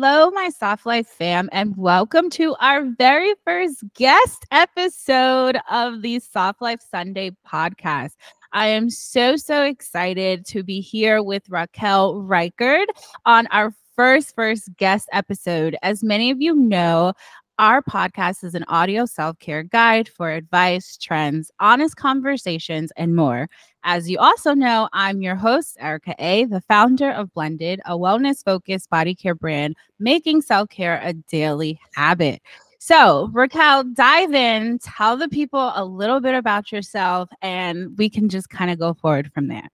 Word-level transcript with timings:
Hello, 0.00 0.30
my 0.30 0.48
Soft 0.50 0.86
Life 0.86 1.08
fam, 1.08 1.48
and 1.50 1.76
welcome 1.76 2.30
to 2.30 2.54
our 2.60 2.84
very 2.84 3.34
first 3.44 3.82
guest 3.94 4.46
episode 4.52 5.58
of 5.68 6.02
the 6.02 6.20
Soft 6.20 6.62
Life 6.62 6.78
Sunday 6.88 7.32
podcast. 7.44 8.12
I 8.52 8.68
am 8.68 8.90
so, 8.90 9.34
so 9.34 9.64
excited 9.64 10.46
to 10.46 10.62
be 10.62 10.80
here 10.80 11.20
with 11.20 11.48
Raquel 11.48 12.14
Reichard 12.14 12.86
on 13.26 13.48
our 13.48 13.74
first, 13.96 14.36
first 14.36 14.68
guest 14.76 15.08
episode. 15.10 15.76
As 15.82 16.04
many 16.04 16.30
of 16.30 16.40
you 16.40 16.54
know, 16.54 17.12
our 17.58 17.82
podcast 17.82 18.44
is 18.44 18.54
an 18.54 18.64
audio 18.68 19.04
self 19.04 19.38
care 19.38 19.62
guide 19.62 20.08
for 20.08 20.30
advice, 20.30 20.96
trends, 20.96 21.50
honest 21.60 21.96
conversations, 21.96 22.92
and 22.96 23.16
more. 23.16 23.48
As 23.82 24.08
you 24.08 24.18
also 24.18 24.54
know, 24.54 24.88
I'm 24.92 25.22
your 25.22 25.34
host, 25.34 25.76
Erica 25.80 26.14
A., 26.18 26.44
the 26.44 26.60
founder 26.62 27.10
of 27.10 27.32
Blended, 27.34 27.80
a 27.86 27.96
wellness 27.96 28.44
focused 28.44 28.90
body 28.90 29.14
care 29.14 29.34
brand, 29.34 29.76
making 29.98 30.42
self 30.42 30.68
care 30.68 31.00
a 31.02 31.12
daily 31.12 31.80
habit. 31.94 32.40
So, 32.78 33.28
Raquel, 33.32 33.84
dive 33.92 34.32
in, 34.32 34.78
tell 34.78 35.16
the 35.16 35.28
people 35.28 35.72
a 35.74 35.84
little 35.84 36.20
bit 36.20 36.34
about 36.34 36.70
yourself, 36.70 37.28
and 37.42 37.98
we 37.98 38.08
can 38.08 38.28
just 38.28 38.48
kind 38.50 38.70
of 38.70 38.78
go 38.78 38.94
forward 38.94 39.32
from 39.34 39.48
there. 39.48 39.68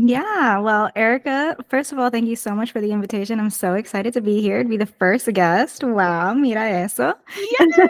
Yeah, 0.00 0.58
well, 0.58 0.90
Erica, 0.94 1.56
first 1.68 1.90
of 1.90 1.98
all, 1.98 2.08
thank 2.08 2.28
you 2.28 2.36
so 2.36 2.54
much 2.54 2.70
for 2.70 2.80
the 2.80 2.92
invitation. 2.92 3.40
I'm 3.40 3.50
so 3.50 3.74
excited 3.74 4.12
to 4.14 4.20
be 4.20 4.40
here 4.40 4.62
to 4.62 4.68
be 4.68 4.76
the 4.76 4.86
first 4.86 5.26
guest. 5.32 5.82
Wow, 5.82 6.34
mira 6.34 6.70
eso. 6.70 7.14
Yes. 7.58 7.88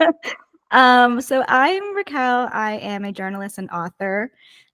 um, 0.72 1.20
so 1.20 1.44
I'm 1.46 1.94
Raquel. 1.94 2.48
I 2.52 2.78
am 2.78 3.04
a 3.04 3.12
journalist 3.12 3.58
and 3.58 3.70
author. 3.70 4.32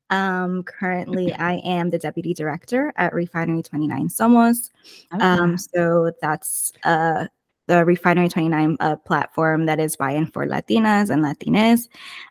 Um, 0.08 0.62
currently, 0.62 1.34
I 1.34 1.56
am 1.56 1.90
the 1.90 1.98
deputy 1.98 2.32
director 2.32 2.94
at 2.96 3.12
Refinery 3.12 3.62
29 3.62 4.08
Somos. 4.08 4.70
Okay. 5.14 5.22
Um, 5.22 5.58
so 5.58 6.12
that's 6.22 6.72
uh 6.84 7.26
the 7.66 7.84
Refinery 7.84 8.28
29 8.28 8.76
uh, 8.80 8.96
platform 8.96 9.66
that 9.66 9.80
is 9.80 9.96
by 9.96 10.12
and 10.12 10.32
for 10.32 10.46
Latinas 10.46 11.10
and 11.10 11.22
Latines. 11.22 11.88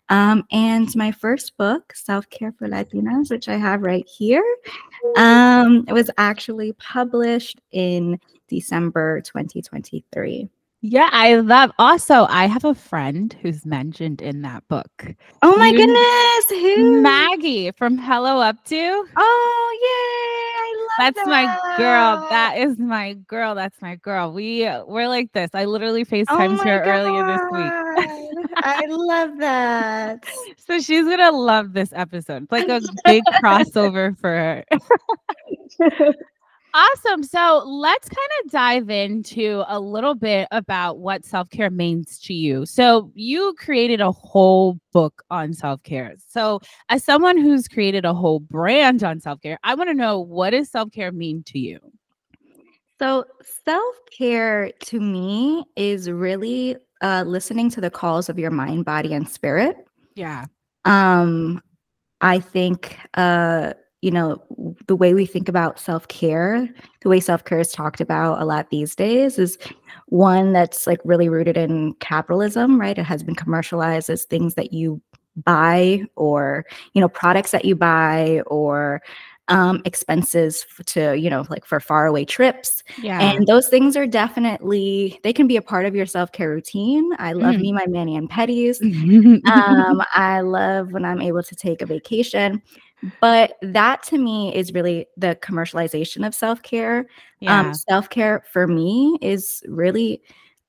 Um, 0.10 0.44
and 0.52 0.94
my 0.96 1.12
first 1.12 1.58
book, 1.58 1.94
Self 1.96 2.30
Care 2.30 2.54
for 2.58 2.68
Latinas, 2.68 3.30
which 3.30 3.50
I 3.50 3.58
have 3.58 3.82
right 3.82 4.08
here, 4.08 4.46
um, 5.18 5.86
it 5.88 5.94
was 5.94 6.10
actually 6.18 6.74
published 6.74 7.60
in 7.72 8.20
December 8.48 9.22
2023. 9.22 10.50
Yeah, 10.86 11.08
I 11.14 11.36
love. 11.36 11.72
Also, 11.80 12.26
I 12.30 12.46
have 12.46 12.66
a 12.66 12.76
friend 12.76 13.34
who's 13.42 13.66
mentioned 13.66 14.22
in 14.22 14.42
that 14.42 14.68
book. 14.68 15.16
Oh 15.42 15.56
my 15.56 15.72
goodness, 15.72 16.50
who? 16.50 17.02
Maggie 17.02 17.72
from 17.72 17.98
Hello 17.98 18.42
Up 18.42 18.62
to. 18.66 19.06
Oh 19.16 19.78
yay! 19.82 20.53
That's 20.98 21.16
that. 21.16 21.28
my 21.28 21.76
girl. 21.78 22.28
That 22.30 22.58
is 22.58 22.78
my 22.78 23.14
girl. 23.28 23.56
That's 23.56 23.82
my 23.82 23.96
girl. 23.96 24.32
We 24.32 24.70
we're 24.86 25.08
like 25.08 25.32
this. 25.34 25.50
I 25.54 25.66
literally 25.66 26.02
oh 26.02 26.06
FaceTimed 26.06 26.60
oh 26.60 26.64
her 26.64 26.80
God. 26.80 26.88
earlier 26.88 27.26
this 27.28 27.42
week. 27.52 28.54
I 28.58 28.86
love 28.90 29.38
that. 29.40 30.24
so 30.58 30.80
she's 30.80 31.06
gonna 31.06 31.32
love 31.32 31.74
this 31.74 31.92
episode. 31.94 32.44
It's 32.44 32.52
like 32.52 32.68
a 32.70 32.82
big 33.06 33.24
crossover 33.44 34.18
for 34.20 34.30
her. 34.30 34.66
Awesome. 36.76 37.22
So 37.22 37.64
let's 37.68 38.10
kind 38.10 38.30
of 38.44 38.52
dive 38.52 38.90
into 38.90 39.64
a 39.68 39.80
little 39.80 40.16
bit 40.16 40.48
about 40.50 40.98
what 40.98 41.24
self 41.24 41.48
care 41.52 41.70
means 41.70 42.20
to 42.22 42.34
you. 42.34 42.66
So, 42.66 43.12
you 43.14 43.54
created 43.60 44.02
a 44.02 44.12
whole 44.12 44.80
book 44.92 45.24
on 45.30 45.54
self 45.54 45.84
care. 45.84 46.16
So, 46.30 46.62
as 46.90 47.04
someone 47.04 47.38
who's 47.38 47.68
created 47.68 48.06
a 48.06 48.14
whole 48.14 48.40
brand 48.40 49.04
on 49.04 49.20
self 49.20 49.40
care, 49.42 49.60
I 49.64 49.76
want 49.76 49.90
to 49.92 49.94
know 49.94 50.20
what 50.20 50.50
does 50.50 50.72
self 50.72 50.92
care 50.92 51.12
mean 51.12 51.44
to 51.48 51.60
you? 51.60 51.80
So, 52.98 53.26
self 53.44 53.96
care 54.18 54.72
to 54.86 55.00
me 55.00 55.66
is 55.76 56.10
really 56.10 56.78
uh, 57.04 57.24
listening 57.28 57.70
to 57.72 57.82
the 57.82 57.92
calls 57.92 58.30
of 58.30 58.40
your 58.40 58.52
mind, 58.52 58.86
body, 58.86 59.14
and 59.14 59.30
spirit. 59.30 59.78
Yeah. 60.16 60.46
Um, 60.86 61.62
I 62.22 62.40
think 62.40 62.98
uh, 63.14 63.74
you 64.04 64.12
know, 64.12 64.38
the 64.88 64.98
way 64.98 65.14
we 65.14 65.26
think 65.26 65.48
about 65.48 65.80
self 65.80 66.10
care, 66.10 66.68
the 67.02 67.10
way 67.10 67.22
self 67.22 67.46
care 67.46 67.60
is 67.60 67.72
talked 67.72 68.02
about 68.02 68.42
a 68.42 68.46
lot 68.46 68.70
these 68.70 68.96
days 68.96 69.40
is 69.40 69.58
one 70.08 70.52
that's 70.52 70.86
like 70.86 71.00
really 71.06 71.30
rooted 71.30 71.56
in 71.56 71.94
capitalism, 72.02 72.78
right? 72.80 72.98
It 72.98 73.06
has 73.06 73.24
been 73.24 73.34
commercialized 73.34 74.10
as 74.10 74.26
things 74.26 74.56
that 74.56 74.74
you 74.74 75.02
buy 75.38 76.04
or, 76.18 76.66
you 76.92 77.00
know, 77.00 77.08
products 77.08 77.52
that 77.52 77.64
you 77.64 77.78
buy 77.78 78.42
or 78.48 79.02
um, 79.48 79.82
expenses 79.86 80.66
to, 80.88 81.18
you 81.18 81.30
know, 81.30 81.46
like 81.50 81.66
for 81.66 81.80
faraway 81.80 82.26
trips. 82.26 82.84
Yeah. 83.02 83.22
And 83.22 83.48
those 83.48 83.70
things 83.70 83.96
are 83.96 84.08
definitely, 84.08 85.18
they 85.24 85.32
can 85.32 85.48
be 85.48 85.56
a 85.56 85.62
part 85.62 85.86
of 85.86 85.96
your 85.96 86.06
self 86.06 86.34
care 86.34 86.50
routine. 86.50 87.10
I 87.20 87.32
love 87.32 87.56
mm. 87.56 87.62
me, 87.62 87.72
my 87.72 87.86
mani 87.88 88.18
and 88.18 88.30
petties. 88.30 88.82
um, 89.48 90.04
I 90.14 90.42
love 90.42 90.92
when 90.92 91.06
I'm 91.06 91.22
able 91.22 91.44
to 91.44 91.56
take 91.56 91.82
a 91.82 91.86
vacation. 91.86 92.62
But 93.20 93.58
that 93.62 94.04
to 94.04 94.18
me 94.18 94.56
is 94.56 94.74
really 94.74 95.08
the 95.18 95.38
commercialization 95.42 96.26
of 96.26 96.34
self 96.34 96.62
care. 96.62 97.00
Um, 97.00 97.06
yeah. 97.40 97.60
Um, 97.60 97.74
self 97.74 98.10
care 98.10 98.44
for 98.52 98.68
me 98.68 99.18
is 99.22 99.64
really, 99.68 100.22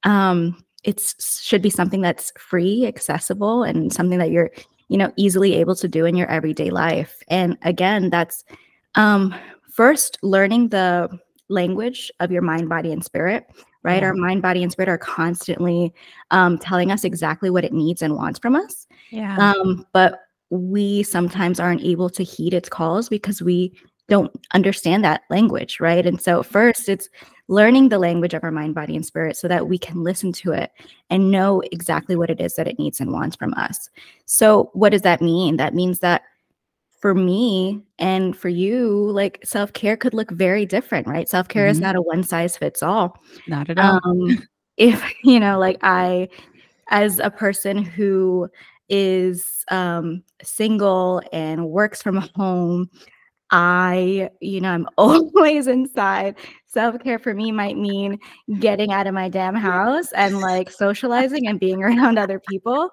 um, 0.04 0.64
it 0.82 1.14
should 1.20 1.62
be 1.62 1.70
something 1.70 2.00
that's 2.00 2.32
free, 2.38 2.86
accessible, 2.86 3.62
and 3.62 3.92
something 3.92 4.18
that 4.18 4.30
you're, 4.30 4.50
you 4.88 4.98
know, 4.98 5.12
easily 5.16 5.54
able 5.54 5.74
to 5.76 5.88
do 5.88 6.04
in 6.04 6.16
your 6.16 6.28
everyday 6.28 6.70
life. 6.70 7.22
And 7.28 7.56
again, 7.62 8.10
that's 8.10 8.44
um, 8.94 9.34
first 9.70 10.18
learning 10.22 10.68
the 10.68 11.08
language 11.48 12.10
of 12.20 12.30
your 12.30 12.42
mind, 12.42 12.68
body, 12.68 12.92
and 12.92 13.04
spirit. 13.04 13.46
Right, 13.82 14.00
yeah. 14.00 14.08
our 14.08 14.14
mind, 14.14 14.40
body, 14.40 14.62
and 14.62 14.72
spirit 14.72 14.88
are 14.88 14.96
constantly 14.96 15.92
um, 16.30 16.56
telling 16.56 16.90
us 16.90 17.04
exactly 17.04 17.50
what 17.50 17.64
it 17.64 17.72
needs 17.74 18.00
and 18.00 18.16
wants 18.16 18.38
from 18.38 18.56
us. 18.56 18.86
Yeah. 19.10 19.36
Um, 19.36 19.86
but 19.92 20.20
we 20.50 21.02
sometimes 21.02 21.58
aren't 21.58 21.82
able 21.82 22.10
to 22.10 22.22
heed 22.22 22.54
its 22.54 22.68
calls 22.68 23.08
because 23.08 23.42
we 23.42 23.72
don't 24.08 24.30
understand 24.52 25.04
that 25.04 25.22
language, 25.30 25.80
right? 25.80 26.04
And 26.06 26.20
so, 26.20 26.42
first, 26.42 26.88
it's 26.88 27.08
learning 27.48 27.88
the 27.88 27.98
language 27.98 28.34
of 28.34 28.44
our 28.44 28.50
mind, 28.50 28.74
body, 28.74 28.96
and 28.96 29.04
spirit 29.04 29.36
so 29.36 29.48
that 29.48 29.68
we 29.68 29.78
can 29.78 30.02
listen 30.02 30.32
to 30.32 30.52
it 30.52 30.70
and 31.10 31.30
know 31.30 31.62
exactly 31.72 32.16
what 32.16 32.30
it 32.30 32.40
is 32.40 32.56
that 32.56 32.68
it 32.68 32.78
needs 32.78 33.00
and 33.00 33.12
wants 33.12 33.36
from 33.36 33.54
us. 33.54 33.88
So, 34.26 34.70
what 34.74 34.90
does 34.90 35.02
that 35.02 35.22
mean? 35.22 35.56
That 35.56 35.74
means 35.74 36.00
that 36.00 36.22
for 37.00 37.14
me 37.14 37.82
and 37.98 38.36
for 38.36 38.48
you, 38.48 39.10
like 39.10 39.40
self 39.44 39.72
care 39.72 39.96
could 39.96 40.14
look 40.14 40.30
very 40.30 40.66
different, 40.66 41.06
right? 41.06 41.28
Self 41.28 41.48
care 41.48 41.64
mm-hmm. 41.64 41.72
is 41.72 41.80
not 41.80 41.96
a 41.96 42.02
one 42.02 42.22
size 42.22 42.56
fits 42.56 42.82
all. 42.82 43.18
Not 43.46 43.70
at 43.70 43.78
all. 43.78 44.00
Um, 44.04 44.42
if, 44.76 45.02
you 45.22 45.40
know, 45.40 45.58
like 45.58 45.78
I, 45.82 46.28
as 46.88 47.18
a 47.18 47.30
person 47.30 47.82
who 47.82 48.48
is 48.88 49.64
um, 49.70 50.22
single 50.42 51.22
and 51.32 51.68
works 51.68 52.02
from 52.02 52.16
home, 52.34 52.90
I, 53.50 54.30
you 54.40 54.60
know, 54.60 54.70
I'm 54.70 54.88
always 54.98 55.66
inside. 55.66 56.36
Self 56.66 56.98
care 57.02 57.18
for 57.18 57.34
me 57.34 57.52
might 57.52 57.76
mean 57.76 58.18
getting 58.58 58.92
out 58.92 59.06
of 59.06 59.14
my 59.14 59.28
damn 59.28 59.54
house 59.54 60.10
and 60.12 60.40
like 60.40 60.70
socializing 60.70 61.46
and 61.46 61.60
being 61.60 61.82
around 61.82 62.18
other 62.18 62.40
people. 62.40 62.90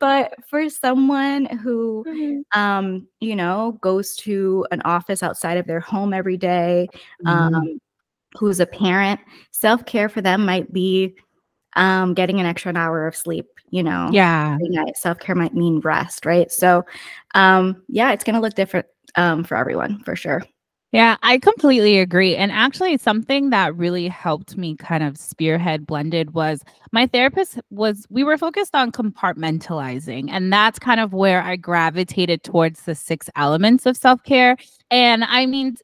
But 0.00 0.34
for 0.48 0.68
someone 0.70 1.44
who, 1.46 2.04
mm-hmm. 2.08 2.58
um, 2.58 3.06
you 3.20 3.36
know, 3.36 3.78
goes 3.82 4.16
to 4.16 4.66
an 4.70 4.80
office 4.82 5.22
outside 5.22 5.58
of 5.58 5.66
their 5.66 5.80
home 5.80 6.14
every 6.14 6.38
day, 6.38 6.88
mm-hmm. 7.24 7.54
um, 7.54 7.80
who's 8.36 8.60
a 8.60 8.66
parent, 8.66 9.20
self 9.50 9.84
care 9.84 10.08
for 10.08 10.22
them 10.22 10.44
might 10.44 10.72
be 10.72 11.14
um, 11.76 12.14
getting 12.14 12.40
an 12.40 12.46
extra 12.46 12.72
hour 12.74 13.06
of 13.06 13.14
sleep 13.14 13.46
you 13.74 13.82
know 13.82 14.08
yeah 14.12 14.56
self-care 14.94 15.34
might 15.34 15.54
mean 15.54 15.80
rest 15.80 16.24
right 16.24 16.52
so 16.52 16.84
um 17.34 17.82
yeah 17.88 18.12
it's 18.12 18.22
going 18.22 18.34
to 18.34 18.40
look 18.40 18.54
different 18.54 18.86
um 19.16 19.42
for 19.42 19.56
everyone 19.56 20.00
for 20.04 20.14
sure 20.14 20.42
yeah, 20.92 21.16
I 21.24 21.38
completely 21.38 21.98
agree. 21.98 22.36
And 22.36 22.52
actually, 22.52 22.96
something 22.98 23.50
that 23.50 23.74
really 23.74 24.06
helped 24.06 24.56
me 24.56 24.76
kind 24.76 25.02
of 25.02 25.18
spearhead 25.18 25.88
blended 25.88 26.34
was 26.34 26.62
my 26.92 27.08
therapist 27.08 27.58
was, 27.70 28.06
we 28.10 28.22
were 28.22 28.38
focused 28.38 28.76
on 28.76 28.92
compartmentalizing. 28.92 30.28
And 30.30 30.52
that's 30.52 30.78
kind 30.78 31.00
of 31.00 31.12
where 31.12 31.42
I 31.42 31.56
gravitated 31.56 32.44
towards 32.44 32.82
the 32.82 32.94
six 32.94 33.28
elements 33.34 33.86
of 33.86 33.96
self 33.96 34.22
care. 34.22 34.56
And 34.92 35.24
I 35.24 35.46
mean, 35.46 35.74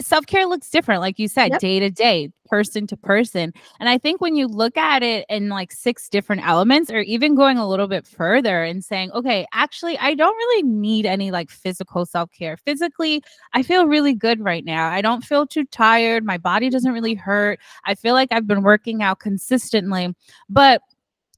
self 0.00 0.26
care 0.26 0.46
looks 0.46 0.70
different, 0.70 1.00
like 1.00 1.18
you 1.18 1.28
said, 1.28 1.52
yep. 1.52 1.60
day 1.60 1.80
to 1.80 1.90
day, 1.90 2.30
person 2.46 2.86
to 2.88 2.96
person. 2.96 3.52
And 3.80 3.88
I 3.88 3.98
think 3.98 4.20
when 4.20 4.36
you 4.36 4.46
look 4.46 4.76
at 4.76 5.02
it 5.02 5.24
in 5.28 5.48
like 5.48 5.72
six 5.72 6.08
different 6.08 6.46
elements, 6.46 6.90
or 6.90 7.00
even 7.00 7.34
going 7.34 7.58
a 7.58 7.68
little 7.68 7.86
bit 7.86 8.06
further 8.06 8.64
and 8.64 8.84
saying, 8.84 9.12
okay, 9.12 9.46
actually, 9.52 9.98
I 9.98 10.14
don't 10.14 10.34
really 10.34 10.62
need 10.62 11.06
any 11.06 11.30
like 11.30 11.50
physical 11.50 12.06
self 12.06 12.30
care. 12.32 12.56
Physically, 12.56 13.22
I 13.52 13.62
feel 13.62 13.86
really 13.86 14.14
good 14.14 14.40
right 14.40 14.64
now. 14.64 14.88
I 14.88 15.00
don't 15.00 15.24
feel 15.24 15.46
too 15.46 15.64
tired. 15.64 16.24
My 16.24 16.38
body 16.38 16.70
doesn't 16.70 16.92
really 16.92 17.14
hurt. 17.14 17.60
I 17.84 17.94
feel 17.94 18.14
like 18.14 18.28
I've 18.32 18.46
been 18.46 18.62
working 18.62 19.02
out 19.02 19.20
consistently. 19.20 20.14
But 20.48 20.82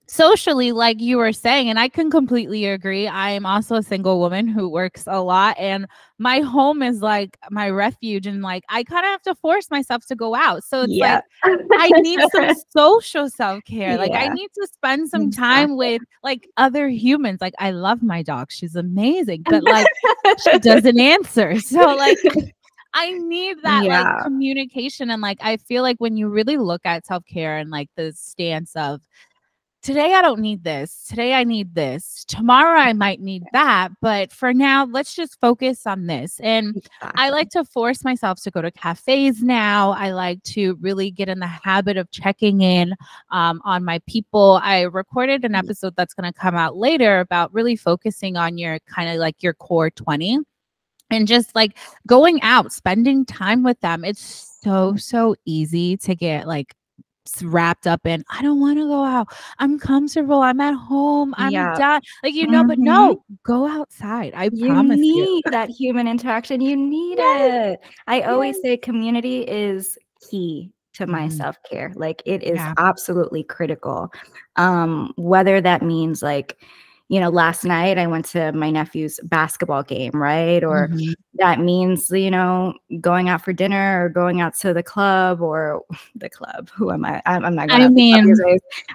socially 0.08 0.70
like 0.70 1.00
you 1.00 1.16
were 1.16 1.32
saying 1.32 1.68
and 1.68 1.80
i 1.80 1.88
can 1.88 2.10
completely 2.10 2.64
agree. 2.66 3.08
I 3.08 3.30
am 3.30 3.44
also 3.44 3.74
a 3.76 3.82
single 3.82 4.20
woman 4.20 4.46
who 4.46 4.68
works 4.68 5.04
a 5.06 5.20
lot 5.20 5.56
and 5.58 5.86
my 6.18 6.40
home 6.40 6.82
is 6.82 7.02
like 7.02 7.36
my 7.50 7.68
refuge 7.70 8.26
and 8.26 8.40
like 8.40 8.62
i 8.68 8.84
kind 8.84 9.04
of 9.04 9.10
have 9.10 9.22
to 9.22 9.34
force 9.34 9.70
myself 9.70 10.06
to 10.06 10.14
go 10.14 10.34
out. 10.34 10.62
So 10.64 10.82
it's 10.82 10.92
yeah. 10.92 11.20
like 11.44 11.60
i 11.72 11.88
need 12.00 12.20
some 12.32 12.54
social 12.76 13.28
self-care. 13.28 13.92
Yeah. 13.92 13.96
like 13.96 14.12
i 14.12 14.28
need 14.28 14.48
to 14.54 14.68
spend 14.72 15.08
some 15.08 15.30
time 15.30 15.76
with 15.76 16.02
like 16.22 16.48
other 16.56 16.88
humans. 16.88 17.40
Like 17.40 17.54
i 17.58 17.72
love 17.72 18.02
my 18.02 18.22
dog. 18.22 18.52
She's 18.52 18.76
amazing 18.76 19.42
but 19.44 19.62
like 19.64 19.88
she 20.42 20.58
doesn't 20.58 21.00
answer. 21.00 21.56
So 21.66 21.94
like 21.94 22.18
I 22.94 23.10
need 23.10 23.58
that 23.62 23.84
yeah. 23.84 24.02
like 24.02 24.22
communication 24.24 25.10
and 25.10 25.20
like 25.20 25.38
I 25.42 25.58
feel 25.58 25.82
like 25.82 25.96
when 25.98 26.16
you 26.16 26.28
really 26.28 26.56
look 26.56 26.80
at 26.86 27.04
self-care 27.04 27.58
and 27.58 27.70
like 27.70 27.90
the 27.96 28.12
stance 28.12 28.74
of 28.74 29.02
today 29.86 30.14
I 30.14 30.20
don't 30.20 30.40
need 30.40 30.64
this. 30.64 31.04
Today 31.08 31.32
I 31.32 31.44
need 31.44 31.72
this. 31.74 32.24
Tomorrow 32.26 32.80
I 32.80 32.92
might 32.92 33.20
need 33.20 33.44
that. 33.52 33.90
But 34.02 34.32
for 34.32 34.52
now, 34.52 34.84
let's 34.86 35.14
just 35.14 35.40
focus 35.40 35.86
on 35.86 36.06
this. 36.06 36.40
And. 36.40 36.84
I 37.14 37.30
like 37.30 37.50
to 37.50 37.64
force 37.64 38.04
myself 38.04 38.42
to 38.42 38.50
go 38.50 38.60
to 38.60 38.70
cafes 38.70 39.42
now. 39.42 39.92
I 39.92 40.10
like 40.12 40.42
to 40.44 40.74
really 40.80 41.10
get 41.10 41.28
in 41.28 41.38
the 41.38 41.46
habit 41.46 41.96
of 41.96 42.10
checking 42.10 42.60
in 42.60 42.94
um, 43.30 43.62
on 43.64 43.84
my 43.84 44.00
people. 44.06 44.60
I 44.62 44.82
recorded 44.82 45.44
an 45.44 45.54
episode 45.54 45.94
that's 45.96 46.14
going 46.14 46.30
to 46.30 46.38
come 46.38 46.56
out 46.56 46.76
later 46.76 47.20
about 47.20 47.54
really 47.54 47.76
focusing 47.76 48.36
on 48.36 48.58
your 48.58 48.80
kind 48.80 49.08
of 49.08 49.16
like 49.16 49.42
your 49.42 49.54
core 49.54 49.90
20 49.90 50.40
and 51.10 51.28
just 51.28 51.54
like 51.54 51.78
going 52.06 52.42
out, 52.42 52.72
spending 52.72 53.24
time 53.24 53.62
with 53.62 53.80
them. 53.80 54.04
It's 54.04 54.58
so, 54.62 54.96
so 54.96 55.36
easy 55.44 55.96
to 55.98 56.14
get 56.14 56.46
like 56.46 56.74
wrapped 57.42 57.86
up 57.86 58.06
in 58.06 58.24
I 58.30 58.42
don't 58.42 58.60
want 58.60 58.78
to 58.78 58.86
go 58.86 59.04
out. 59.04 59.28
I'm 59.58 59.78
comfortable. 59.78 60.40
I'm 60.40 60.60
at 60.60 60.74
home. 60.74 61.34
I'm 61.36 61.52
yeah. 61.52 61.74
done. 61.76 62.02
Like 62.22 62.34
you 62.34 62.46
know, 62.46 62.60
mm-hmm. 62.60 62.68
but 62.68 62.78
no, 62.78 63.24
go 63.42 63.66
outside. 63.66 64.32
I 64.34 64.50
you 64.52 64.68
promise 64.68 64.98
need 64.98 65.16
you. 65.16 65.42
that 65.50 65.70
human 65.70 66.08
interaction. 66.08 66.60
You 66.60 66.76
need 66.76 67.18
yes. 67.18 67.74
it. 67.74 67.80
I 68.06 68.18
yes. 68.18 68.28
always 68.28 68.60
say 68.62 68.76
community 68.76 69.42
is 69.42 69.98
key 70.30 70.72
to 70.94 71.06
my 71.06 71.26
mm-hmm. 71.28 71.36
self-care. 71.36 71.92
Like 71.94 72.22
it 72.24 72.42
is 72.42 72.56
yeah. 72.56 72.74
absolutely 72.78 73.44
critical. 73.44 74.12
Um 74.56 75.12
whether 75.16 75.60
that 75.60 75.82
means 75.82 76.22
like 76.22 76.56
you 77.08 77.20
know, 77.20 77.28
last 77.28 77.64
night 77.64 77.98
I 77.98 78.06
went 78.06 78.24
to 78.26 78.52
my 78.52 78.70
nephew's 78.70 79.20
basketball 79.22 79.84
game, 79.84 80.10
right? 80.12 80.64
Or 80.64 80.88
mm-hmm. 80.88 81.12
that 81.34 81.60
means, 81.60 82.10
you 82.10 82.30
know, 82.30 82.74
going 83.00 83.28
out 83.28 83.44
for 83.44 83.52
dinner 83.52 84.04
or 84.04 84.08
going 84.08 84.40
out 84.40 84.56
to 84.58 84.74
the 84.74 84.82
club 84.82 85.40
or 85.40 85.84
the 86.16 86.28
club. 86.28 86.68
Who 86.70 86.90
am 86.90 87.04
I? 87.04 87.22
I'm, 87.24 87.44
I'm 87.44 87.54
not 87.54 87.68
going 87.68 87.82
I 87.82 87.88
mean, 87.88 88.34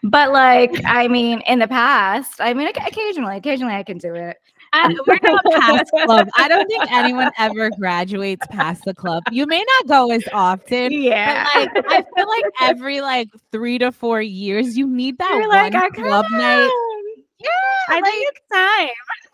but 0.03 0.31
like, 0.31 0.71
I 0.85 1.07
mean, 1.07 1.41
in 1.47 1.59
the 1.59 1.67
past, 1.67 2.41
I 2.41 2.53
mean, 2.53 2.67
occasionally, 2.67 3.37
occasionally 3.37 3.75
I 3.75 3.83
can 3.83 3.97
do 3.97 4.13
it. 4.13 4.37
I, 4.73 4.87
we're 5.07 5.19
not 5.21 5.43
past 5.45 5.91
club. 5.91 6.27
I 6.37 6.47
don't 6.47 6.67
think 6.67 6.91
anyone 6.91 7.31
ever 7.37 7.69
graduates 7.71 8.45
past 8.51 8.83
the 8.85 8.93
club. 8.93 9.23
You 9.31 9.45
may 9.45 9.63
not 9.79 9.87
go 9.87 10.11
as 10.11 10.23
often. 10.33 10.91
Yeah. 10.93 11.47
But 11.53 11.85
like 11.85 11.85
I 11.85 12.03
feel 12.15 12.27
like 12.27 12.45
every 12.61 13.01
like 13.01 13.29
three 13.51 13.77
to 13.79 13.91
four 13.91 14.21
years, 14.21 14.77
you 14.77 14.87
need 14.87 15.17
that 15.17 15.31
You're 15.31 15.49
one 15.49 15.71
like, 15.71 15.93
club 15.93 16.25
night 16.31 16.71
yeah, 17.43 17.95
I 17.95 17.95
like, 17.95 18.05
think 18.05 18.27
it's 18.29 18.39
time. 18.51 18.89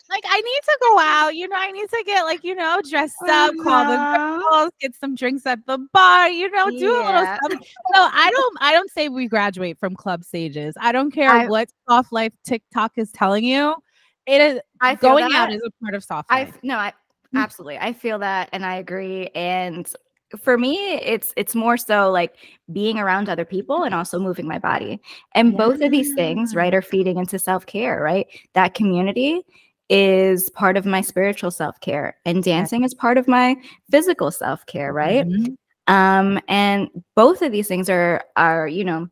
Like 0.09 0.23
I 0.25 0.39
need 0.39 0.59
to 0.63 0.77
go 0.81 0.99
out, 0.99 1.35
you 1.35 1.47
know. 1.47 1.57
I 1.57 1.71
need 1.71 1.89
to 1.89 2.03
get 2.05 2.23
like 2.23 2.43
you 2.43 2.55
know 2.55 2.81
dressed 2.89 3.15
up, 3.23 3.51
uh-huh. 3.51 3.63
call 3.63 3.85
the 3.85 4.41
girls, 4.41 4.71
get 4.79 4.95
some 4.95 5.15
drinks 5.15 5.45
at 5.45 5.65
the 5.65 5.77
bar, 5.91 6.29
you 6.29 6.49
know, 6.49 6.69
do 6.69 6.77
yeah. 6.77 6.87
a 6.87 7.05
little 7.05 7.37
something. 7.41 7.67
So 7.93 8.01
I 8.01 8.31
don't, 8.31 8.57
I 8.61 8.71
don't 8.71 8.89
say 8.91 9.09
we 9.09 9.27
graduate 9.27 9.77
from 9.77 9.95
club 9.95 10.23
stages. 10.23 10.75
I 10.79 10.91
don't 10.91 11.11
care 11.11 11.29
I, 11.29 11.47
what 11.47 11.69
soft 11.89 12.13
life 12.13 12.33
TikTok 12.45 12.93
is 12.95 13.11
telling 13.11 13.43
you. 13.43 13.75
It 14.25 14.41
is 14.41 14.59
I 14.81 14.95
going 14.95 15.27
that. 15.29 15.49
out 15.49 15.53
is 15.53 15.61
a 15.65 15.71
part 15.83 15.93
of 15.93 16.03
soft 16.03 16.31
life. 16.31 16.53
I 16.53 16.59
no, 16.63 16.77
I 16.77 16.93
mm. 17.35 17.41
absolutely, 17.41 17.77
I 17.77 17.91
feel 17.91 18.19
that, 18.19 18.49
and 18.53 18.65
I 18.65 18.75
agree. 18.75 19.27
And 19.35 19.91
for 20.35 20.57
me 20.57 20.95
it's 20.95 21.31
it's 21.37 21.55
more 21.55 21.77
so 21.77 22.11
like 22.11 22.35
being 22.73 22.99
around 22.99 23.29
other 23.29 23.45
people 23.45 23.83
and 23.83 23.95
also 23.95 24.19
moving 24.19 24.47
my 24.47 24.59
body 24.59 24.99
and 25.35 25.51
yeah. 25.51 25.57
both 25.57 25.81
of 25.81 25.91
these 25.91 26.13
things 26.15 26.53
right 26.53 26.73
are 26.73 26.81
feeding 26.81 27.17
into 27.17 27.39
self-care 27.39 28.01
right 28.01 28.27
that 28.53 28.73
community 28.73 29.41
is 29.89 30.49
part 30.49 30.75
of 30.75 30.85
my 30.85 30.99
spiritual 30.99 31.49
self-care 31.49 32.17
and 32.25 32.43
dancing 32.43 32.83
is 32.83 32.93
part 32.93 33.17
of 33.17 33.27
my 33.27 33.55
physical 33.89 34.29
self-care 34.31 34.91
right 34.91 35.25
mm-hmm. 35.25 35.93
um 35.93 36.39
and 36.49 36.89
both 37.15 37.41
of 37.41 37.53
these 37.53 37.67
things 37.67 37.89
are 37.89 38.21
are 38.35 38.67
you 38.67 38.83
know 38.83 39.07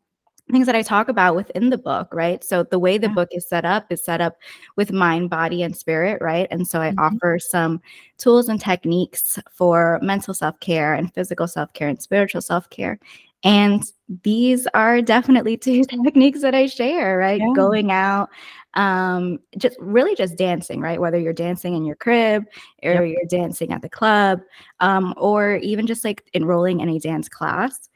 things 0.50 0.66
that 0.66 0.76
I 0.76 0.82
talk 0.82 1.08
about 1.08 1.34
within 1.34 1.70
the 1.70 1.78
book, 1.78 2.08
right? 2.12 2.42
So 2.44 2.62
the 2.62 2.78
way 2.78 2.98
the 2.98 3.08
yeah. 3.08 3.14
book 3.14 3.28
is 3.32 3.48
set 3.48 3.64
up 3.64 3.86
is 3.90 4.04
set 4.04 4.20
up 4.20 4.36
with 4.76 4.92
mind, 4.92 5.30
body, 5.30 5.62
and 5.62 5.76
spirit, 5.76 6.18
right? 6.20 6.46
And 6.50 6.66
so 6.66 6.80
I 6.80 6.90
mm-hmm. 6.90 7.00
offer 7.00 7.38
some 7.38 7.80
tools 8.18 8.48
and 8.48 8.60
techniques 8.60 9.38
for 9.52 9.98
mental 10.02 10.34
self 10.34 10.58
care 10.60 10.94
and 10.94 11.12
physical 11.14 11.48
self 11.48 11.72
care 11.72 11.88
and 11.88 12.00
spiritual 12.00 12.42
self 12.42 12.70
care. 12.70 12.98
And 13.42 13.82
these 14.22 14.66
are 14.74 15.02
definitely 15.02 15.56
two 15.56 15.84
techniques 15.84 16.42
that 16.42 16.54
I 16.54 16.66
share, 16.66 17.18
right? 17.18 17.40
Yeah. 17.40 17.52
Going 17.54 17.90
out, 17.90 18.28
um, 18.74 19.38
just 19.58 19.76
really 19.80 20.14
just 20.14 20.36
dancing, 20.36 20.80
right? 20.80 21.00
Whether 21.00 21.18
you're 21.18 21.32
dancing 21.32 21.74
in 21.74 21.84
your 21.84 21.96
crib 21.96 22.44
or 22.82 23.04
yep. 23.04 23.06
you're 23.06 23.40
dancing 23.40 23.72
at 23.72 23.82
the 23.82 23.88
club, 23.88 24.40
um, 24.80 25.14
or 25.16 25.56
even 25.56 25.86
just 25.86 26.04
like 26.04 26.28
enrolling 26.34 26.80
in 26.80 26.88
a 26.88 26.98
dance 26.98 27.28
class. 27.28 27.88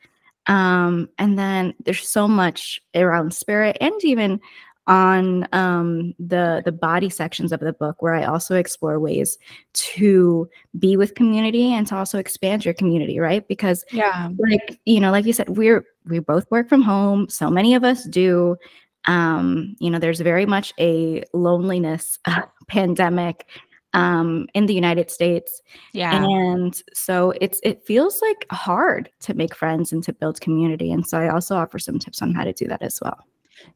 Um, 0.47 1.09
and 1.19 1.39
then 1.39 1.75
there's 1.85 2.09
so 2.09 2.27
much 2.27 2.81
around 2.95 3.35
spirit 3.35 3.77
and 3.81 3.93
even 4.03 4.41
on 4.87 5.47
um, 5.53 6.15
the 6.19 6.63
the 6.65 6.73
body 6.73 7.09
sections 7.09 7.53
of 7.53 7.61
the 7.61 7.73
book 7.73 8.03
where 8.03 8.15
I 8.15 8.25
also 8.25 8.57
explore 8.57 8.99
ways 8.99 9.39
to 9.73 10.49
be 10.79 10.97
with 10.97 11.15
community 11.15 11.73
and 11.73 11.87
to 11.87 11.97
also 11.97 12.19
expand 12.19 12.65
your 12.65 12.75
community, 12.75 13.21
right? 13.21 13.47
Because 13.47 13.85
yeah, 13.93 14.31
like 14.39 14.81
you 14.87 14.99
know, 14.99 15.13
like 15.13 15.27
you 15.27 15.33
said, 15.33 15.51
we're 15.51 15.85
we 16.07 16.19
both 16.19 16.51
work 16.51 16.69
from 16.69 16.83
home. 16.83 17.29
So 17.29 17.49
many 17.51 17.75
of 17.75 17.85
us 17.85 18.05
do. 18.05 18.57
Um, 19.07 19.77
you 19.79 19.91
know, 19.91 19.99
there's 19.99 20.21
very 20.21 20.45
much 20.45 20.75
a 20.79 21.25
loneliness 21.33 22.19
uh, 22.27 22.43
pandemic 22.69 23.47
um, 23.93 24.47
in 24.55 24.67
the 24.67 24.75
United 24.75 25.11
States. 25.11 25.63
Yeah. 25.93 26.25
And 26.25 26.81
so 26.93 27.33
it's 27.41 27.61
it 27.63 27.83
feels 27.83 28.23
like 28.23 28.47
hard 28.51 29.11
to 29.21 29.35
make 29.35 29.55
friends 29.55 29.93
and 29.93 30.03
to 30.05 30.13
build 30.13 30.41
community. 30.41 30.93
And 30.93 31.07
so 31.07 31.19
I 31.19 31.29
also 31.29 31.57
offer 31.57 31.79
some 31.79 31.99
tips 31.99 32.23
on 32.23 32.35
how 32.35 32.45
to 32.45 32.53
do 32.53 32.67
that 32.69 32.83
as 32.83 33.01
well. 33.01 33.19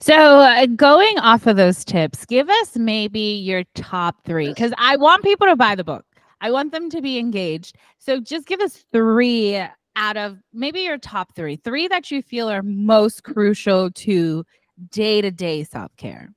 So, 0.00 0.14
uh, 0.14 0.66
going 0.66 1.18
off 1.18 1.46
of 1.46 1.56
those 1.56 1.84
tips, 1.84 2.24
give 2.24 2.48
us 2.48 2.76
maybe 2.76 3.20
your 3.20 3.64
top 3.74 4.24
three 4.24 4.48
because 4.48 4.72
I 4.78 4.96
want 4.96 5.22
people 5.22 5.46
to 5.46 5.56
buy 5.56 5.74
the 5.74 5.84
book. 5.84 6.04
I 6.40 6.50
want 6.50 6.72
them 6.72 6.90
to 6.90 7.02
be 7.02 7.18
engaged. 7.18 7.76
So, 7.98 8.20
just 8.20 8.46
give 8.46 8.60
us 8.60 8.84
three 8.92 9.62
out 9.96 10.16
of 10.16 10.38
maybe 10.52 10.80
your 10.80 10.98
top 10.98 11.34
three, 11.34 11.56
three 11.56 11.86
that 11.88 12.10
you 12.10 12.22
feel 12.22 12.50
are 12.50 12.62
most 12.62 13.24
crucial 13.24 13.90
to 13.90 14.44
day 14.90 15.20
to 15.20 15.30
day 15.30 15.64
self 15.64 15.94
care. 15.96 16.30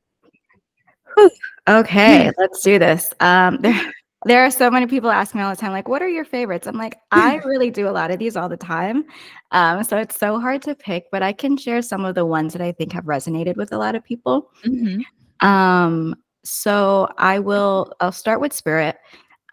Okay, 1.67 2.31
let's 2.37 2.61
do 2.61 2.79
this. 2.79 3.13
Um, 3.19 3.57
there, 3.61 3.93
there 4.25 4.45
are 4.45 4.51
so 4.51 4.71
many 4.71 4.87
people 4.87 5.09
ask 5.09 5.35
me 5.35 5.41
all 5.41 5.49
the 5.49 5.59
time, 5.59 5.71
like, 5.71 5.87
what 5.87 6.01
are 6.01 6.07
your 6.07 6.25
favorites? 6.25 6.67
I'm 6.67 6.77
like, 6.77 6.97
I 7.11 7.35
really 7.45 7.69
do 7.69 7.87
a 7.87 7.91
lot 7.91 8.11
of 8.11 8.19
these 8.19 8.35
all 8.35 8.49
the 8.49 8.57
time. 8.57 9.05
Um, 9.51 9.83
so 9.83 9.97
it's 9.97 10.19
so 10.19 10.39
hard 10.39 10.61
to 10.63 10.75
pick, 10.75 11.05
but 11.11 11.23
I 11.23 11.33
can 11.33 11.57
share 11.57 11.81
some 11.81 12.05
of 12.05 12.15
the 12.15 12.25
ones 12.25 12.53
that 12.53 12.61
I 12.61 12.71
think 12.71 12.93
have 12.93 13.05
resonated 13.05 13.57
with 13.57 13.71
a 13.73 13.77
lot 13.77 13.95
of 13.95 14.03
people. 14.03 14.51
Mm-hmm. 14.65 15.47
Um, 15.47 16.15
so 16.43 17.09
I 17.17 17.39
will, 17.39 17.93
I'll 17.99 18.11
start 18.11 18.41
with 18.41 18.53
spirit. 18.53 18.97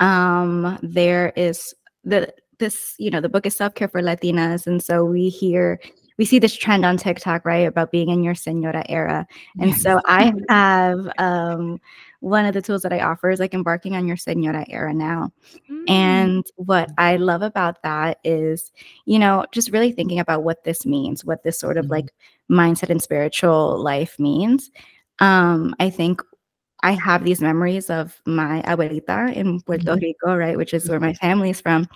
Um, 0.00 0.78
there 0.82 1.32
is 1.36 1.74
the, 2.04 2.32
this, 2.58 2.94
you 2.98 3.10
know, 3.10 3.20
the 3.20 3.28
book 3.28 3.46
is 3.46 3.56
self 3.56 3.74
care 3.74 3.88
for 3.88 4.00
Latinas. 4.00 4.66
And 4.66 4.82
so 4.82 5.04
we 5.04 5.28
hear 5.28 5.80
we 6.18 6.24
see 6.24 6.38
this 6.38 6.54
trend 6.54 6.84
on 6.84 6.96
TikTok, 6.96 7.44
right, 7.44 7.66
about 7.66 7.90
being 7.90 8.08
in 8.08 8.22
your 8.22 8.34
senora 8.34 8.84
era. 8.88 9.26
And 9.60 9.70
yes. 9.70 9.82
so 9.82 10.00
I 10.06 10.32
have 10.48 11.08
um, 11.18 11.80
one 12.20 12.44
of 12.44 12.54
the 12.54 12.62
tools 12.62 12.82
that 12.82 12.92
I 12.92 13.00
offer 13.00 13.30
is 13.30 13.40
like 13.40 13.54
embarking 13.54 13.96
on 13.96 14.06
your 14.06 14.16
senora 14.16 14.64
era 14.68 14.94
now. 14.94 15.32
Mm. 15.70 15.90
And 15.90 16.44
what 16.56 16.90
I 16.98 17.16
love 17.16 17.42
about 17.42 17.82
that 17.82 18.18
is, 18.24 18.72
you 19.06 19.18
know, 19.18 19.44
just 19.52 19.72
really 19.72 19.92
thinking 19.92 20.20
about 20.20 20.44
what 20.44 20.64
this 20.64 20.86
means, 20.86 21.24
what 21.24 21.42
this 21.42 21.58
sort 21.58 21.76
of 21.76 21.86
mm. 21.86 21.90
like 21.90 22.14
mindset 22.50 22.90
and 22.90 23.02
spiritual 23.02 23.82
life 23.82 24.18
means. 24.18 24.70
Um, 25.18 25.74
I 25.80 25.90
think 25.90 26.22
I 26.82 26.92
have 26.92 27.24
these 27.24 27.40
memories 27.40 27.88
of 27.88 28.20
my 28.26 28.62
abuelita 28.66 29.34
in 29.34 29.60
Puerto 29.62 29.84
mm-hmm. 29.84 30.04
Rico, 30.04 30.36
right, 30.36 30.56
which 30.56 30.74
is 30.74 30.88
where 30.88 31.00
my 31.00 31.14
family 31.14 31.50
is 31.50 31.60
from. 31.60 31.88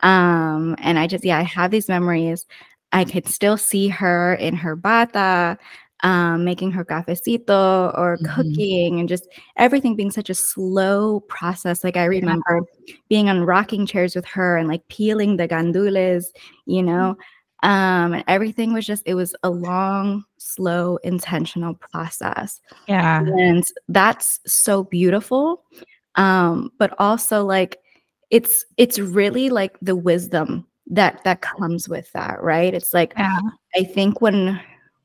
Um, 0.00 0.76
and 0.78 0.98
I 0.98 1.08
just, 1.08 1.24
yeah, 1.24 1.38
I 1.38 1.42
have 1.42 1.72
these 1.72 1.88
memories 1.88 2.46
I 2.92 3.04
could 3.04 3.28
still 3.28 3.56
see 3.56 3.88
her 3.88 4.34
in 4.34 4.54
her 4.56 4.76
bata, 4.76 5.58
um, 6.02 6.44
making 6.44 6.70
her 6.72 6.84
cafecito 6.84 7.92
or 7.98 8.16
mm-hmm. 8.16 8.34
cooking 8.34 9.00
and 9.00 9.08
just 9.08 9.28
everything 9.56 9.96
being 9.96 10.10
such 10.10 10.30
a 10.30 10.34
slow 10.34 11.20
process. 11.20 11.82
Like 11.82 11.96
I 11.96 12.04
remember 12.04 12.60
yeah. 12.86 12.94
being 13.08 13.28
on 13.28 13.44
rocking 13.44 13.84
chairs 13.86 14.14
with 14.14 14.24
her 14.26 14.56
and 14.56 14.68
like 14.68 14.86
peeling 14.88 15.36
the 15.36 15.48
gandules, 15.48 16.26
you 16.66 16.82
know. 16.82 17.16
Um, 17.64 18.12
and 18.12 18.24
everything 18.28 18.72
was 18.72 18.86
just, 18.86 19.02
it 19.04 19.14
was 19.14 19.34
a 19.42 19.50
long, 19.50 20.24
slow, 20.38 20.98
intentional 20.98 21.74
process. 21.74 22.60
Yeah. 22.86 23.20
And 23.20 23.64
that's 23.88 24.38
so 24.46 24.84
beautiful. 24.84 25.64
Um, 26.14 26.70
but 26.78 26.94
also 26.98 27.44
like 27.44 27.78
it's 28.30 28.64
it's 28.76 28.98
really 28.98 29.50
like 29.50 29.76
the 29.80 29.96
wisdom 29.96 30.66
that 30.88 31.22
that 31.24 31.40
comes 31.42 31.88
with 31.88 32.10
that, 32.12 32.42
right? 32.42 32.74
It's 32.74 32.94
like 32.94 33.14
Yeah. 33.16 33.38
I 33.76 33.84
think 33.84 34.20
when 34.20 34.60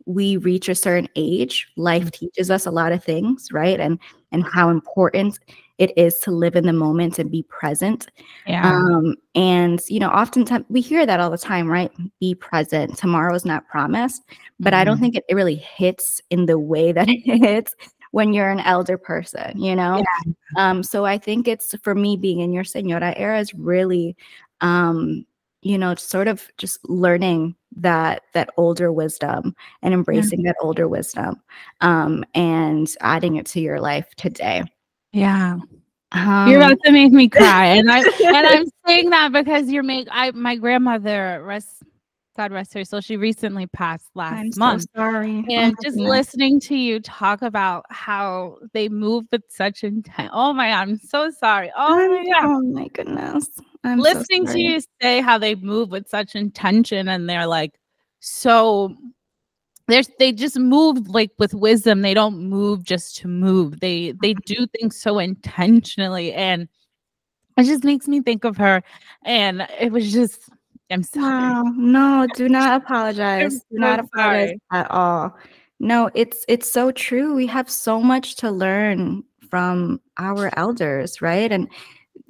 we 0.05 0.37
reach 0.37 0.67
a 0.69 0.75
certain 0.75 1.07
age, 1.15 1.67
life 1.77 2.05
Mm. 2.05 2.11
teaches 2.11 2.51
us 2.51 2.65
a 2.65 2.71
lot 2.71 2.91
of 2.91 3.03
things, 3.03 3.49
right? 3.51 3.79
And 3.79 3.99
and 4.31 4.43
how 4.45 4.69
important 4.69 5.39
it 5.79 5.91
is 5.97 6.19
to 6.19 6.31
live 6.31 6.55
in 6.55 6.65
the 6.65 6.73
moment 6.73 7.19
and 7.19 7.29
be 7.31 7.43
present. 7.43 8.07
Yeah. 8.47 8.69
Um, 8.69 9.15
and 9.35 9.81
you 9.89 9.99
know, 9.99 10.09
oftentimes 10.09 10.65
we 10.69 10.81
hear 10.81 11.05
that 11.05 11.19
all 11.19 11.29
the 11.29 11.37
time, 11.37 11.67
right? 11.69 11.91
Be 12.19 12.35
present. 12.35 12.97
Tomorrow 12.97 13.33
is 13.35 13.45
not 13.45 13.67
promised. 13.67 14.21
But 14.59 14.73
I 14.73 14.83
don't 14.83 14.97
Mhm. 14.97 15.01
think 15.01 15.15
it, 15.15 15.23
it 15.29 15.35
really 15.35 15.55
hits 15.55 16.21
in 16.29 16.45
the 16.45 16.59
way 16.59 16.91
that 16.93 17.07
it 17.09 17.21
hits 17.39 17.75
when 18.11 18.33
you're 18.33 18.49
an 18.51 18.59
elder 18.61 18.97
person, 18.97 19.59
you 19.61 19.75
know? 19.75 20.03
Um, 20.57 20.83
so 20.83 21.05
I 21.05 21.17
think 21.17 21.47
it's 21.47 21.75
for 21.83 21.95
me 21.95 22.15
being 22.17 22.39
in 22.41 22.53
your 22.53 22.63
senora 22.63 23.13
era 23.17 23.39
is 23.39 23.53
really 23.55 24.15
um, 24.61 25.25
you 25.63 25.77
know, 25.77 25.96
sort 25.96 26.27
of 26.27 26.48
just 26.58 26.88
learning 26.89 27.55
that 27.75 28.24
that 28.34 28.50
older 28.58 28.91
wisdom 28.91 29.55
and 29.82 29.93
embracing 29.93 30.43
that 30.43 30.55
older 30.62 30.88
wisdom 30.88 31.41
um 31.82 32.24
and 32.36 32.96
adding 33.01 33.38
it 33.38 33.46
to 33.48 33.60
your 33.60 33.79
life 33.79 34.08
today. 34.15 34.63
yeah. 35.12 35.58
Um, 36.12 36.48
You're 36.48 36.62
about 36.62 36.77
to 36.86 36.91
make 36.91 37.12
me 37.12 37.27
cry, 37.29 37.65
and 37.65 37.91
I 37.91 38.00
and 38.00 38.48
I'm 38.48 38.65
saying 38.86 39.10
that 39.10 39.32
because 39.32 39.72
you're 39.72 39.82
make 39.82 40.08
I 40.12 40.29
my 40.32 40.55
grandmother 40.55 41.41
rest 41.43 41.82
God 42.36 42.51
rest 42.51 42.74
her 42.74 42.84
soul. 42.84 43.01
She 43.01 43.17
recently 43.17 43.67
passed 43.67 44.10
last 44.15 44.34
I'm 44.39 44.51
so 44.51 44.60
month, 44.60 44.86
sorry. 44.96 45.46
Oh 45.50 45.53
and 45.53 45.74
my 45.75 45.84
just 45.84 45.96
goodness. 45.96 46.10
listening 46.10 46.60
to 46.62 46.75
you 46.75 47.00
talk 47.00 47.41
about 47.41 47.86
how 47.89 48.58
they 48.74 48.89
move 48.89 49.25
with 49.32 49.43
such 49.50 49.84
intent. 49.84 50.32
Oh 50.34 50.53
my 50.53 50.70
God, 50.70 50.82
I'm 50.82 50.98
so 50.98 51.29
sorry. 51.32 51.72
Oh 51.75 52.10
my 52.10 52.32
God. 52.32 52.46
oh 52.46 52.62
my 52.62 52.88
goodness. 52.89 53.50
I'm 53.83 54.01
so 54.01 54.03
listening 54.03 54.45
to 54.47 54.59
you 54.59 54.79
say 55.01 55.21
how 55.21 55.37
they 55.37 55.55
move 55.55 55.89
with 55.89 56.07
such 56.07 56.35
intention 56.35 57.07
and 57.07 57.29
they're 57.29 57.47
like 57.47 57.73
so 58.19 58.95
there's 59.87 60.09
they 60.19 60.31
just 60.31 60.57
move 60.57 61.09
like 61.09 61.31
with 61.37 61.53
wisdom 61.53 62.01
they 62.01 62.13
don't 62.13 62.37
move 62.37 62.83
just 62.83 63.17
to 63.17 63.27
move 63.27 63.79
they 63.81 64.13
they 64.21 64.33
do 64.45 64.65
things 64.67 64.99
so 64.99 65.19
intentionally 65.19 66.33
and 66.33 66.67
it 67.57 67.65
just 67.65 67.83
makes 67.83 68.07
me 68.07 68.21
think 68.21 68.45
of 68.45 68.57
her 68.57 68.81
and 69.25 69.67
it 69.79 69.91
was 69.91 70.11
just 70.11 70.49
i'm 70.89 71.03
sorry 71.03 71.43
Wow. 71.43 71.63
No, 71.75 72.27
do 72.35 72.47
not 72.47 72.81
apologize. 72.83 73.59
Do 73.71 73.79
not 73.79 73.99
apologize 73.99 74.49
sorry. 74.49 74.61
at 74.71 74.89
all. 74.89 75.37
No, 75.79 76.09
it's 76.13 76.45
it's 76.47 76.71
so 76.71 76.91
true. 76.91 77.33
We 77.35 77.45
have 77.47 77.69
so 77.69 77.99
much 77.99 78.35
to 78.37 78.49
learn 78.49 79.23
from 79.49 79.99
our 80.17 80.49
elders, 80.57 81.21
right? 81.21 81.51
And 81.51 81.67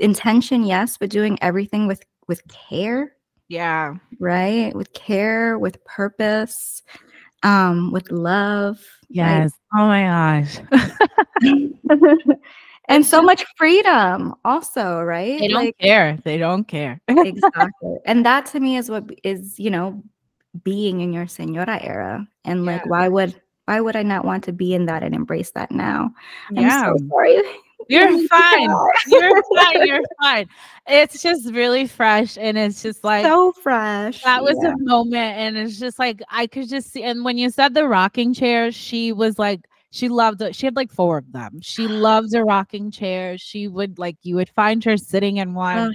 intention, 0.04 0.64
yes, 0.64 0.98
but 0.98 1.10
doing 1.10 1.38
everything 1.42 1.88
with 1.88 2.04
with 2.28 2.42
care, 2.48 3.16
yeah 3.48 3.96
right? 4.20 4.76
With 4.76 4.92
care, 4.94 5.58
with 5.58 5.84
purpose, 5.86 6.84
um, 7.44 7.92
with 7.92 8.12
love. 8.12 8.78
right? 8.78 9.44
yes 9.50 9.52
oh 9.74 9.88
my 9.88 10.04
gosh 10.04 10.58
and 12.90 13.06
so 13.06 13.22
much 13.22 13.46
freedom 13.58 14.34
also, 14.46 15.02
right? 15.02 15.40
they 15.40 15.48
don't 15.48 15.66
Like- 15.66 15.78
care 15.80 16.18
they 16.24 16.38
don't 16.38 16.68
care 16.68 17.02
exactly. 17.08 17.98
And 18.06 18.26
that 18.26 18.46
to 18.48 18.60
me 18.60 18.78
is 18.78 18.90
what 18.90 19.04
is 19.24 19.58
you 19.60 19.70
know, 19.70 20.04
being 20.64 21.02
in 21.02 21.14
your 21.14 21.28
senora 21.28 21.80
era. 21.82 22.28
And 22.46 22.66
like 22.66 22.82
Yeah. 22.86 22.90
why 22.90 23.08
would 23.10 23.34
why 23.66 23.80
would 23.80 23.96
I 23.96 24.04
not 24.04 24.26
want 24.26 24.44
to 24.46 24.52
be 24.54 24.74
in 24.74 24.86
that 24.88 25.04
and 25.04 25.16
embrace 25.16 25.52
that 25.52 25.72
now? 25.72 26.12
yeah 26.52 26.92
I'm 26.92 26.98
so 26.98 27.08
sorry. 27.10 27.42
You're 27.90 28.28
fine. 28.28 28.70
You're 29.08 29.44
fine. 29.56 29.88
You're 29.88 30.04
fine. 30.22 30.48
It's 30.88 31.22
just 31.22 31.52
really 31.54 31.88
fresh, 31.88 32.38
and 32.38 32.58
it's 32.58 32.82
just 32.84 33.04
like 33.04 33.26
so 33.26 33.52
fresh. 33.54 34.24
that 34.24 34.44
was 34.44 34.58
yeah. 34.62 34.74
a 34.74 34.78
moment, 34.78 35.38
and 35.38 35.58
it's 35.58 35.80
just 35.80 36.00
like 36.00 36.22
I 36.30 36.48
could 36.48 36.70
just 36.70 36.92
see. 36.92 37.04
And 37.04 37.24
when 37.24 37.38
you 37.38 37.50
said 37.50 37.74
the 37.74 37.88
rocking 37.88 38.34
chair, 38.34 38.72
she 38.72 39.12
was 39.12 39.40
like, 39.40 39.62
she 39.92 40.10
loved 40.10 40.42
it. 40.42 40.56
She 40.56 40.66
had 40.66 40.76
like 40.76 40.92
four 40.92 41.20
of 41.20 41.32
them. 41.32 41.60
She 41.62 41.88
loved 41.88 42.34
a 42.34 42.44
rocking 42.44 42.92
chair. 42.92 43.38
She 43.38 43.68
would 43.68 44.00
like 44.00 44.18
you 44.24 44.36
would 44.36 44.50
find 44.50 44.84
her 44.84 44.98
sitting 44.98 45.38
in 45.38 45.54
one. 45.54 45.94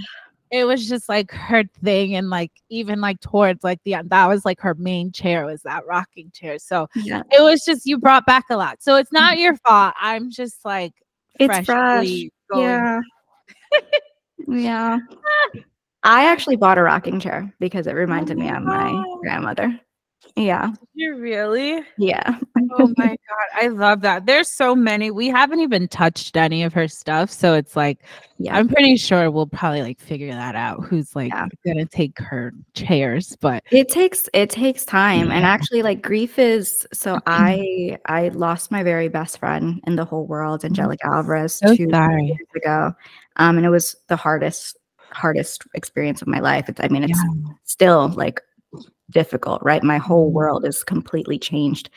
It 0.50 0.64
was 0.64 0.88
just 0.88 1.11
like 1.11 1.30
her 1.33 1.64
thing, 1.85 2.14
and 2.14 2.30
like 2.30 2.52
even 2.71 3.02
like 3.02 3.21
towards 3.21 3.62
like 3.62 3.80
the 3.85 3.97
that 4.02 4.26
was 4.26 4.45
like 4.45 4.61
her 4.61 4.75
main 4.75 5.12
chair 5.12 5.45
was 5.45 5.61
that 5.62 5.87
rocking 5.87 6.30
chair. 6.30 6.59
So 6.59 6.88
yeah. 6.95 7.23
it 7.30 7.42
was 7.42 7.64
just 7.64 7.85
you 7.85 7.99
brought 7.99 8.25
back 8.25 8.45
a 8.49 8.57
lot. 8.57 8.83
So 8.83 8.97
it's 8.97 9.12
not 9.12 9.38
your 9.38 9.57
fault. 9.57 9.95
I'm 10.00 10.30
just 10.30 10.64
like 10.64 10.95
It's 11.38 11.66
fresh. 11.66 12.23
Yeah. 12.54 13.00
yeah. 14.47 14.99
I 16.04 16.26
actually 16.26 16.57
bought 16.57 16.78
a 16.78 16.83
rocking 16.83 17.21
chair 17.21 17.52
because 17.59 17.87
it 17.87 17.92
reminded 17.92 18.38
me 18.38 18.49
of 18.49 18.62
my 18.62 18.90
no. 18.90 19.18
grandmother. 19.21 19.78
Yeah. 20.38 20.71
You 20.95 21.16
really? 21.16 21.83
Yeah. 21.99 22.38
Oh 22.78 22.92
my 22.97 23.07
god, 23.28 23.49
I 23.54 23.66
love 23.68 24.02
that. 24.02 24.25
There's 24.26 24.49
so 24.49 24.75
many. 24.75 25.11
We 25.11 25.26
haven't 25.28 25.61
even 25.61 25.88
touched 25.88 26.37
any 26.37 26.62
of 26.62 26.73
her 26.75 26.87
stuff, 26.87 27.30
so 27.30 27.54
it's 27.54 27.75
like 27.75 27.99
Yeah. 28.38 28.57
I'm 28.57 28.68
pretty 28.68 28.97
sure 28.97 29.30
we'll 29.33 29.47
probably 29.49 29.83
like 29.83 29.99
figure 30.00 30.30
that 30.33 30.54
out. 30.54 30.85
Who's 30.85 31.16
like 31.16 31.33
Yeah. 31.33 31.47
gonna 31.66 31.87
take 31.87 32.18
her 32.21 32.52
chairs? 32.75 33.37
But 33.40 33.64
It 33.73 33.88
takes 33.88 34.28
it 34.33 34.49
takes 34.50 34.85
time 34.85 35.30
and 35.33 35.45
actually 35.45 35.83
like 35.83 36.02
grief 36.02 36.38
is 36.38 36.87
so 36.92 37.18
I 37.26 37.99
I 38.07 38.28
lost 38.28 38.71
my 38.71 38.83
very 38.85 39.09
best 39.09 39.38
friend 39.38 39.80
in 39.88 39.97
the 39.97 40.04
whole 40.04 40.26
world, 40.26 40.64
Angelica 40.64 41.07
Alvarez, 41.07 41.54
so 41.54 41.75
two 41.75 41.88
sorry. 41.90 42.26
years 42.26 42.49
ago. 42.54 42.92
Um 43.37 43.57
and 43.57 43.66
it 43.66 43.71
was 43.71 43.97
the 44.09 44.16
hardest 44.16 44.76
hardest 45.11 45.64
experience 45.75 46.23
of 46.23 46.28
my 46.28 46.38
life. 46.38 46.68
It's 46.68 46.80
I 46.80 46.88
mean 46.88 47.02
it's 47.02 47.18
Yeah. 47.18 47.50
still 47.64 48.09
like 48.11 48.40
difficult, 49.10 49.62
right? 49.62 49.82
My 49.82 49.98
whole 49.98 50.30
Mhm. 50.30 50.34
world 50.34 50.64
is 50.66 50.84
completely 50.84 51.38
changed. 51.38 51.90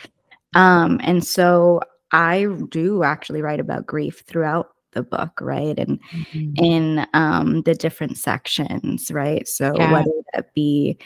Um 0.56 1.00
and 1.04 1.24
so 1.26 1.82
I 2.14 2.48
do 2.70 3.04
actually 3.04 3.42
write 3.42 3.60
about 3.62 3.86
grief 3.88 4.24
throughout 4.28 4.70
the 4.94 5.04
book, 5.04 5.40
right? 5.42 5.78
And 5.80 6.00
Mhm. 6.14 6.58
in 6.58 7.08
um, 7.14 7.62
the 7.64 7.74
different 7.76 8.18
sections, 8.18 9.12
right? 9.12 9.48
So 9.48 9.74
Yeah. 9.80 9.92
whether 9.94 10.12
that 10.34 10.54
be 10.56 10.98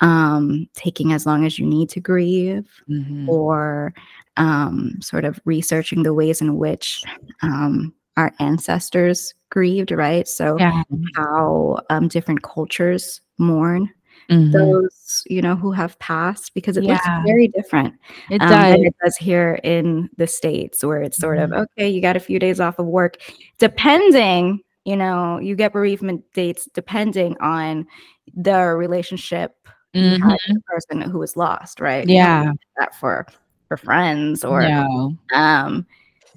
um, 0.00 0.68
taking 0.74 1.12
as 1.12 1.26
long 1.26 1.44
as 1.46 1.58
you 1.58 1.66
need 1.66 1.88
to 1.90 2.00
grieve, 2.00 2.68
Mhm. 2.88 3.26
or 3.28 3.94
um, 4.38 4.96
sort 5.02 5.24
of 5.24 5.40
researching 5.44 6.02
the 6.04 6.14
ways 6.14 6.40
in 6.42 6.56
which 6.58 7.02
um, 7.42 7.94
our 8.16 8.32
ancestors 8.40 9.34
grieved, 9.50 9.92
right? 9.92 10.28
So 10.28 10.58
Yeah. 10.58 10.82
how 11.16 11.80
um, 11.90 12.08
different 12.08 12.42
cultures 12.42 13.20
mourn 13.38 13.90
Mhm. 14.30 14.52
those, 14.52 15.22
you 15.28 15.42
know, 15.42 15.56
who 15.56 15.72
have 15.72 15.98
passed, 15.98 16.54
because 16.54 16.76
it 16.76 16.84
looks 16.84 17.04
very 17.26 17.48
different 17.48 17.94
It 18.30 18.40
um, 18.42 18.48
does. 18.48 18.72
than 18.74 18.84
it 18.86 18.94
does 19.04 19.16
here 19.16 19.58
in 19.64 20.08
the 20.18 20.26
states 20.26 20.84
where 20.84 21.02
it's 21.02 21.18
sort 21.18 21.38
of 21.38 21.50
Mhm. 21.50 21.62
okay 21.62 21.88
you 21.88 22.00
got 22.00 22.16
a 22.16 22.20
few 22.20 22.38
days 22.38 22.60
off 22.60 22.78
of 22.78 22.86
work 22.86 23.16
depending 23.58 24.60
you 24.84 24.96
know 24.96 25.38
you 25.38 25.54
get 25.56 25.72
bereavement 25.72 26.22
dates 26.32 26.68
depending 26.74 27.36
on 27.40 27.86
the 28.34 28.60
relationship 28.76 29.52
Mhm. 29.94 30.22
with 30.32 30.40
the 30.48 30.60
person 30.66 31.00
who 31.10 31.18
was 31.18 31.36
lost 31.36 31.80
right 31.80 32.06
You 32.08 32.14
Yeah. 32.14 32.52
that 32.78 32.94
for 32.94 33.26
for 33.68 33.76
friends 33.76 34.44
or 34.44 34.62
No. 34.62 35.16
um 35.34 35.86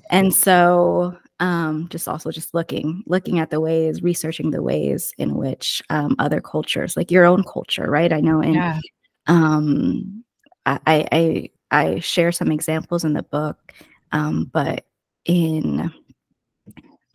and 0.09 0.33
so 0.33 1.15
um 1.39 1.87
just 1.89 2.07
also 2.07 2.31
just 2.31 2.53
looking 2.53 3.03
looking 3.07 3.39
at 3.39 3.49
the 3.49 3.59
ways 3.59 4.03
researching 4.03 4.51
the 4.51 4.61
ways 4.61 5.13
in 5.17 5.35
which 5.35 5.81
um 5.89 6.15
other 6.19 6.39
cultures 6.39 6.95
like 6.95 7.09
your 7.11 7.25
own 7.25 7.43
culture 7.43 7.89
right 7.89 8.13
i 8.13 8.19
know 8.19 8.39
in 8.41 8.53
Yeah. 8.53 8.79
um 9.27 10.23
I, 10.65 10.79
I 10.85 11.07
I 11.11 11.49
I 11.73 11.99
share 11.99 12.31
some 12.31 12.51
examples 12.51 13.03
in 13.03 13.13
the 13.13 13.23
book, 13.23 13.73
um, 14.11 14.49
but 14.53 14.85
in 15.25 15.91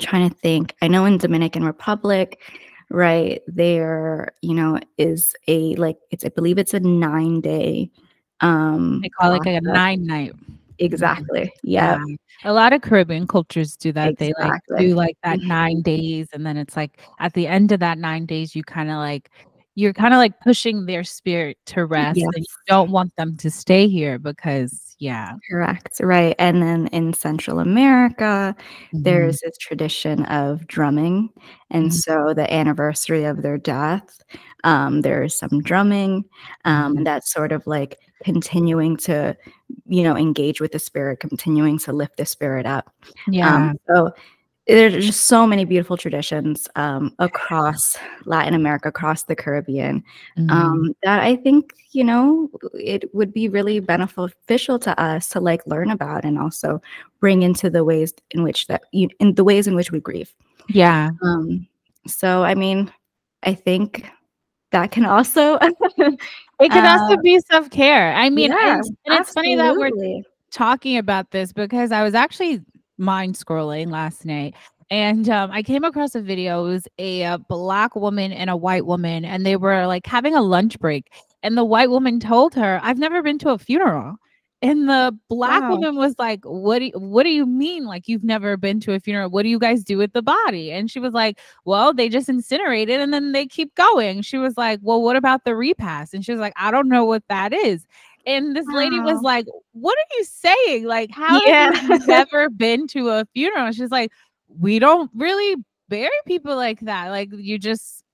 trying 0.01 0.29
to 0.29 0.35
think, 0.37 0.75
I 0.83 0.89
know 0.89 1.05
in 1.05 1.19
Dominican 1.19 1.65
Republic, 1.65 2.41
right 2.91 3.41
there, 3.47 4.33
you 4.43 4.55
know, 4.55 4.81
is 4.99 5.35
a 5.47 5.75
like 5.77 5.97
it's 6.11 6.25
I 6.25 6.31
believe 6.31 6.59
it's 6.59 6.75
a 6.75 6.81
nine 6.81 7.41
day. 7.41 7.91
Um, 8.41 9.01
They 9.03 9.09
call 9.11 9.33
it 9.33 9.39
like 9.39 9.47
a 9.47 9.61
nine 9.61 10.07
night. 10.07 10.33
Mm-hmm. 10.79 10.85
Exactly. 10.87 11.53
Yeah. 11.63 12.03
A 12.45 12.53
lot 12.53 12.73
of 12.73 12.83
Caribbean 12.83 13.27
cultures 13.27 13.77
do 13.77 13.93
that. 13.93 14.17
They 14.19 14.33
like 14.39 14.61
do 14.79 14.95
like 14.95 15.17
that 15.25 15.39
mm-hmm. 15.39 15.49
nine 15.49 15.83
days, 15.83 16.29
and 16.33 16.47
then 16.47 16.57
it's 16.57 16.77
like 16.77 17.01
at 17.19 17.33
the 17.35 17.47
end 17.49 17.73
of 17.73 17.81
that 17.81 17.99
nine 17.99 18.27
days, 18.27 18.55
you 18.55 18.63
kind 18.63 18.89
of 18.91 18.97
like 18.97 19.31
you're 19.79 19.93
kind 19.93 20.13
of 20.13 20.19
like 20.19 20.41
pushing 20.41 20.87
their 20.87 21.05
spirit 21.05 21.57
to 21.67 21.85
rest 21.87 22.19
Yes. 22.19 22.27
and 22.35 22.43
you 22.43 22.57
don't 22.67 22.91
want 22.91 23.15
them 23.17 23.37
to 23.39 23.49
stay 23.51 23.87
here 23.89 24.19
because 24.19 24.97
yeah 24.99 25.35
Correct. 25.49 26.01
Right. 26.01 26.35
And 26.41 26.61
then 26.61 26.89
in 26.89 27.13
Central 27.15 27.61
America, 27.61 28.57
Mhm. 28.93 29.05
there's 29.05 29.39
this 29.41 29.57
tradition 29.59 30.25
of 30.27 30.67
drumming. 30.67 31.31
And 31.71 31.91
Mhm. 31.91 31.93
so 31.95 32.35
the 32.35 32.53
anniversary 32.53 33.25
of 33.25 33.43
their 33.43 33.59
death, 33.59 34.21
um, 34.65 35.03
there's 35.03 35.39
some 35.39 35.61
drumming. 35.63 36.25
Um, 36.65 36.97
and 36.97 37.07
that's 37.07 37.33
sort 37.33 37.53
of 37.53 37.65
like 37.69 37.99
continuing 38.25 38.97
to, 39.07 39.37
you 39.87 40.03
know, 40.03 40.17
engage 40.17 40.61
with 40.61 40.73
the 40.73 40.81
spirit, 40.81 41.21
continuing 41.21 41.79
to 41.81 41.93
lift 41.93 42.17
the 42.17 42.27
spirit 42.27 42.67
up. 42.67 42.91
yeah 43.29 43.55
Um, 43.71 43.77
so 43.89 44.11
there's 44.69 45.05
just 45.07 45.25
so 45.25 45.47
many 45.47 45.65
beautiful 45.65 45.97
traditions 45.97 46.69
um, 46.77 47.15
across 47.19 47.97
Latin 48.27 48.55
America, 48.55 48.89
across 48.89 49.25
the 49.25 49.35
Caribbean, 49.35 50.05
Mhm. 50.37 50.51
um, 50.51 50.95
that 51.03 51.21
I 51.21 51.37
think 51.37 51.73
you 51.93 52.05
know 52.05 52.51
it 52.75 53.13
would 53.15 53.33
be 53.33 53.49
really 53.49 53.81
beneficial 53.81 54.79
to 54.81 55.01
us 55.01 55.29
to 55.31 55.41
like 55.41 55.67
learn 55.67 55.91
about 55.91 56.25
and 56.25 56.39
also 56.39 56.81
bring 57.21 57.43
into 57.43 57.71
the 57.71 57.83
ways 57.83 58.13
in 58.33 58.43
which 58.43 58.67
that 58.69 58.83
you 58.93 59.09
in 59.21 59.35
the 59.35 59.45
ways 59.45 59.67
in 59.67 59.75
which 59.75 59.91
we 59.91 60.01
grieve. 60.01 60.35
yeah 60.69 61.11
Um, 61.23 61.67
so 62.07 62.43
I 62.45 62.55
mean, 62.55 62.93
I 63.43 63.55
think 63.55 64.05
that 64.73 64.91
can 64.91 65.07
also 65.07 65.59
it 65.61 66.85
also 66.85 67.15
Uh, 67.15 67.23
be 67.23 67.41
self-care 67.51 68.13
i 68.15 68.29
mean 68.29 68.51
yeah, 68.51 68.77
and, 68.77 68.97
and 69.07 69.21
it's 69.21 69.33
funny 69.33 69.57
that 69.57 69.75
we're 69.77 69.91
talking 70.51 70.99
about 70.99 71.31
this 71.31 71.53
because 71.55 71.91
I 71.93 72.03
was 72.03 72.15
actually 72.15 72.61
mind 72.99 73.35
scrolling 73.35 73.91
last 73.91 74.25
night 74.25 74.55
and 74.91 75.29
um, 75.29 75.51
I 75.51 75.63
came 75.63 75.85
across 75.85 76.15
a 76.15 76.23
video. 76.23 76.65
It 76.65 76.69
was 76.71 76.89
a, 76.99 77.25
uh 77.25 77.39
black 77.49 77.95
woman 77.95 78.33
and 78.33 78.49
a 78.51 78.57
white 78.57 78.87
woman, 78.87 79.25
and 79.25 79.45
they 79.45 79.57
were 79.57 79.87
like 79.87 80.07
having 80.07 80.35
a 80.35 80.41
lunch 80.43 80.79
break. 80.79 81.13
And 81.43 81.59
the 81.59 81.65
white 81.65 81.91
woman 81.91 82.21
told 82.21 82.55
her, 82.55 82.81
"I've 82.83 82.99
never 82.99 83.23
been 83.23 83.39
to 83.41 83.51
a 83.51 83.59
funeral." 83.59 84.17
And 84.61 84.89
the 84.89 85.17
black 85.29 85.69
Wow. 85.69 85.69
woman 85.69 85.95
was 85.97 86.15
like, 86.19 86.41
"What 86.45 86.81
do 86.81 86.87
you, 86.87 86.93
What 86.99 87.23
do 87.25 87.29
you 87.31 87.47
mean? 87.47 87.85
Like 87.85 88.09
you've 88.09 88.25
never 88.25 88.57
been 88.57 88.81
to 88.81 88.95
a 88.95 88.99
funeral? 89.01 89.31
What 89.31 89.43
do 89.45 89.49
you 89.51 89.59
guys 89.59 89.85
do 89.85 89.99
with 89.99 90.13
the 90.15 90.23
body?" 90.23 90.73
And 90.73 90.91
she 90.91 90.99
was 91.01 91.13
like, 91.13 91.39
"Well, 91.65 91.93
they 91.95 92.09
just 92.09 92.29
incinerate 92.29 92.89
it, 92.89 93.01
and 93.01 93.13
then 93.15 93.33
they 93.33 93.47
keep 93.47 93.75
going." 93.77 94.23
She 94.23 94.39
was 94.39 94.57
like, 94.57 94.81
"Well, 94.83 95.03
what 95.03 95.17
about 95.17 95.45
the 95.45 95.55
repast?" 95.55 96.15
And 96.15 96.25
she 96.25 96.33
was 96.33 96.41
like, 96.41 96.55
"I 96.57 96.71
don't 96.73 96.89
know 96.89 97.05
what 97.05 97.23
that 97.29 97.53
is." 97.53 97.87
And 98.29 98.55
this 98.55 98.67
lady 98.69 99.01
was 99.01 99.23
like, 99.23 99.47
What 99.73 99.97
are 99.99 100.17
you 100.19 100.25
saying? 100.25 100.85
Like, 100.85 101.11
how 101.11 101.41
Yeah. 101.47 101.71
have 101.73 101.83
you 101.83 101.99
never 102.07 102.51
been 102.51 102.87
to 102.89 103.09
a 103.09 103.25
funeral? 103.35 103.67
And 103.67 103.75
she's 103.75 103.91
like, 103.91 104.13
We 104.49 104.79
don't 104.79 105.11
really 105.15 105.57
bury 105.89 106.11
people 106.27 106.55
like 106.55 106.81
that. 106.81 107.09
Like, 107.09 107.31
you 107.33 107.59
just 107.59 108.05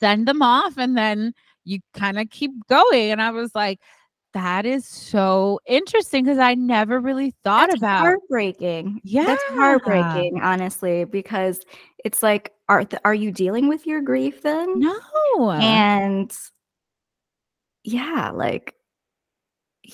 send 0.00 0.26
them 0.26 0.42
off 0.42 0.78
and 0.78 0.96
then 0.96 1.32
you 1.64 1.80
kind 1.94 2.18
of 2.18 2.30
keep 2.30 2.52
going. 2.68 3.10
And 3.10 3.20
I 3.20 3.30
was 3.32 3.54
like, 3.54 3.80
That 4.32 4.64
is 4.64 4.86
so 4.86 5.58
interesting 5.66 6.24
because 6.24 6.38
I 6.38 6.54
never 6.54 7.00
really 7.00 7.34
thought 7.42 7.68
That's 7.70 7.82
about 7.82 8.02
heartbreaking. 8.02 9.00
Yeah, 9.04 9.24
That's 9.24 9.42
heartbreaking, 9.58 10.40
honestly, 10.40 11.04
because 11.04 11.64
it's 12.04 12.22
like, 12.22 12.52
are 12.68 12.84
th- 12.84 13.02
are 13.04 13.14
you 13.14 13.32
dealing 13.32 13.68
with 13.68 13.86
your 13.88 14.00
grief 14.00 14.42
then? 14.42 14.80
no. 14.80 15.50
And 15.50 16.32
yeah, 17.84 18.30
like, 18.30 18.74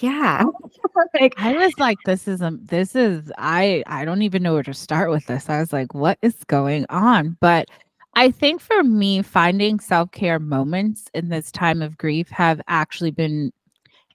yeah, 0.02 0.44
like, 1.20 1.34
I 1.38 1.52
was 1.54 1.78
like, 1.78 2.02
this 2.04 2.28
is 2.28 2.42
um 2.42 2.60
this 2.64 2.94
is 2.96 3.32
I 3.38 3.82
I 3.86 4.04
don't 4.04 4.22
even 4.22 4.42
know 4.42 4.54
where 4.54 4.62
to 4.64 4.74
start 4.74 5.10
with 5.10 5.26
this. 5.26 5.48
I 5.48 5.60
was 5.60 5.72
like, 5.72 5.94
what 5.94 6.18
is 6.22 6.36
going 6.44 6.86
on? 6.90 7.36
But 7.40 7.68
I 8.14 8.30
think 8.30 8.60
for 8.60 8.82
me, 8.82 9.22
finding 9.22 9.80
self-care 9.80 10.38
moments 10.40 11.06
in 11.14 11.28
this 11.28 11.52
time 11.52 11.82
of 11.82 11.98
grief 11.98 12.28
have 12.30 12.60
actually 12.68 13.12
been 13.12 13.52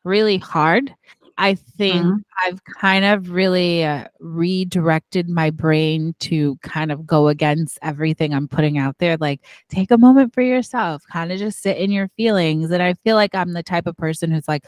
really 0.04 0.38
hard. 0.38 0.94
I 1.38 1.56
think 1.56 2.16
Mhm. 2.18 2.24
I've 2.46 2.64
kind 2.66 3.06
of 3.06 3.32
really 3.32 3.84
uh, 3.84 4.06
redirected 4.20 5.30
my 5.30 5.50
brain 5.50 6.16
to 6.22 6.58
kind 6.64 6.92
of 6.92 7.06
go 7.08 7.28
against 7.30 7.80
everything 7.82 8.34
I'm 8.34 8.48
putting 8.48 8.78
out 8.78 8.98
there. 9.00 9.18
Like, 9.18 9.42
take 9.70 9.92
a 9.92 9.98
moment 9.98 10.34
for 10.34 10.42
yourself, 10.42 11.04
kind 11.12 11.32
of 11.32 11.40
just 11.40 11.62
sit 11.62 11.78
in 11.78 11.92
your 11.92 12.10
feelings. 12.18 12.72
And 12.72 12.84
I 12.84 12.94
feel 13.04 13.16
like 13.16 13.34
I'm 13.36 13.54
the 13.54 13.64
type 13.64 13.88
of 13.88 13.98
person 13.98 14.32
who's 14.32 14.48
like, 14.48 14.66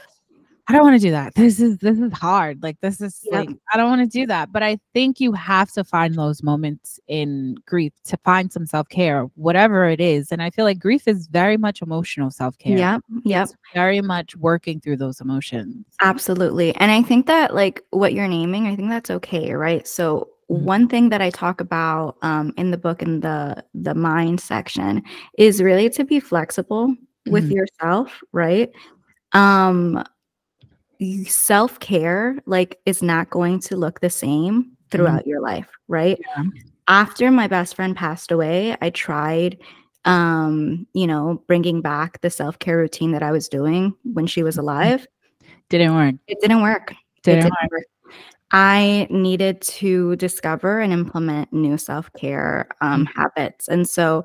I 0.68 0.74
don't 0.74 0.82
want 0.82 1.00
to 1.00 1.08
do 1.08 1.12
that. 1.12 1.36
This 1.36 1.60
is 1.60 1.78
this 1.78 2.00
is 2.00 2.12
hard. 2.12 2.64
Like 2.64 2.80
this 2.82 3.00
is 3.00 3.20
Yep. 3.26 3.34
like 3.34 3.58
I 3.72 3.78
don't 3.78 3.88
want 3.90 4.02
to 4.02 4.08
do 4.20 4.26
that. 4.28 4.52
But 4.52 4.64
I 4.64 4.80
think 4.94 5.20
you 5.20 5.32
have 5.34 5.72
to 5.74 5.84
find 5.84 6.16
those 6.16 6.42
moments 6.42 7.00
in 7.08 7.56
grief 7.68 7.94
to 8.06 8.18
find 8.24 8.52
some 8.52 8.66
self-care, 8.66 9.24
whatever 9.36 9.86
it 9.88 10.02
is. 10.02 10.32
And 10.32 10.42
I 10.42 10.50
feel 10.50 10.66
like 10.66 10.80
grief 10.80 11.08
is 11.08 11.28
very 11.28 11.56
much 11.58 11.84
emotional 11.84 12.32
self-care. 12.32 12.78
Yeah. 12.78 12.98
Yeah. 13.24 13.46
Very 13.76 14.02
much 14.02 14.36
working 14.38 14.80
through 14.80 14.98
those 14.98 15.22
emotions. 15.22 15.86
Absolutely. 16.02 16.76
And 16.78 16.90
I 16.92 17.04
think 17.04 17.28
that 17.28 17.54
like 17.54 17.84
what 17.92 18.14
you're 18.14 18.28
naming, 18.28 18.66
I 18.66 18.76
think 18.76 18.90
that's 18.90 19.12
okay, 19.12 19.54
right? 19.54 19.88
So 19.88 20.30
Mhm. 20.50 20.62
one 20.62 20.88
thing 20.88 21.10
that 21.10 21.22
I 21.22 21.30
talk 21.30 21.62
about 21.62 22.18
um, 22.24 22.54
in 22.58 22.72
the 22.72 22.78
book 22.78 23.04
in 23.04 23.20
the 23.20 23.64
the 23.76 23.94
mind 23.94 24.40
section 24.42 25.04
is 25.38 25.62
really 25.62 25.90
to 25.92 26.04
be 26.04 26.20
flexible 26.20 26.96
with 27.28 27.50
Mhm. 27.50 27.56
yourself, 27.56 28.20
right? 28.32 28.72
Um 29.34 30.04
self-care 31.26 32.38
like 32.46 32.80
is 32.86 33.02
not 33.02 33.30
going 33.30 33.60
to 33.62 33.76
look 33.76 34.00
the 34.00 34.10
same 34.10 34.72
throughout 34.92 35.28
your 35.28 35.42
life, 35.42 35.70
right? 35.88 36.20
Yeah. 36.36 36.44
After 36.88 37.32
my 37.32 37.48
best 37.48 37.76
friend 37.76 37.96
passed 37.96 38.32
away, 38.32 38.78
I 38.82 38.92
tried 38.92 39.58
um, 40.06 40.86
you 40.94 41.08
know, 41.08 41.44
bringing 41.48 41.82
back 41.82 42.22
the 42.22 42.30
self-care 42.30 42.78
routine 42.78 43.12
that 43.12 43.24
I 43.24 43.32
was 43.32 43.50
doing 43.50 43.94
when 44.04 44.28
she 44.28 44.44
was 44.44 44.58
alive. 44.58 45.06
Didn't 45.70 45.96
work. 45.96 46.16
It 46.28 46.38
didn't 46.42 46.62
work. 46.62 46.94
Didn't 47.24 47.42
didn't 47.42 47.58
work. 47.64 47.72
work. 47.72 47.86
I 48.52 49.08
needed 49.10 49.62
to 49.62 50.16
discover 50.18 50.80
and 50.80 50.94
implement 50.94 51.52
new 51.52 51.78
self-care 51.78 52.68
um, 52.82 53.08
habits. 53.08 53.68
And 53.68 53.90
so 53.90 54.24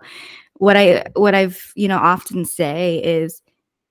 what 0.55 0.77
I 0.77 1.05
what 1.15 1.35
I've, 1.35 1.73
you 1.75 1.89
know, 1.89 1.97
often 1.97 2.45
say 2.45 2.99
is, 3.03 3.41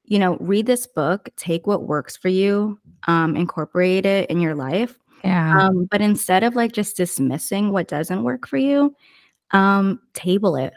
you 0.09 0.19
know, 0.19 0.35
read 0.41 0.65
this 0.65 0.85
book, 0.87 1.29
take 1.37 1.65
what 1.67 1.83
works 1.87 2.17
for 2.17 2.27
you, 2.27 2.77
um, 3.07 3.37
incorporate 3.37 4.05
it 4.05 4.29
in 4.29 4.41
your 4.41 4.55
life. 4.55 4.99
Yeah. 5.23 5.57
Um, 5.57 5.85
but 5.89 6.01
instead 6.01 6.43
of 6.43 6.55
like 6.55 6.73
just 6.73 6.97
dismissing 6.97 7.71
what 7.71 7.87
doesn't 7.87 8.23
work 8.23 8.47
for 8.47 8.57
you, 8.57 8.95
um, 9.51 10.01
table 10.13 10.55
it, 10.57 10.73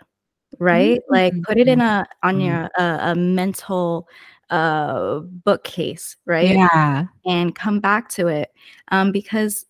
right? 0.59 1.01
Like 1.09 1.35
put 1.42 1.59
it 1.59 1.68
in 1.68 1.81
a 1.81 2.07
on 2.23 2.38
Mhm. 2.38 2.47
your 2.47 2.71
a, 2.79 3.11
a 3.12 3.14
mental 3.16 4.09
uh 4.51 5.21
bookcase, 5.21 6.16
right? 6.27 6.51
yeah. 6.57 7.07
and 7.27 7.55
come 7.55 7.81
back 7.81 8.09
to 8.11 8.29
it 8.29 8.53
um, 8.90 9.12
because 9.12 9.64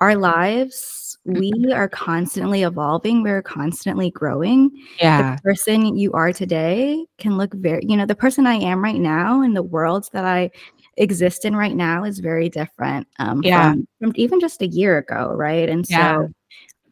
our 0.00 0.16
lives 0.16 1.18
we 1.24 1.72
are 1.72 1.88
constantly 1.88 2.62
evolving 2.62 3.22
we're 3.22 3.42
constantly 3.42 4.10
growing 4.10 4.70
Yeah. 5.00 5.36
the 5.36 5.40
person 5.42 5.96
you 5.96 6.12
are 6.12 6.32
today 6.32 7.04
can 7.18 7.36
look 7.36 7.54
very 7.54 7.82
you 7.86 7.96
know 7.96 8.06
the 8.06 8.14
person 8.14 8.46
i 8.46 8.54
am 8.54 8.82
right 8.82 9.00
now 9.00 9.42
and 9.42 9.54
the 9.56 9.62
world 9.62 10.08
that 10.12 10.24
i 10.24 10.50
exist 10.96 11.44
in 11.44 11.54
right 11.54 11.76
now 11.76 12.04
is 12.04 12.18
very 12.18 12.48
different 12.48 13.06
um, 13.18 13.42
Yeah. 13.42 13.70
from, 13.72 13.86
from 14.00 14.12
even 14.16 14.40
just 14.40 14.60
a 14.62 14.66
year 14.66 14.98
ago 14.98 15.32
right 15.34 15.68
and 15.68 15.86
so 15.86 15.92
Yeah. 15.94 16.22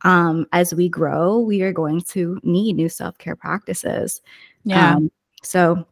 um, 0.05 0.47
as 0.53 0.73
we 0.73 0.89
grow 0.89 1.39
we 1.39 1.63
are 1.63 1.73
going 1.73 2.01
to 2.03 2.39
need 2.45 2.77
new 2.77 2.89
self-care 2.89 3.37
practices 3.37 4.23
Yeah. 4.65 4.95
um, 4.95 5.11
so 5.43 5.85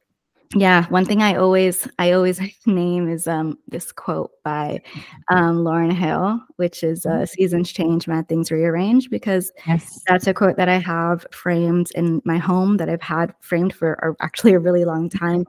yeah, 0.54 0.86
one 0.88 1.04
thing 1.04 1.22
I 1.22 1.34
always 1.36 1.86
I 1.98 2.12
always 2.12 2.40
name 2.66 3.08
is 3.08 3.26
um 3.28 3.58
this 3.68 3.92
quote 3.92 4.30
by 4.44 4.80
um 5.28 5.58
Lauryn 5.58 5.92
Hill, 5.92 6.40
which 6.56 6.82
is 6.82 7.04
uh, 7.04 7.26
seasons 7.26 7.70
change, 7.70 8.08
mad 8.08 8.28
things 8.28 8.50
rearrange, 8.50 9.10
because 9.10 9.52
yes. 9.66 10.00
that's 10.06 10.26
a 10.26 10.32
quote 10.32 10.56
that 10.56 10.68
I 10.68 10.78
have 10.78 11.26
framed 11.32 11.90
in 11.94 12.22
my 12.24 12.38
home 12.38 12.78
that 12.78 12.88
I've 12.88 13.02
had 13.02 13.34
framed 13.40 13.74
for 13.74 13.94
a, 13.94 14.24
actually 14.24 14.54
a 14.54 14.58
really 14.58 14.84
long 14.86 15.10
time. 15.10 15.44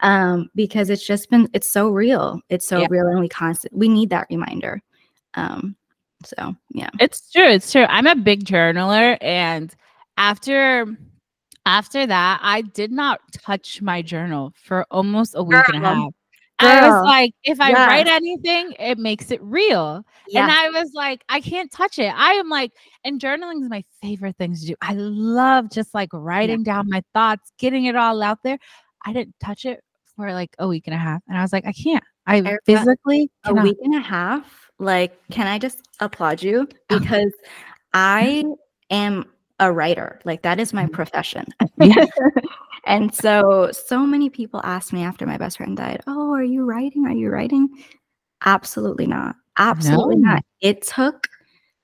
Um, 0.00 0.48
because 0.54 0.88
it's 0.88 1.06
just 1.06 1.28
been 1.28 1.48
it's 1.52 1.70
so 1.70 1.90
real. 1.90 2.40
It's 2.48 2.66
so 2.66 2.80
Yeah. 2.80 2.86
real 2.88 3.06
and 3.08 3.20
we 3.20 3.28
constant 3.28 3.74
we 3.76 3.88
need 3.88 4.10
that 4.10 4.28
reminder. 4.30 4.80
Um 5.34 5.76
so 6.24 6.54
yeah. 6.70 6.90
It's 7.00 7.30
true. 7.30 7.48
It's 7.48 7.70
true. 7.70 7.84
I'm 7.84 8.06
a 8.06 8.16
big 8.16 8.44
journaler 8.44 9.18
and 9.20 9.74
after 10.16 10.86
after 11.68 12.06
that, 12.06 12.40
I 12.42 12.62
did 12.62 12.90
not 12.90 13.20
touch 13.32 13.82
my 13.82 14.02
journal 14.02 14.52
for 14.56 14.86
almost 14.90 15.34
a 15.36 15.42
week 15.42 15.68
and 15.68 15.76
a 15.76 15.80
Girl. 15.80 15.94
half. 15.94 16.12
I 16.60 16.88
was 16.88 17.04
like, 17.04 17.34
if 17.44 17.60
I 17.60 17.72
write 17.72 18.08
anything, 18.08 18.74
it 18.80 18.98
makes 18.98 19.30
it 19.30 19.40
real. 19.42 20.04
Yeah. 20.26 20.42
And 20.42 20.50
I 20.50 20.70
was 20.70 20.90
like, 20.92 21.22
I 21.28 21.40
can't 21.40 21.70
touch 21.70 22.00
it. 22.00 22.12
I 22.16 22.32
am 22.32 22.48
like, 22.48 22.72
and 23.04 23.20
journaling 23.20 23.62
is 23.62 23.68
my 23.68 23.84
favorite 24.02 24.36
thing 24.38 24.54
to 24.56 24.66
do. 24.66 24.74
I 24.80 24.94
love 24.94 25.70
just 25.70 25.94
like 25.94 26.08
writing 26.12 26.64
down 26.64 26.88
my 26.88 27.02
thoughts, 27.14 27.52
getting 27.58 27.84
it 27.84 27.94
all 27.94 28.22
out 28.22 28.38
there. 28.42 28.58
I 29.06 29.12
didn't 29.12 29.36
touch 29.40 29.66
it 29.66 29.80
for 30.16 30.32
like 30.32 30.50
a 30.58 30.66
week 30.66 30.84
and 30.86 30.94
a 30.94 30.98
half. 30.98 31.22
And 31.28 31.38
I 31.38 31.42
was 31.42 31.52
like, 31.52 31.64
I 31.64 31.72
can't. 31.72 32.02
I 32.26 32.42
thought 32.42 32.54
uh, 32.54 32.56
physically 32.66 33.30
a 33.44 33.48
cannot. 33.48 33.64
week 33.64 33.76
and 33.82 33.94
a 33.94 34.00
half 34.00 34.68
like 34.78 35.18
can 35.30 35.46
i 35.46 35.58
just 35.58 35.80
applaud 36.00 36.42
you 36.42 36.68
oh. 36.90 36.98
because 36.98 37.32
i 37.94 38.44
am 38.90 39.24
a 39.60 39.72
writer 39.72 40.20
like 40.24 40.42
that 40.42 40.60
is 40.60 40.72
my 40.72 40.86
Mhm. 40.86 40.92
profession 40.92 41.44
Yeah. 41.78 42.04
and 42.86 43.14
so, 43.14 43.70
so 43.72 44.06
many 44.06 44.30
people 44.30 44.60
asked 44.64 44.92
me 44.92 45.02
after 45.02 45.26
my 45.26 45.36
best 45.36 45.56
friend 45.58 45.76
died, 45.76 46.00
Oh, 46.06 46.32
are 46.34 46.44
you 46.44 46.64
writing? 46.64 47.06
Are 47.06 47.12
you 47.12 47.30
writing? 47.30 47.68
Absolutely 48.44 49.06
not. 49.06 49.36
Absolutely 49.58 50.16
No. 50.16 50.28
not. 50.30 50.44
It 50.60 50.82
took 50.82 51.28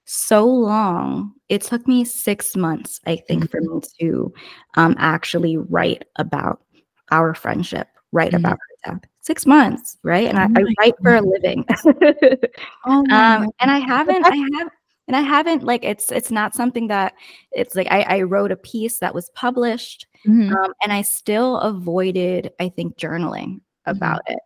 so 0.04 0.46
long. 0.46 1.32
It 1.48 1.62
took 1.62 1.87
me 1.88 2.04
six 2.04 2.54
months, 2.56 3.00
I 3.06 3.16
think, 3.16 3.50
for 3.50 3.60
me 3.60 3.80
to 4.00 4.32
um, 4.76 4.94
actually 4.98 5.56
write 5.56 6.04
about 6.16 6.62
our 7.10 7.34
friendship, 7.34 7.88
write 8.12 8.32
Mhm. 8.32 8.38
about 8.38 8.58
her 8.84 8.92
death. 8.92 9.02
Six 9.22 9.46
months, 9.46 9.96
right? 10.04 10.28
And 10.28 10.38
I, 10.38 10.44
Oh 10.44 10.48
I 10.56 10.62
my 10.62 10.74
write 10.78 10.94
for 11.02 11.14
a 11.16 11.22
living. 11.22 11.64
Oh 12.87 13.00
um 13.10 13.50
and 13.60 13.70
i 13.70 13.78
haven't 13.78 14.24
i 14.26 14.37
have 14.58 14.68
and 15.06 15.16
i 15.16 15.20
haven't 15.20 15.62
like 15.62 15.84
it's 15.84 16.10
it's 16.12 16.30
not 16.30 16.54
something 16.54 16.88
that 16.88 17.12
it's 17.52 17.74
like 17.74 17.86
i, 17.90 18.02
I 18.02 18.22
wrote 18.22 18.52
a 18.52 18.56
piece 18.56 18.98
that 18.98 19.14
was 19.14 19.30
published 19.34 20.06
Mhm. 20.26 20.50
um, 20.52 20.72
and 20.82 20.92
i 20.92 21.02
still 21.02 21.58
avoided 21.58 22.50
i 22.60 22.68
think 22.68 22.96
journaling 22.96 23.60
about 23.86 24.22
it. 24.26 24.38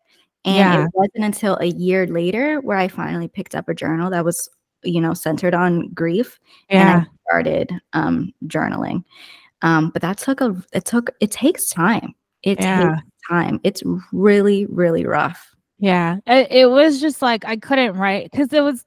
And 0.45 0.57
Yeah. 0.57 0.85
it 0.85 0.91
wasn't 0.95 1.25
until 1.25 1.57
a 1.61 1.67
year 1.67 2.07
later 2.07 2.61
where 2.61 2.77
i 2.79 2.89
finally 2.89 3.29
picked 3.29 3.55
up 3.55 3.69
a 3.69 3.75
journal 3.75 4.11
that 4.11 4.25
was 4.25 4.49
you 4.83 5.01
know 5.01 5.15
centered 5.15 5.55
on 5.55 5.89
grief 5.93 6.39
and 6.71 6.91
i 6.91 7.07
started 7.29 7.73
um 7.93 8.33
journaling. 8.47 9.05
Um 9.63 9.91
but 9.91 10.03
that 10.03 10.19
took 10.19 10.41
a 10.41 10.57
it 10.73 10.85
took 10.85 11.11
it 11.21 11.31
takes 11.31 11.69
time. 11.69 12.15
It 12.43 12.59
Yeah. 12.61 12.97
takes 12.97 13.03
time. 13.29 13.61
It's 13.65 13.83
really 14.13 14.67
really 14.67 15.05
rough. 15.05 15.55
Yeah, 15.79 16.19
it, 16.27 16.49
it 16.51 16.67
was 16.71 17.01
just 17.01 17.23
like 17.23 17.45
I 17.45 17.57
couldn't 17.57 17.97
write 17.97 18.31
because 18.31 18.53
it 18.53 18.63
was 18.63 18.85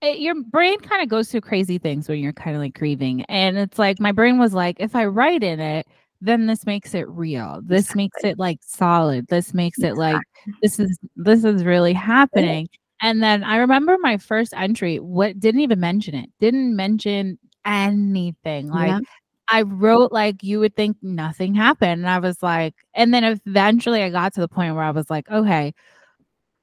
it, 0.00 0.18
your 0.18 0.34
brain 0.42 0.78
kind 0.80 1.02
of 1.02 1.08
goes 1.08 1.30
through 1.30 1.42
crazy 1.42 1.78
things 1.78 2.08
when 2.08 2.18
you're 2.18 2.32
kind 2.32 2.56
of 2.56 2.62
like 2.62 2.74
grieving, 2.74 3.24
and 3.24 3.58
it's 3.58 3.78
like 3.78 4.00
my 4.00 4.12
brain 4.12 4.38
was 4.38 4.54
like, 4.54 4.76
if 4.78 4.94
I 4.94 5.06
write 5.06 5.42
in 5.42 5.60
it, 5.60 5.86
then 6.20 6.46
this 6.46 6.66
makes 6.66 6.94
it 6.94 7.08
real. 7.08 7.60
This 7.64 7.94
makes 7.94 8.24
it 8.24 8.38
like 8.38 8.58
solid. 8.62 9.26
This 9.28 9.54
makes 9.54 9.78
it 9.80 9.96
like 9.96 10.22
this 10.62 10.80
is 10.80 10.98
this 11.16 11.44
is 11.44 11.64
really 11.64 11.92
happening. 11.92 12.68
And 13.00 13.22
then 13.22 13.44
I 13.44 13.58
remember 13.58 13.96
my 14.00 14.16
first 14.16 14.52
entry. 14.56 14.98
What 14.98 15.38
didn't 15.38 15.60
even 15.60 15.78
mention 15.80 16.14
it. 16.14 16.30
Didn't 16.40 16.74
mention 16.74 17.38
anything. 17.64 18.68
Like 18.68 18.88
Yep. 18.90 19.02
I 19.50 19.62
wrote 19.62 20.12
like 20.12 20.42
you 20.42 20.60
would 20.60 20.76
think 20.76 20.96
nothing 21.02 21.54
happened. 21.54 22.02
And 22.02 22.08
I 22.08 22.18
was 22.18 22.42
like, 22.42 22.74
and 22.94 23.14
then 23.14 23.24
eventually 23.24 24.02
I 24.02 24.10
got 24.10 24.34
to 24.34 24.40
the 24.40 24.48
point 24.48 24.74
where 24.74 24.84
I 24.84 24.90
was 24.90 25.08
like, 25.08 25.30
okay, 25.30 25.72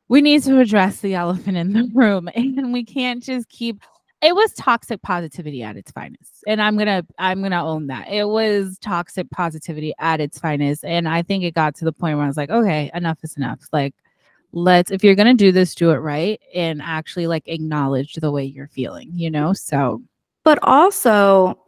we 0.08 0.22
need 0.22 0.44
to 0.44 0.60
address 0.60 1.00
the 1.00 1.16
elephant 1.16 1.58
in 1.58 1.74
the 1.74 1.90
room. 1.94 2.30
And 2.36 2.72
we 2.74 2.84
can't 2.84 3.24
just 3.24 3.50
keep 3.50 3.82
it 4.22 4.34
was 4.34 4.54
toxic 4.54 5.02
positivity 5.02 5.62
at 5.62 5.78
its 5.78 5.92
finest. 5.92 6.44
And 6.48 6.62
I'm 6.62 6.78
gonna 6.78 7.06
I'm 7.20 7.42
gonna 7.42 7.64
own 7.64 7.88
that. 7.88 8.08
It 8.10 8.28
was 8.28 8.78
toxic 8.80 9.30
positivity 9.30 9.94
at 10.00 10.20
its 10.20 10.40
finest. 10.40 10.84
And 10.84 11.08
I 11.08 11.22
think 11.22 11.44
it 11.44 11.54
got 11.54 11.76
to 11.76 11.86
the 11.86 11.92
point 11.92 12.18
where 12.18 12.26
I 12.26 12.28
was 12.28 12.38
like, 12.38 12.50
okay, 12.50 12.90
enough 12.94 13.20
is 13.24 13.38
enough. 13.38 13.60
Like 13.72 13.94
let's 14.52 14.90
if 14.90 15.04
you're 15.04 15.16
gonna 15.16 15.34
do 15.34 15.52
this, 15.52 15.76
do 15.76 15.92
it 15.92 15.98
right 15.98 16.42
and 16.54 16.82
actually 16.82 17.28
like 17.28 17.44
acknowledge 17.48 18.14
the 18.16 18.32
way 18.32 18.44
you're 18.44 18.68
feeling, 18.70 19.12
you 19.14 19.30
know? 19.30 19.54
So 19.54 20.02
but 20.44 20.60
also 20.64 21.60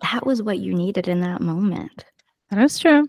that 0.00 0.24
was 0.24 0.42
what 0.42 0.58
you 0.58 0.74
needed 0.74 1.08
in 1.08 1.20
that 1.20 1.42
moment 1.42 2.04
that 2.52 2.62
is 2.62 2.78
true. 2.78 3.08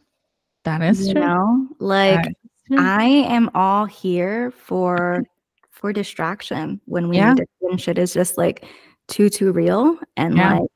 That 0.64 0.82
is 0.82 1.08
you 1.08 1.14
true. 1.14 1.22
know 1.22 1.68
like 1.80 2.24
That 2.24 2.28
is 2.28 2.36
true. 2.42 2.43
I 2.72 3.04
am 3.04 3.50
all 3.54 3.86
here 3.86 4.52
for 4.52 5.24
for 5.72 5.92
distraction 5.92 6.80
when 6.86 7.10
we 7.10 7.18
Yeah. 7.18 7.36
when 7.60 7.78
shit 7.78 7.98
is 7.98 8.14
just 8.14 8.38
like 8.38 8.66
too 9.08 9.30
too 9.30 9.52
real 9.52 9.98
and 10.18 10.38
Yeah. 10.38 10.60
like 10.60 10.70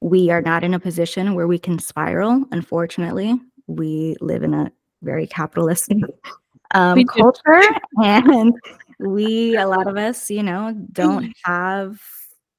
we 0.00 0.30
are 0.30 0.42
not 0.42 0.64
in 0.64 0.74
a 0.74 0.80
position 0.80 1.34
where 1.34 1.46
we 1.46 1.58
can 1.58 1.78
spiral 1.78 2.44
unfortunately 2.50 3.38
we 3.66 4.16
live 4.20 4.42
in 4.42 4.54
a 4.54 4.72
very 5.02 5.26
capitalist 5.26 5.92
um, 6.74 7.04
culture 7.04 7.62
and 8.02 8.54
we 8.98 9.56
a 9.56 9.66
lot 9.66 9.86
of 9.86 9.96
us 9.96 10.30
you 10.30 10.42
know 10.42 10.74
don't 10.92 11.32
have 11.44 12.00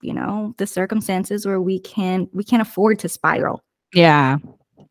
you 0.02 0.14
know 0.14 0.54
the 0.58 0.68
circumstances 0.68 1.46
where 1.46 1.62
we 1.62 1.80
can 1.80 2.28
we 2.34 2.44
can't 2.44 2.62
afford 2.62 3.00
to 3.00 3.10
spiral 3.10 3.62
yeah. 3.94 4.38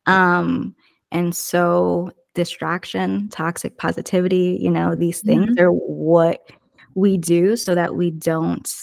um 0.06 0.74
and 1.12 1.36
so 1.36 2.10
distraction 2.34 3.28
toxic 3.28 3.76
positivity 3.78 4.58
you 4.60 4.70
know 4.70 4.94
these 4.94 5.20
things 5.20 5.56
are 5.58 5.70
what 5.72 6.50
we 6.94 7.16
do 7.18 7.56
so 7.56 7.74
that 7.74 7.94
we 7.94 8.10
don't 8.10 8.74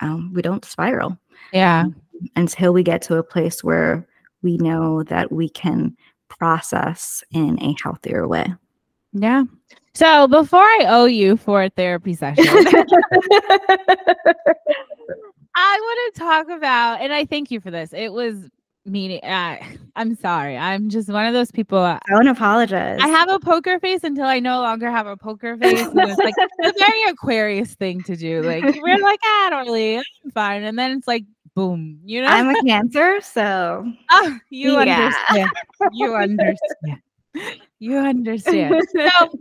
um 0.00 0.32
we 0.34 0.42
don't 0.42 0.64
spiral 0.64 1.16
Yeah. 1.52 1.86
until 2.36 2.72
we 2.72 2.82
get 2.82 3.02
to 3.02 3.16
a 3.16 3.22
place 3.22 3.62
where 3.64 4.06
we 4.42 4.56
know 4.58 5.02
that 5.04 5.32
we 5.32 5.48
can 5.48 5.96
process 6.28 7.22
in 7.30 7.58
a 7.62 7.74
healthier 7.82 8.26
way 8.28 8.46
Yeah. 9.12 9.44
So 9.94 10.26
before 10.26 10.60
I 10.64 10.86
owe 10.88 11.04
you 11.04 11.36
for 11.36 11.62
a 11.62 11.68
therapy 11.70 12.14
session, 12.14 12.44
I 15.54 15.78
want 15.80 16.14
to 16.14 16.18
talk 16.18 16.48
about, 16.48 17.02
and 17.02 17.12
I 17.12 17.26
thank 17.26 17.50
you 17.50 17.60
for 17.60 17.70
this. 17.70 17.92
It 17.92 18.10
was 18.12 18.48
meaning. 18.84 19.20
Uh, 19.22 19.56
I'm 19.96 20.14
sorry. 20.16 20.56
I'm 20.56 20.88
just 20.88 21.08
one 21.10 21.26
of 21.26 21.34
those 21.34 21.50
people. 21.50 21.78
uh, 21.78 21.98
don't 22.08 22.28
apologize 22.28 22.98
I 23.02 23.08
have 23.08 23.28
a 23.28 23.38
poker 23.38 23.78
face 23.78 24.04
until 24.04 24.24
I 24.24 24.40
no 24.40 24.60
longer 24.60 24.90
have 24.90 25.06
a 25.06 25.16
poker 25.16 25.56
face. 25.56 25.86
And 25.88 26.08
it's 26.10 26.24
like 26.24 26.34
a 26.64 26.72
very 26.78 27.02
Aquarius 27.10 27.74
thing 27.74 28.02
to 28.04 28.16
do. 28.16 28.40
Like 28.42 28.64
we're 28.64 28.98
like, 29.02 29.20
ah, 29.24 29.48
don't 29.50 29.66
really, 29.66 29.98
I'm 29.98 30.04
fine. 30.32 30.62
And 30.62 30.78
then 30.78 30.92
it's 30.92 31.06
like, 31.06 31.24
boom, 31.54 32.00
you 32.06 32.22
know, 32.22 32.28
i'm 32.28 32.48
a 32.48 32.56
cancer 32.64 33.20
so 33.20 33.92
Ah, 34.10 34.38
you 34.50 34.78
Yeah. 34.80 35.00
understand. 35.00 35.50
You 35.92 36.14
understand. 36.16 37.00
You 37.78 37.98
understand. 37.98 38.82
So, 38.96 39.38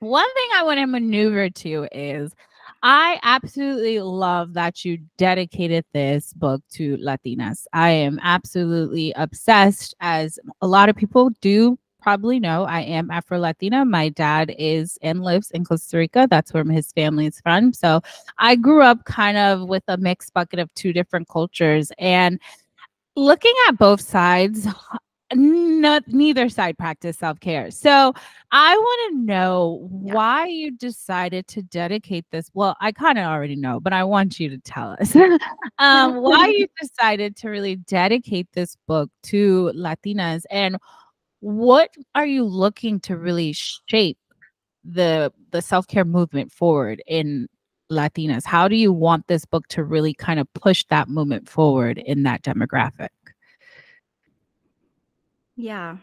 one 0.00 0.34
thing 0.34 0.48
I 0.56 0.62
want 0.62 0.78
to 0.78 0.86
maneuver 0.86 1.50
to 1.50 1.88
is 1.92 2.32
I 2.82 3.20
absolutely 3.22 4.00
love 4.00 4.54
that 4.54 4.84
you 4.84 4.98
dedicated 5.18 5.84
this 5.92 6.32
book 6.32 6.62
to 6.72 6.96
Latinas. 6.96 7.66
I 7.74 7.90
am 7.90 8.18
absolutely 8.22 9.12
obsessed, 9.16 9.94
as 10.00 10.38
a 10.62 10.66
lot 10.66 10.88
of 10.88 10.96
people 10.96 11.30
do 11.40 11.78
probably 12.00 12.40
know. 12.40 12.64
I 12.64 12.80
am 12.80 13.10
Afro 13.10 13.38
Latina. 13.38 13.84
My 13.84 14.08
dad 14.08 14.54
is 14.58 14.98
and 15.02 15.22
lives 15.22 15.50
in 15.50 15.64
Costa 15.66 15.98
Rica. 15.98 16.26
That's 16.30 16.54
where 16.54 16.64
his 16.64 16.92
family 16.92 17.26
is 17.26 17.38
from. 17.40 17.74
So 17.74 18.00
I 18.38 18.56
grew 18.56 18.82
up 18.82 19.04
kind 19.04 19.36
of 19.36 19.68
with 19.68 19.82
a 19.88 19.98
mixed 19.98 20.32
bucket 20.32 20.58
of 20.58 20.72
two 20.74 20.94
different 20.94 21.28
cultures. 21.28 21.92
And 21.98 22.40
looking 23.16 23.54
at 23.68 23.76
both 23.76 24.00
sides, 24.00 24.66
not, 25.34 26.02
neither 26.08 26.48
side 26.48 26.76
practice 26.78 27.18
self-care. 27.18 27.70
So 27.70 28.12
I 28.52 28.76
want 28.76 29.12
to 29.12 29.24
know 29.24 29.88
Yeah. 30.02 30.14
why 30.14 30.46
you 30.46 30.72
decided 30.76 31.46
to 31.48 31.62
dedicate 31.62 32.26
this. 32.32 32.50
Well, 32.54 32.76
I 32.80 32.92
kind 32.92 33.18
of 33.18 33.24
already 33.26 33.56
know, 33.56 33.80
but 33.80 33.92
I 33.92 34.04
want 34.04 34.40
you 34.40 34.48
to 34.50 34.58
tell 34.58 34.96
us 35.00 35.14
um, 35.78 36.16
why 36.16 36.46
you 36.48 36.66
decided 36.80 37.36
to 37.36 37.48
really 37.48 37.76
dedicate 37.76 38.48
this 38.54 38.76
book 38.86 39.10
to 39.24 39.72
Latinas 39.74 40.42
and 40.50 40.76
what 41.40 41.94
are 42.14 42.26
you 42.26 42.44
looking 42.44 43.00
to 43.00 43.16
really 43.16 43.52
shape 43.52 44.18
the 44.84 45.32
the 45.52 45.62
self-care 45.62 46.04
movement 46.04 46.52
forward 46.52 47.02
in 47.06 47.48
Latinas? 47.90 48.44
How 48.44 48.68
do 48.68 48.76
you 48.76 48.92
want 48.92 49.26
this 49.26 49.44
book 49.44 49.66
to 49.68 49.84
really 49.84 50.14
kind 50.14 50.40
of 50.40 50.52
push 50.54 50.84
that 50.90 51.08
movement 51.08 51.48
forward 51.48 51.98
in 51.98 52.22
that 52.24 52.42
demographic? 52.42 53.08
Yeah. 55.60 55.96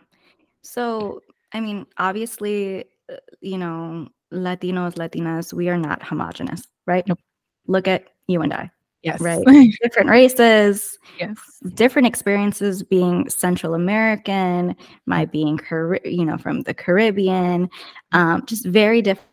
So, 0.61 1.21
I 1.53 1.59
mean, 1.59 1.85
obviously, 1.97 2.85
uh, 3.11 3.15
you 3.41 3.57
know, 3.57 4.07
Latinos, 4.31 4.95
Latinas, 4.95 5.51
we 5.53 5.69
are 5.69 5.77
not 5.77 6.03
homogenous, 6.03 6.61
right? 6.85 7.07
Nope. 7.07 7.19
Look 7.65 7.87
at 7.87 8.05
you 8.27 8.41
and 8.41 8.53
I, 8.53 8.69
Yes. 9.01 9.19
right? 9.21 9.43
Different 9.81 10.09
races, 10.09 10.97
yes. 11.19 11.37
different 11.73 12.07
experiences 12.07 12.83
being 12.83 13.29
Central 13.29 13.73
American, 13.73 14.75
my 15.05 15.25
being, 15.25 15.57
Cari- 15.57 16.01
you 16.05 16.25
know, 16.25 16.37
from 16.37 16.61
the 16.61 16.73
Caribbean, 16.73 17.69
um, 18.11 18.45
just 18.45 18.65
very 18.65 19.01
different. 19.01 19.27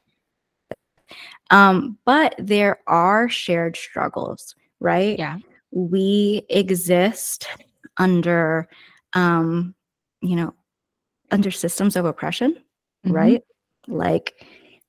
Um, 1.51 1.99
but 2.05 2.35
there 2.39 2.79
are 2.87 3.29
shared 3.29 3.77
struggles, 3.77 4.55
right? 4.81 5.19
Yeah. 5.19 5.39
we 5.71 6.47
exist 6.49 7.47
under 7.99 8.69
um 9.13 9.75
you 10.25 10.37
know 10.37 10.55
under 11.31 11.51
systems 11.51 11.97
of 11.97 12.05
oppression 12.05 12.57
Mhm. 13.07 13.13
right? 13.13 13.43
Like 13.87 14.47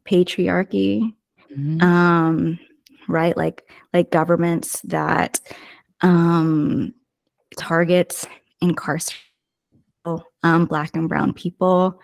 patriarchy 0.07 1.13
Mhm. 1.55 1.81
um 1.83 2.59
right? 3.07 3.35
Like 3.37 3.69
like 3.93 4.11
governments 4.11 4.81
that 4.83 5.39
um 6.01 6.93
target 7.57 8.23
incarcerate 8.61 9.19
um 10.43 10.65
black 10.65 10.95
and 10.95 11.09
brown 11.09 11.33
people 11.33 11.99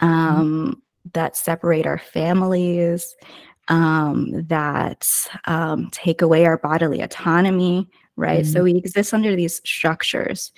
um 0.00 0.80
that 1.12 1.36
separate 1.36 1.86
our 1.86 1.98
families 1.98 3.14
um 3.68 4.30
that 4.48 5.06
um 5.46 5.88
take 5.92 6.22
away 6.22 6.46
our 6.46 6.58
bodily 6.58 7.00
autonomy 7.00 7.88
right? 8.16 8.46
So 8.46 8.62
we 8.62 8.76
exist 8.76 9.12
under 9.12 9.34
these 9.34 9.60
structures 9.64 10.52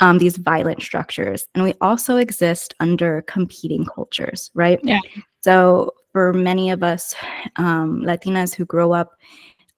um, 0.00 0.18
these 0.18 0.36
violent 0.36 0.82
structures. 0.82 1.46
And 1.54 1.64
we 1.64 1.74
also 1.80 2.16
exist 2.16 2.74
under 2.80 3.22
competing 3.22 3.84
cultures, 3.84 4.50
right? 4.54 4.78
Yeah. 4.82 5.00
So 5.42 5.92
for 6.12 6.32
many 6.32 6.70
of 6.70 6.82
us 6.82 7.14
um, 7.56 8.02
Latinas 8.02 8.54
who 8.54 8.64
grow 8.64 8.92
up 8.92 9.12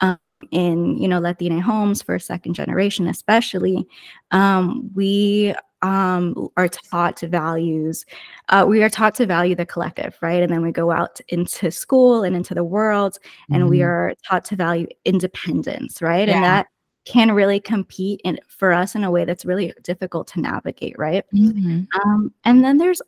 um, 0.00 0.18
in, 0.50 0.96
you 0.98 1.08
know, 1.08 1.18
Latina 1.18 1.60
homes, 1.60 2.02
for 2.02 2.18
second 2.18 2.54
generation 2.54 3.08
especially, 3.08 3.86
um, 4.30 4.90
we 4.94 5.54
um, 5.82 6.48
are 6.56 6.68
taught 6.68 7.16
to 7.18 7.28
values. 7.28 8.04
Uh, 8.48 8.64
we 8.68 8.82
are 8.82 8.88
taught 8.88 9.14
to 9.16 9.26
value 9.26 9.54
the 9.54 9.66
collective, 9.66 10.16
right? 10.20 10.42
And 10.42 10.52
then 10.52 10.62
we 10.62 10.72
go 10.72 10.90
out 10.90 11.20
into 11.28 11.70
school 11.70 12.24
and 12.24 12.34
into 12.34 12.54
the 12.54 12.64
world, 12.64 13.18
and 13.50 13.62
mm-hmm. 13.62 13.70
we 13.70 13.82
are 13.82 14.14
taught 14.28 14.44
to 14.46 14.56
value 14.56 14.86
independence, 15.04 16.02
right? 16.02 16.28
Yeah. 16.28 16.34
And 16.34 16.44
that 16.44 16.66
can 17.08 17.32
really 17.32 17.58
compete 17.58 18.20
in, 18.22 18.38
for 18.48 18.72
us 18.72 18.94
in 18.94 19.02
a 19.02 19.10
way 19.10 19.24
that's 19.24 19.46
really 19.46 19.72
difficult 19.82 20.26
to 20.28 20.40
navigate, 20.40 20.94
right? 20.98 21.24
Mm-hmm. 21.34 21.84
Um, 22.00 22.32
and 22.44 22.62
then 22.62 22.76
there's 22.76 23.00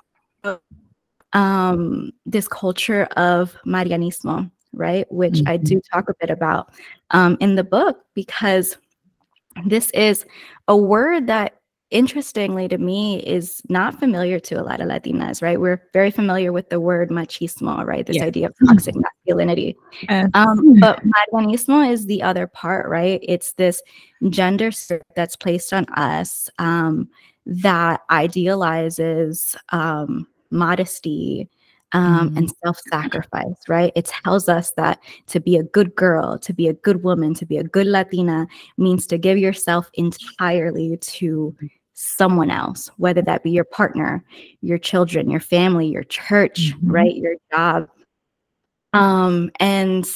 um, 1.34 2.10
this 2.24 2.48
culture 2.48 3.04
of 3.16 3.54
Marianismo, 3.66 4.50
right? 4.72 5.06
Which 5.12 5.34
mm-hmm. 5.34 5.48
I 5.48 5.58
do 5.58 5.82
talk 5.92 6.08
a 6.08 6.14
bit 6.18 6.30
about 6.30 6.72
um, 7.10 7.36
in 7.40 7.56
the 7.56 7.64
book 7.64 8.04
because 8.14 8.78
this 9.66 9.90
is 9.90 10.24
a 10.66 10.76
word 10.76 11.26
that 11.26 11.59
interestingly 11.90 12.68
to 12.68 12.78
me 12.78 13.20
is 13.20 13.62
not 13.68 13.98
familiar 13.98 14.38
to 14.38 14.54
a 14.54 14.62
lot 14.62 14.80
of 14.80 14.88
Latinas, 14.88 15.42
right? 15.42 15.60
We're 15.60 15.82
very 15.92 16.10
familiar 16.10 16.52
with 16.52 16.68
the 16.70 16.80
word 16.80 17.10
machismo, 17.10 17.84
right? 17.84 18.06
This 18.06 18.16
yeah. 18.16 18.24
idea 18.24 18.46
of 18.46 18.54
toxic 18.66 18.94
masculinity. 18.94 19.76
Um, 20.08 20.78
but 20.80 21.00
Marianismo 21.04 21.90
is 21.90 22.06
the 22.06 22.22
other 22.22 22.46
part, 22.46 22.88
right? 22.88 23.20
It's 23.22 23.52
this 23.54 23.82
gender 24.28 24.70
that's 25.16 25.36
placed 25.36 25.72
on 25.72 25.86
us 25.94 26.48
um, 26.58 27.08
that 27.46 28.02
idealizes 28.10 29.56
um, 29.70 30.26
modesty, 30.50 31.48
um, 31.92 32.30
mm. 32.30 32.36
and 32.36 32.52
self 32.62 32.78
sacrifice, 32.88 33.68
right? 33.68 33.92
It 33.96 34.04
tells 34.04 34.48
us 34.48 34.72
that 34.72 35.00
to 35.28 35.40
be 35.40 35.56
a 35.56 35.62
good 35.62 35.94
girl, 35.94 36.38
to 36.38 36.52
be 36.52 36.68
a 36.68 36.72
good 36.72 37.02
woman, 37.02 37.34
to 37.34 37.46
be 37.46 37.56
a 37.56 37.64
good 37.64 37.86
Latina 37.86 38.46
means 38.76 39.06
to 39.08 39.18
give 39.18 39.38
yourself 39.38 39.90
entirely 39.94 40.96
to 40.98 41.56
someone 42.00 42.50
else, 42.50 42.90
whether 42.96 43.20
that 43.20 43.42
be 43.42 43.50
your 43.50 43.64
partner, 43.64 44.24
your 44.62 44.78
children, 44.78 45.28
your 45.28 45.40
family, 45.40 45.86
your 45.86 46.04
church, 46.04 46.72
mm-hmm. 46.72 46.90
right, 46.90 47.16
your 47.16 47.34
job. 47.52 47.88
Um, 48.94 49.50
and 49.60 50.08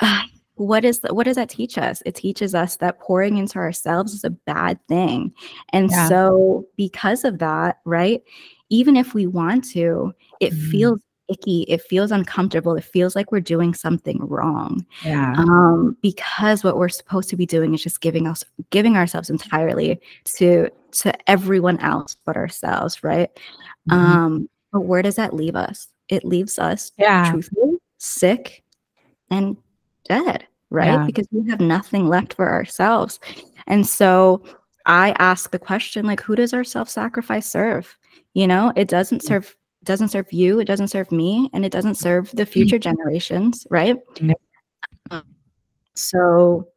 uh, 0.00 0.22
what 0.56 0.84
is 0.84 0.98
the, 0.98 1.14
what 1.14 1.24
does 1.24 1.36
that 1.36 1.48
teach 1.48 1.78
us? 1.78 2.02
It 2.04 2.16
teaches 2.16 2.54
us 2.54 2.76
that 2.76 2.98
pouring 2.98 3.38
into 3.38 3.58
ourselves 3.58 4.12
is 4.12 4.24
a 4.24 4.30
bad 4.30 4.78
thing. 4.88 5.32
And 5.72 5.90
yeah. 5.90 6.08
so 6.08 6.66
because 6.76 7.24
of 7.24 7.38
that, 7.38 7.78
right, 7.84 8.22
even 8.68 8.96
if 8.96 9.14
we 9.14 9.26
want 9.26 9.64
to, 9.70 10.12
it 10.40 10.52
mm-hmm. 10.52 10.70
feels 10.70 11.00
icky 11.30 11.62
it 11.68 11.80
feels 11.82 12.10
uncomfortable 12.10 12.74
it 12.74 12.84
feels 12.84 13.14
like 13.14 13.30
we're 13.32 13.40
doing 13.40 13.72
something 13.74 14.18
wrong. 14.26 14.84
Yeah. 15.04 15.34
Um 15.36 15.96
because 16.02 16.64
what 16.64 16.76
we're 16.76 16.88
supposed 16.88 17.28
to 17.30 17.36
be 17.36 17.46
doing 17.46 17.74
is 17.74 17.82
just 17.82 18.00
giving 18.00 18.26
us 18.26 18.44
giving 18.70 18.96
ourselves 18.96 19.30
entirely 19.30 20.00
to 20.36 20.68
to 20.92 21.30
everyone 21.30 21.78
else 21.80 22.16
but 22.24 22.36
ourselves 22.36 23.02
right? 23.02 23.30
Mm-hmm. 23.88 23.98
um 23.98 24.50
but 24.72 24.80
where 24.82 25.02
does 25.02 25.16
that 25.16 25.34
leave 25.34 25.56
us? 25.56 25.88
It 26.08 26.24
leaves 26.24 26.58
us 26.58 26.92
yeah. 26.98 27.30
truthfully 27.30 27.78
sick 27.98 28.62
and 29.30 29.56
dead 30.08 30.46
right? 30.70 30.86
Yeah. 30.86 31.04
because 31.04 31.26
we 31.32 31.48
have 31.50 31.60
nothing 31.60 32.08
left 32.08 32.34
for 32.34 32.48
ourselves. 32.48 33.18
And 33.66 33.86
so 33.86 34.42
i 34.86 35.14
ask 35.18 35.50
the 35.50 35.58
question 35.58 36.06
like 36.06 36.22
who 36.22 36.34
does 36.34 36.54
our 36.54 36.64
self-sacrifice 36.64 37.46
serve? 37.50 37.96
You 38.34 38.46
know 38.46 38.72
it 38.76 38.88
doesn't 38.88 39.22
serve 39.22 39.56
doesn't 39.84 40.08
serve 40.08 40.32
you, 40.32 40.60
it 40.60 40.66
doesn't 40.66 40.88
serve 40.88 41.10
me, 41.10 41.48
and 41.52 41.64
it 41.64 41.72
doesn't 41.72 41.96
serve 41.96 42.30
the 42.32 42.46
future 42.46 42.76
mm-hmm. 42.76 42.96
generations, 42.96 43.66
right? 43.70 43.96
Um, 45.10 45.24
so 45.94 46.68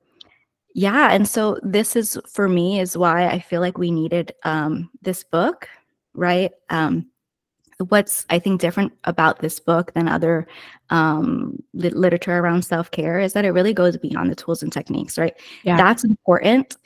yeah, 0.74 1.12
and 1.12 1.28
so 1.28 1.60
this 1.62 1.96
is 1.96 2.18
for 2.28 2.50
me 2.50 2.80
is 2.80 2.98
why 2.98 3.28
I 3.28 3.40
feel 3.40 3.62
like 3.62 3.78
we 3.78 3.92
needed 3.92 4.34
um, 4.44 4.90
this 5.02 5.24
book, 5.24 5.70
right? 6.14 6.52
Um, 6.70 7.10
what's 7.90 8.26
I 8.30 8.40
think 8.40 8.62
different 8.62 8.94
about 9.04 9.40
this 9.40 9.60
book 9.60 9.94
than 9.94 10.08
other 10.08 10.48
um, 10.90 11.62
literature 11.74 12.38
around 12.38 12.64
self 12.64 12.90
care 12.92 13.20
is 13.20 13.34
that 13.34 13.46
it 13.46 13.52
really 13.52 13.74
goes 13.74 13.98
beyond 13.98 14.32
the 14.32 14.36
tools 14.36 14.64
and 14.64 14.72
techniques, 14.72 15.18
right? 15.18 15.34
Yeah. 15.64 15.78
That's 15.78 16.04
important, 16.04 16.78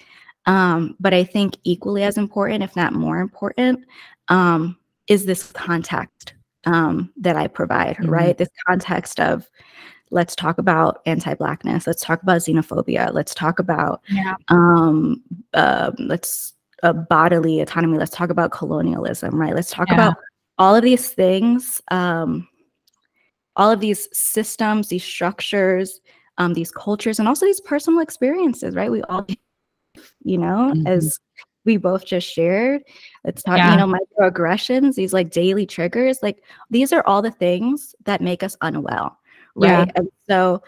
um, 0.48 0.96
but 1.00 1.14
I 1.14 1.24
think 1.24 1.56
equally 1.64 2.04
as 2.04 2.18
important, 2.18 2.64
if 2.64 2.76
not 2.76 2.94
more 2.94 3.20
important, 3.20 3.86
um, 4.28 4.78
is 5.08 5.26
this 5.26 5.52
context 5.52 6.34
um, 6.66 7.12
that 7.18 7.36
I 7.36 7.48
provide, 7.48 7.98
mm-hmm. 7.98 8.10
right? 8.10 8.38
This 8.38 8.50
context 8.68 9.20
of 9.20 9.50
let's 10.12 10.36
talk 10.36 10.58
about 10.58 11.02
anti-blackness, 11.06 11.86
let's 11.86 12.04
talk 12.04 12.22
about 12.24 12.38
xenophobia, 12.40 13.14
let's 13.14 13.34
talk 13.34 13.60
about 13.60 14.02
yeah. 14.10 14.36
um, 14.50 15.22
uh, 15.54 15.92
let's 16.00 16.54
uh, 16.84 16.94
bodily 16.94 17.60
autonomy, 17.62 17.98
let's 17.98 18.16
talk 18.16 18.30
about 18.30 18.52
colonialism, 18.52 19.36
right? 19.36 19.56
Let's 19.56 19.72
talk 19.72 19.88
yeah. 19.90 19.96
about 19.96 20.18
all 20.58 20.76
of 20.76 20.84
these 20.84 21.10
things, 21.10 21.82
um, 21.92 22.48
all 23.56 23.72
of 23.72 23.80
these 23.80 24.08
systems, 24.14 24.88
these 24.88 25.04
structures, 25.04 26.00
um, 26.38 26.54
these 26.54 26.72
cultures, 26.72 27.20
and 27.20 27.28
also 27.28 27.46
these 27.46 27.62
personal 27.62 28.00
experiences, 28.00 28.76
right? 28.76 28.92
We 28.92 29.02
all, 29.04 29.26
you 30.24 30.38
know, 30.38 30.72
mm-hmm. 30.74 30.88
as 30.88 31.20
we 31.68 31.78
both 31.78 32.06
just 32.06 32.28
shared. 32.28 32.82
It's 33.26 33.44
talking, 33.44 33.60
yeah. 33.60 33.72
you 33.72 33.78
know, 33.78 34.00
microaggressions, 34.20 34.96
these 34.96 35.14
like 35.14 35.30
daily 35.30 35.68
triggers, 35.68 36.24
like 36.24 36.42
these 36.72 36.92
are 36.92 37.06
all 37.06 37.22
the 37.22 37.30
things 37.30 37.94
that 38.06 38.22
make 38.22 38.42
us 38.42 38.58
unwell. 38.62 39.20
Right. 39.56 39.88
Yeah. 39.88 39.94
And 39.96 40.10
so 40.28 40.64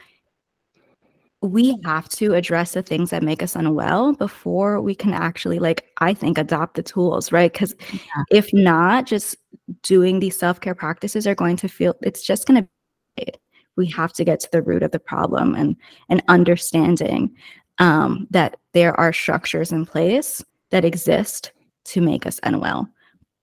we 1.41 1.77
have 1.85 2.09
to 2.09 2.33
address 2.33 2.73
the 2.73 2.81
things 2.81 3.11
that 3.11 3.23
make 3.23 3.41
us 3.41 3.55
unwell 3.55 4.13
before 4.13 4.81
we 4.81 4.93
can 4.93 5.13
actually 5.13 5.57
like 5.57 5.85
i 5.99 6.13
think 6.13 6.37
adopt 6.37 6.75
the 6.75 6.83
tools 6.83 7.31
right 7.31 7.53
because 7.53 7.73
yeah. 7.93 8.23
if 8.29 8.53
not 8.53 9.05
just 9.05 9.37
doing 9.81 10.19
these 10.19 10.37
self-care 10.37 10.75
practices 10.75 11.25
are 11.25 11.35
going 11.35 11.55
to 11.55 11.69
feel 11.69 11.95
it's 12.01 12.21
just 12.21 12.45
going 12.45 12.61
to 12.61 13.31
we 13.77 13.87
have 13.87 14.11
to 14.11 14.25
get 14.25 14.41
to 14.41 14.49
the 14.51 14.61
root 14.61 14.83
of 14.83 14.91
the 14.91 14.99
problem 14.99 15.55
and 15.55 15.77
and 16.09 16.21
understanding 16.27 17.33
um, 17.77 18.27
that 18.29 18.57
there 18.73 18.99
are 18.99 19.13
structures 19.13 19.71
in 19.71 19.85
place 19.85 20.43
that 20.71 20.85
exist 20.85 21.51
to 21.85 22.01
make 22.01 22.25
us 22.25 22.39
unwell. 22.43 22.89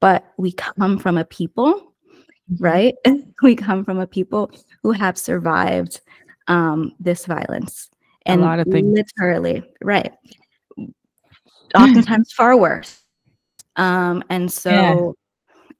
But 0.00 0.24
we 0.36 0.52
come 0.52 0.98
from 0.98 1.18
a 1.18 1.24
people, 1.24 1.74
mm-hmm. 1.74 2.62
right? 2.62 2.94
we 3.42 3.56
come 3.56 3.84
from 3.84 3.98
a 3.98 4.06
people 4.06 4.50
who 4.82 4.92
have 4.92 5.18
survived 5.18 6.00
um, 6.48 6.92
this 7.00 7.26
violence. 7.26 7.90
And 8.24 8.40
a 8.40 8.44
lot 8.44 8.58
of 8.58 8.66
things. 8.66 8.98
Literally, 9.18 9.62
right. 9.82 10.12
Oftentimes 11.74 12.32
far 12.32 12.56
worse. 12.56 13.02
Um, 13.76 14.24
and 14.30 14.50
so 14.52 14.70
yeah. 14.70 15.12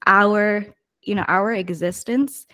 our, 0.05 0.65
you 1.01 1.15
know, 1.15 1.25
our 1.27 1.53
existence 1.53 2.45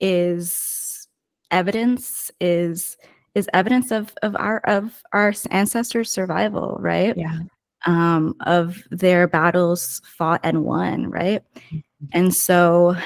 is 0.00 1.08
evidence, 1.50 2.30
is 2.40 2.96
is 3.34 3.48
evidence 3.52 3.90
of 3.92 4.12
of 4.22 4.34
our 4.36 4.58
of 4.60 5.02
our 5.12 5.32
ancestors' 5.50 6.10
survival, 6.10 6.76
right? 6.80 7.16
Yeah 7.16 7.40
um, 7.86 8.34
of 8.40 8.82
their 8.90 9.28
battles 9.28 10.02
fought 10.04 10.40
and 10.42 10.64
won, 10.64 11.10
right? 11.10 11.42
Mm-hmm. 11.56 11.78
And 12.12 12.34
so, 12.34 12.96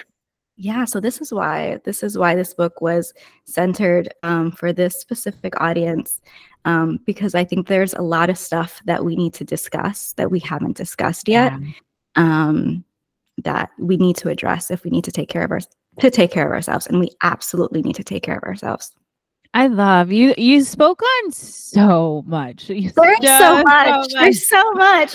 yeah, 0.56 0.85
so 0.85 1.00
this 1.00 1.20
is 1.20 1.32
why 1.32 1.78
this 1.85 2.02
is 2.02 2.16
why 2.16 2.35
this 2.35 2.54
book 2.54 2.80
was 2.80 3.12
centered 3.44 4.12
um, 4.22 4.52
for 4.52 4.72
this 4.72 5.00
specific 5.00 5.61
audience, 5.61 6.20
um, 6.64 7.00
because 7.04 7.35
I 7.35 7.44
think 7.44 7.66
there's 7.66 7.94
a 7.94 8.02
lot 8.02 8.30
of 8.30 8.38
stuff 8.38 8.80
that 8.85 9.04
we 9.04 9.16
need 9.16 9.35
to 9.35 9.44
discuss 9.44 10.12
that 10.14 10.30
we 10.30 10.38
haven't 10.40 10.76
discussed 10.76 11.28
yet, 11.28 11.52
yeah. 11.61 11.72
um, 12.16 12.85
that 13.44 13.70
we 13.78 13.96
need 13.96 14.16
to 14.16 14.28
address 14.28 14.70
if 14.70 14.85
we 14.85 14.90
need 14.90 15.04
to 15.04 15.12
take 15.12 15.28
care 15.28 15.44
of 15.44 15.50
our 15.50 15.61
to 15.98 16.11
take 16.11 16.30
care 16.30 16.46
of 16.46 16.52
ourselves, 16.52 16.87
and 16.87 16.98
we 16.98 17.11
absolutely 17.22 17.82
need 17.82 17.96
to 17.96 18.04
take 18.04 18.22
care 18.22 18.38
of 18.38 18.44
ourselves. 18.44 18.92
I 19.54 19.66
love 19.66 20.10
you. 20.10 20.34
You 20.38 20.64
spoke 20.64 21.02
on 21.02 21.32
so 21.32 22.24
much. 22.26 22.70
You 22.70 22.90
There's 22.90 23.18
so 23.20 23.62
much. 23.62 23.62
so 23.62 23.62
much. 23.64 24.12
There's 24.12 24.48
so 24.48 24.72
much. 24.72 25.14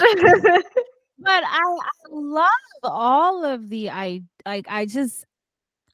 but 1.19 1.43
I, 1.43 1.59
I 1.59 2.09
love 2.11 2.47
all 2.83 3.43
of 3.43 3.69
the 3.69 3.89
I 3.89 4.21
like 4.45 4.67
I 4.69 4.85
just 4.85 5.25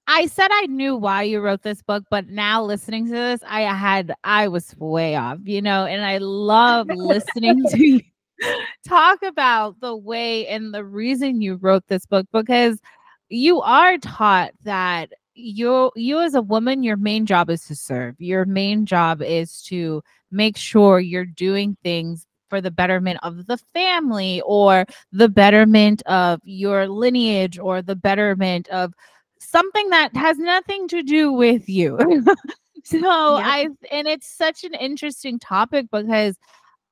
I 0.07 0.25
said 0.27 0.49
I 0.51 0.65
knew 0.65 0.97
why 0.97 1.23
you 1.23 1.39
wrote 1.39 1.63
this 1.63 1.81
book, 1.81 2.03
but 2.09 2.27
now 2.27 2.61
listening 2.61 3.05
to 3.05 3.13
this, 3.13 3.39
I 3.47 3.61
had 3.61 4.13
I 4.25 4.49
was 4.49 4.75
way 4.77 5.15
off, 5.15 5.39
you 5.43 5.61
know, 5.61 5.85
and 5.85 6.03
I 6.03 6.17
love 6.17 6.87
listening 6.89 7.63
to 7.69 7.87
you 7.87 8.01
talk 8.87 9.23
about 9.23 9.79
the 9.79 9.95
way 9.95 10.47
and 10.47 10.73
the 10.73 10.83
reason 10.83 11.41
you 11.41 11.55
wrote 11.55 11.87
this 11.87 12.05
book 12.05 12.27
because 12.33 12.81
you 13.29 13.61
are 13.61 13.97
taught 13.97 14.51
that 14.63 15.13
you 15.35 15.91
you 15.95 16.19
as 16.19 16.35
a 16.35 16.41
woman 16.41 16.83
your 16.83 16.97
main 16.97 17.25
job 17.25 17.49
is 17.49 17.65
to 17.65 17.75
serve 17.75 18.15
your 18.19 18.45
main 18.45 18.85
job 18.85 19.21
is 19.21 19.61
to 19.63 20.03
make 20.31 20.57
sure 20.57 20.99
you're 20.99 21.25
doing 21.25 21.75
things 21.83 22.27
for 22.49 22.61
the 22.61 22.69
betterment 22.69 23.19
of 23.23 23.47
the 23.47 23.57
family 23.73 24.39
or 24.45 24.85
the 25.11 25.27
betterment 25.27 26.03
of 26.03 26.39
your 26.43 26.87
lineage 26.87 27.57
or 27.57 27.81
the 27.81 27.95
betterment 27.95 28.67
of 28.69 28.93
something 29.39 29.89
that 29.89 30.15
has 30.15 30.37
nothing 30.37 30.87
to 30.87 31.01
do 31.03 31.31
with 31.31 31.67
you. 31.67 31.97
so 32.83 33.37
yep. 33.37 33.45
I 33.45 33.67
and 33.91 34.07
it's 34.07 34.27
such 34.27 34.63
an 34.63 34.73
interesting 34.75 35.39
topic 35.39 35.87
because 35.91 36.35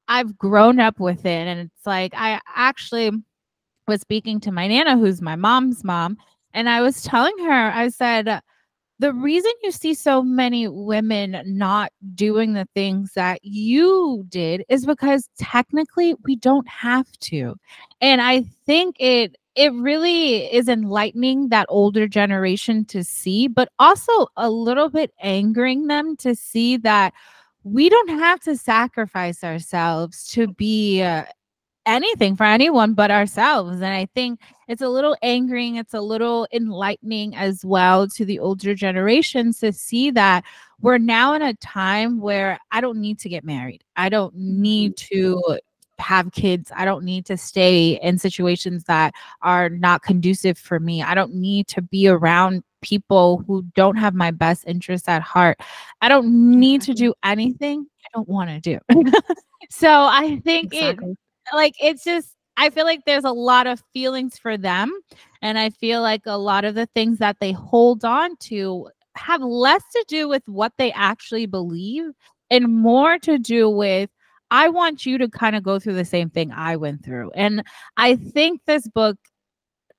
I've 0.08 0.38
grown 0.38 0.80
up 0.80 1.00
with 1.00 1.26
it 1.26 1.48
and 1.48 1.60
it's 1.60 1.86
like 1.86 2.14
I 2.16 2.40
actually 2.56 3.12
was 3.88 4.02
speaking 4.02 4.40
to 4.40 4.52
my 4.52 4.68
nana 4.68 4.98
who's 4.98 5.22
my 5.22 5.36
mom's 5.36 5.84
mom 5.84 6.18
and 6.54 6.70
I 6.70 6.82
was 6.82 7.02
telling 7.04 7.38
her 7.40 7.72
I 7.72 7.90
said 7.90 8.42
the 9.02 9.14
reason 9.14 9.52
you 9.64 9.72
see 9.72 9.96
so 9.96 10.22
many 10.22 10.68
women 10.68 11.42
not 11.44 11.92
doing 12.14 12.54
the 12.54 12.68
things 12.76 13.14
that 13.16 13.40
you 13.42 14.24
did 14.30 14.64
is 14.70 14.86
because 14.86 15.28
technically 15.40 16.14
we 16.24 16.36
don't 16.36 16.68
have 16.68 17.12
to. 17.22 17.56
And 18.00 18.22
I 18.22 18.44
think 18.68 18.96
it 19.00 19.36
it 19.56 19.74
really 19.74 20.46
is 20.54 20.70
enlightening 20.70 21.50
that 21.50 21.66
older 21.68 22.08
generation 22.08 22.86
to 22.86 23.04
see, 23.04 23.48
but 23.48 23.70
also 23.80 24.28
a 24.38 24.50
little 24.50 24.90
bit 24.90 25.12
angering 25.20 25.88
them 25.88 26.16
to 26.18 26.36
see 26.36 26.78
that 26.78 27.14
we 27.64 27.90
don't 27.90 28.10
have 28.10 28.40
to 28.42 28.56
sacrifice 28.56 29.44
ourselves 29.44 30.26
to 30.28 30.48
be 30.48 31.02
uh, 31.02 31.26
anything 31.86 32.36
for 32.36 32.44
anyone 32.44 32.94
but 32.94 33.12
ourselves. 33.12 33.76
And 33.76 33.86
I 33.86 34.08
think 34.14 34.40
it's 34.68 34.82
a 34.82 34.90
little 34.90 35.16
angering, 35.22 35.76
it's 35.76 35.94
a 35.94 36.02
little 36.02 36.48
enlightening 36.54 37.36
as 37.36 37.66
well 37.66 38.08
to 38.10 38.26
the 38.26 38.40
older 38.40 38.76
generations 38.76 39.60
to 39.60 39.72
see 39.72 40.12
that 40.12 40.44
we're 40.80 40.98
now 40.98 41.34
in 41.34 41.42
a 41.42 41.54
time 41.56 42.20
where 42.20 42.60
I 42.72 42.82
don't 42.82 43.00
need 43.00 43.20
to 43.20 43.30
get 43.30 43.44
married. 43.44 43.84
I 43.96 44.10
don't 44.10 44.36
need 44.36 44.96
mm-hmm. 44.98 45.18
to 45.18 45.60
have 46.00 46.32
kids. 46.32 46.72
I 46.76 46.86
don't 46.86 47.06
need 47.06 47.26
to 47.28 47.38
stay 47.38 48.00
in 48.02 48.18
situations 48.18 48.86
that 48.86 49.14
are 49.42 49.70
not 49.70 50.02
conducive 50.02 50.58
for 50.58 50.80
me. 50.80 51.04
I 51.04 51.14
don't 51.14 51.36
need 51.36 51.68
to 51.70 51.82
be 51.82 52.08
around 52.08 52.64
people 52.82 53.44
who 53.46 53.64
don't 53.76 53.98
have 53.98 54.16
my 54.16 54.32
best 54.32 54.64
interests 54.68 55.08
at 55.08 55.22
heart. 55.22 55.60
I 56.02 56.10
don't 56.10 56.60
need 56.60 56.82
to 56.84 56.94
do 56.94 57.14
anything 57.24 57.86
I 58.04 58.10
don't 58.16 58.28
want 58.28 58.50
to 58.50 58.60
do. 58.60 58.80
so 59.70 59.90
I 59.90 60.42
think 60.44 60.74
exactly. 60.74 61.12
it 61.12 61.18
like 61.54 61.76
it's 61.82 62.04
just 62.04 62.36
I 62.58 62.70
feel 62.70 62.86
like 62.86 63.06
there's 63.06 63.24
a 63.24 63.32
lot 63.32 63.66
of 63.68 63.82
feelings 63.94 64.38
for 64.38 64.58
them. 64.58 64.94
And 65.42 65.58
I 65.58 65.70
feel 65.70 66.02
like 66.02 66.22
a 66.26 66.38
lot 66.38 66.66
of 66.66 66.76
the 66.76 66.86
things 66.88 67.18
that 67.20 67.38
they 67.40 67.54
hold 67.54 68.06
on 68.06 68.36
to 68.42 68.90
have 69.16 69.42
less 69.42 69.84
to 69.94 70.06
do 70.08 70.28
with 70.30 70.44
what 70.46 70.74
they 70.78 70.92
actually 70.92 71.46
believe 71.46 72.12
and 72.50 72.68
more 72.68 73.18
to 73.20 73.38
do 73.40 73.70
with 73.70 74.10
I 74.54 74.68
want 74.68 75.06
you 75.06 75.18
to 75.18 75.30
kind 75.30 75.56
of 75.56 75.64
go 75.64 75.80
through 75.80 75.94
the 75.94 76.06
same 76.06 76.30
thing 76.30 76.52
I 76.52 76.76
went 76.76 77.06
through. 77.06 77.32
And 77.32 77.64
I 77.96 78.16
think 78.18 78.62
this 78.68 78.88
book 78.88 79.18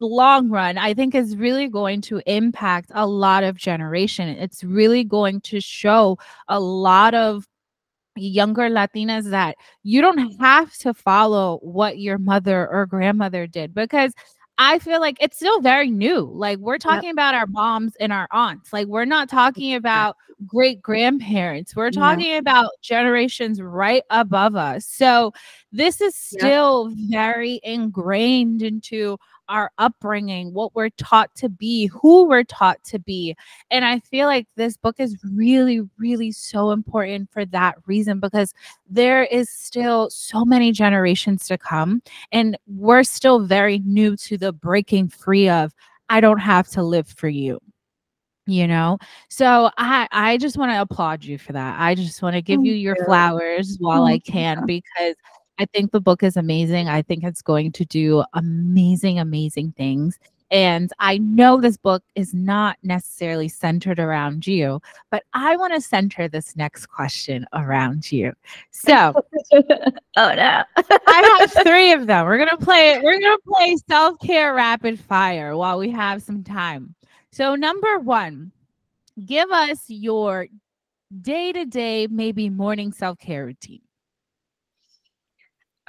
long 0.01 0.49
run 0.49 0.79
i 0.79 0.93
think 0.93 1.15
is 1.15 1.37
really 1.37 1.69
going 1.69 2.01
to 2.01 2.21
impact 2.27 2.91
a 2.93 3.07
lot 3.07 3.45
of 3.45 3.57
generation 3.57 4.29
it's 4.29 4.65
really 4.65 5.05
going 5.05 5.41
to 5.41 5.61
show 5.61 6.19
a 6.49 6.59
lot 6.59 7.15
of 7.15 7.47
younger 8.17 8.69
Latinas 8.69 9.31
that 9.31 9.57
you 9.83 10.01
don't 10.01 10.39
have 10.41 10.73
to 10.79 10.95
follow 10.95 11.59
what 11.63 11.99
your 11.99 12.19
mother 12.19 12.69
or 12.69 12.87
grandmother 12.87 13.47
did 13.47 13.75
because 13.75 14.13
I 14.59 14.79
feel 14.79 15.01
like 15.01 15.17
it's 15.21 15.37
still 15.37 15.61
very 15.61 15.91
new. 15.91 16.21
Like 16.21 16.59
we're 16.59 16.79
talking 16.79 17.09
yep. 17.09 17.15
about 17.15 17.35
our 17.35 17.47
moms 17.47 17.97
and 17.97 18.13
our 18.13 18.29
aunts. 18.31 18.73
Like 18.73 18.87
we're 18.87 19.07
not 19.07 19.29
talking 19.29 19.75
about 19.75 20.17
great 20.47 20.83
grandparents. 20.83 21.77
We're 21.77 21.91
talking 21.91 22.37
about 22.37 22.71
generations 22.83 23.61
right 23.61 24.03
above 24.11 24.57
us. 24.57 24.87
So 24.87 25.33
this 25.73 26.01
is 26.01 26.15
still 26.15 26.91
yep. 26.95 27.11
very 27.11 27.61
ingrained 27.63 28.63
into 28.63 29.19
our 29.49 29.71
upbringing, 29.79 30.55
what 30.55 30.75
we're 30.75 30.91
taught 30.91 31.35
to 31.37 31.49
be, 31.49 31.87
who 31.87 32.27
we're 32.27 32.45
taught 32.45 32.83
to 32.85 32.99
be. 32.99 33.37
And 33.71 33.85
I 33.85 33.99
feel 34.01 34.27
like 34.27 34.47
this 34.57 34.77
book 34.77 34.97
is 34.99 35.17
really, 35.35 35.81
really 35.99 36.33
so 36.33 36.71
important 36.71 37.31
for 37.31 37.45
that 37.47 37.77
reason 37.87 38.19
because 38.21 38.55
there 38.89 39.25
is 39.25 39.51
still 39.51 40.09
so 40.11 40.45
many 40.45 40.73
generations 40.73 41.47
to 41.49 41.59
come. 41.59 42.03
And 42.31 42.57
we're 42.67 43.05
still 43.05 43.41
very 43.41 43.81
new 43.81 44.17
to 44.17 44.39
the 44.39 44.53
breaking 44.53 45.09
free 45.09 45.49
of, 45.49 45.75
I 46.09 46.21
don't 46.21 46.41
have 46.41 46.69
to 46.69 46.83
live 46.83 47.09
for 47.09 47.29
you 47.29 47.61
you 48.47 48.67
know 48.67 48.99
so 49.29 49.71
i 49.79 50.09
i 50.11 50.37
just 50.37 50.57
want 50.57 50.73
to 50.73 50.81
applaud 50.81 51.23
you 51.23 51.39
for 51.39 51.53
that 51.53 51.81
i 51.81 51.95
just 51.95 52.23
want 52.23 52.35
to 52.35 52.43
give 52.43 52.65
you 52.65 52.73
your 52.75 52.97
flowers 53.05 53.77
while 53.81 54.05
i 54.05 54.19
can 54.27 54.67
because 54.67 55.15
I 55.59 55.67
think 55.67 55.93
the 55.93 56.01
book 56.01 56.25
is 56.25 56.37
amazing. 56.37 56.89
I 56.89 57.03
think 57.03 57.23
it's 57.23 57.43
going 57.43 57.71
to 57.73 57.85
do 57.85 58.25
amazing, 58.33 59.21
amazing 59.21 59.73
things. 59.77 60.19
And 60.53 60.93
I 60.99 61.17
know 61.17 61.59
this 61.59 61.79
book 61.79 62.03
is 62.15 62.35
not 62.35 62.77
necessarily 62.83 63.49
centered 63.49 63.99
around 63.99 64.47
you, 64.47 64.83
but 65.11 65.23
I 65.33 65.57
want 65.57 65.73
to 65.73 65.81
center 65.81 66.29
this 66.29 66.57
next 66.57 66.87
question 66.87 67.47
around 67.55 68.13
you. 68.13 68.35
So, 68.71 69.15
oh 69.53 69.63
no, 70.17 70.63
I 70.77 71.39
have 71.41 71.53
three 71.65 71.93
of 71.93 72.07
them. 72.07 72.27
We're 72.27 72.37
gonna 72.37 72.59
play. 72.59 73.01
We're 73.03 73.19
gonna 73.19 73.39
play 73.49 73.77
self 73.89 74.19
care 74.19 74.53
rapid 74.53 75.01
fire 75.01 75.57
while 75.57 75.79
we 75.79 75.91
have 75.91 76.23
some 76.23 76.45
time. 76.45 76.95
So, 77.33 77.55
number 77.55 77.99
one, 77.99 78.53
give 79.25 79.51
us 79.51 79.85
your 79.89 80.49
day 81.21 81.53
to 81.53 81.65
day, 81.65 82.07
maybe 82.11 82.51
morning 82.51 82.93
self 82.93 83.19
care 83.19 83.47
routine. 83.47 83.81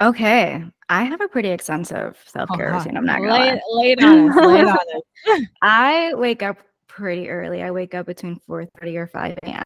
Okay. 0.00 0.64
I 0.88 1.04
have 1.04 1.20
a 1.20 1.28
pretty 1.28 1.48
extensive 1.50 2.18
self-care 2.26 2.68
uh-huh. 2.68 2.78
routine. 2.78 2.96
I'm 2.96 3.06
not 3.06 3.20
gonna 3.20 3.30
lie. 3.30 3.60
Lay 3.70 3.92
it 3.92 4.02
on 4.02 4.30
us. 4.30 4.36
It 4.36 4.66
on 4.66 5.38
us. 5.38 5.48
I 5.62 6.14
wake 6.14 6.42
up 6.42 6.58
pretty 6.88 7.28
early. 7.28 7.62
I 7.62 7.70
wake 7.70 7.94
up 7.94 8.06
between 8.06 8.40
4:30 8.48 8.96
or 8.96 9.06
5 9.06 9.38
a.m. 9.42 9.62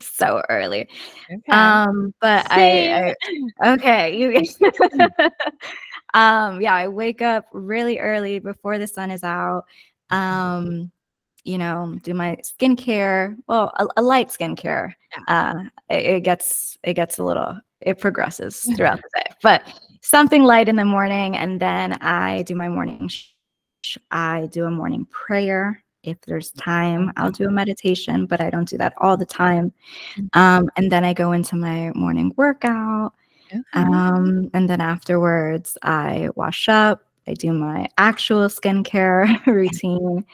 So 0.00 0.42
early. 0.50 0.88
Okay. 1.32 1.52
Um, 1.52 2.12
but 2.20 2.46
I, 2.50 3.14
I 3.62 3.72
okay, 3.74 4.16
you 4.16 4.44
um 6.14 6.60
yeah, 6.60 6.74
I 6.74 6.88
wake 6.88 7.22
up 7.22 7.46
really 7.52 7.98
early 7.98 8.40
before 8.40 8.78
the 8.78 8.86
sun 8.86 9.10
is 9.10 9.24
out. 9.24 9.64
Um, 10.10 10.90
you 11.44 11.58
know, 11.58 11.98
do 12.02 12.14
my 12.14 12.36
skincare. 12.42 13.36
Well, 13.48 13.72
a, 13.76 13.86
a 13.96 14.02
light 14.02 14.28
skincare. 14.28 14.94
Yeah. 15.28 15.52
Uh, 15.54 15.94
it, 15.94 16.06
it 16.06 16.20
gets 16.20 16.78
it 16.82 16.94
gets 16.94 17.18
a 17.18 17.24
little 17.24 17.58
it 17.80 17.98
progresses 17.98 18.60
throughout 18.76 18.98
the 18.98 19.08
day. 19.14 19.34
But 19.42 19.62
something 20.02 20.42
light 20.42 20.68
in 20.68 20.76
the 20.76 20.84
morning, 20.84 21.36
and 21.36 21.60
then 21.60 21.94
I 21.94 22.42
do 22.42 22.54
my 22.54 22.68
morning. 22.68 23.10
I 24.10 24.48
do 24.52 24.66
a 24.66 24.70
morning 24.70 25.06
prayer. 25.10 25.82
If 26.04 26.20
there's 26.22 26.50
time, 26.52 27.12
I'll 27.16 27.30
do 27.30 27.46
a 27.46 27.50
meditation, 27.50 28.26
but 28.26 28.40
I 28.40 28.50
don't 28.50 28.68
do 28.68 28.76
that 28.78 28.94
all 28.98 29.16
the 29.16 29.26
time. 29.26 29.72
Mm-hmm. 30.16 30.38
Um, 30.38 30.70
and 30.76 30.90
then 30.90 31.04
I 31.04 31.14
go 31.14 31.32
into 31.32 31.54
my 31.54 31.92
morning 31.94 32.32
workout. 32.36 33.14
Um, 33.74 34.50
and 34.54 34.68
then 34.68 34.80
afterwards, 34.80 35.76
I 35.82 36.30
wash 36.34 36.68
up. 36.68 37.02
I 37.26 37.34
do 37.34 37.52
my 37.52 37.88
actual 37.98 38.48
skincare 38.48 39.44
routine. 39.46 40.24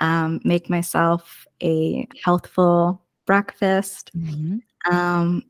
Um, 0.00 0.40
make 0.44 0.70
myself 0.70 1.46
a 1.62 2.06
healthful 2.22 3.02
breakfast. 3.26 4.10
Mm-hmm. 4.16 4.58
Um, 4.94 5.42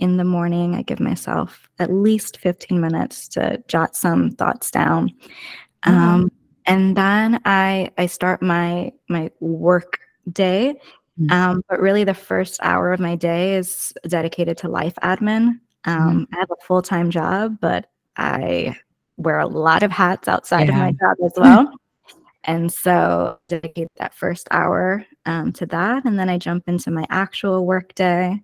in 0.00 0.16
the 0.16 0.24
morning. 0.24 0.74
I 0.74 0.82
give 0.82 0.98
myself 0.98 1.68
at 1.78 1.92
least 1.92 2.38
15 2.38 2.80
minutes 2.80 3.28
to 3.28 3.62
jot 3.68 3.94
some 3.94 4.32
thoughts 4.32 4.70
down. 4.70 5.10
Mm-hmm. 5.84 5.94
Um, 5.94 6.32
and 6.66 6.96
then 6.96 7.40
I 7.44 7.90
I 7.96 8.06
start 8.06 8.42
my 8.42 8.92
my 9.08 9.30
work 9.40 9.98
day. 10.32 10.74
Mm-hmm. 11.20 11.32
Um, 11.32 11.62
but 11.68 11.80
really 11.80 12.04
the 12.04 12.14
first 12.14 12.58
hour 12.62 12.92
of 12.92 13.00
my 13.00 13.14
day 13.14 13.56
is 13.56 13.92
dedicated 14.08 14.56
to 14.58 14.68
life 14.68 14.94
admin. 15.02 15.60
Um, 15.84 16.26
mm-hmm. 16.26 16.34
I 16.34 16.38
have 16.38 16.50
a 16.50 16.64
full-time 16.64 17.10
job, 17.10 17.58
but 17.60 17.90
I 18.16 18.76
wear 19.16 19.38
a 19.38 19.46
lot 19.46 19.82
of 19.82 19.90
hats 19.90 20.28
outside 20.28 20.68
yeah. 20.68 20.74
of 20.74 20.78
my 20.78 20.92
job 20.92 21.16
as 21.24 21.32
well. 21.36 21.72
And 22.44 22.72
so 22.72 23.38
dedicate 23.48 23.88
that 23.98 24.14
first 24.14 24.48
hour 24.50 25.04
um, 25.26 25.52
to 25.52 25.66
that. 25.66 26.04
And 26.04 26.18
then 26.18 26.28
I 26.28 26.38
jump 26.38 26.68
into 26.68 26.90
my 26.90 27.04
actual 27.10 27.66
work 27.66 27.94
day. 27.94 28.42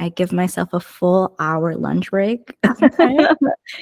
I 0.00 0.10
give 0.10 0.32
myself 0.32 0.72
a 0.72 0.80
full 0.80 1.34
hour 1.38 1.74
lunch 1.74 2.10
break. 2.10 2.56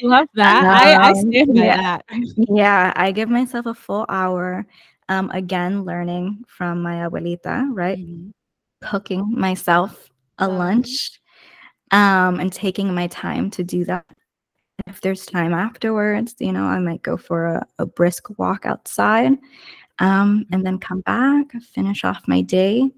Love 0.03 0.29
that. 0.35 0.65
Um, 0.65 0.71
I, 0.71 0.93
I 0.95 1.11
um, 1.11 1.15
stand 1.17 1.55
by 1.55 1.65
yeah. 1.65 1.77
that. 1.77 2.05
Yeah, 2.49 2.93
I 2.97 3.13
give 3.13 3.29
myself 3.29 3.67
a 3.67 3.75
full 3.75 4.07
hour. 4.09 4.67
Um, 5.09 5.31
again, 5.31 5.85
learning 5.85 6.45
from 6.49 6.83
my 6.83 6.97
abuelita, 6.97 7.69
right? 7.71 7.99
Mm-hmm. 7.99 8.31
Cooking 8.89 9.31
myself 9.31 10.11
a 10.39 10.49
lunch 10.49 11.21
um, 11.91 12.41
and 12.41 12.53
taking 12.53 12.95
my 12.95 13.07
time 13.09 13.51
to 13.51 13.65
do 13.65 13.85
that. 13.85 14.07
If 14.87 15.01
there's 15.01 15.27
time 15.27 15.53
afterwards, 15.53 16.35
you 16.39 16.53
know, 16.53 16.65
I 16.65 16.79
might 16.79 17.03
go 17.03 17.17
for 17.17 17.47
a, 17.47 17.67
a 17.79 17.87
brisk 17.87 18.39
walk 18.39 18.67
outside 18.67 19.33
um, 19.99 20.45
and 20.53 20.65
then 20.65 20.79
come 20.79 21.01
back, 21.03 21.51
finish 21.75 22.05
off 22.05 22.23
my 22.29 22.41
day 22.43 22.91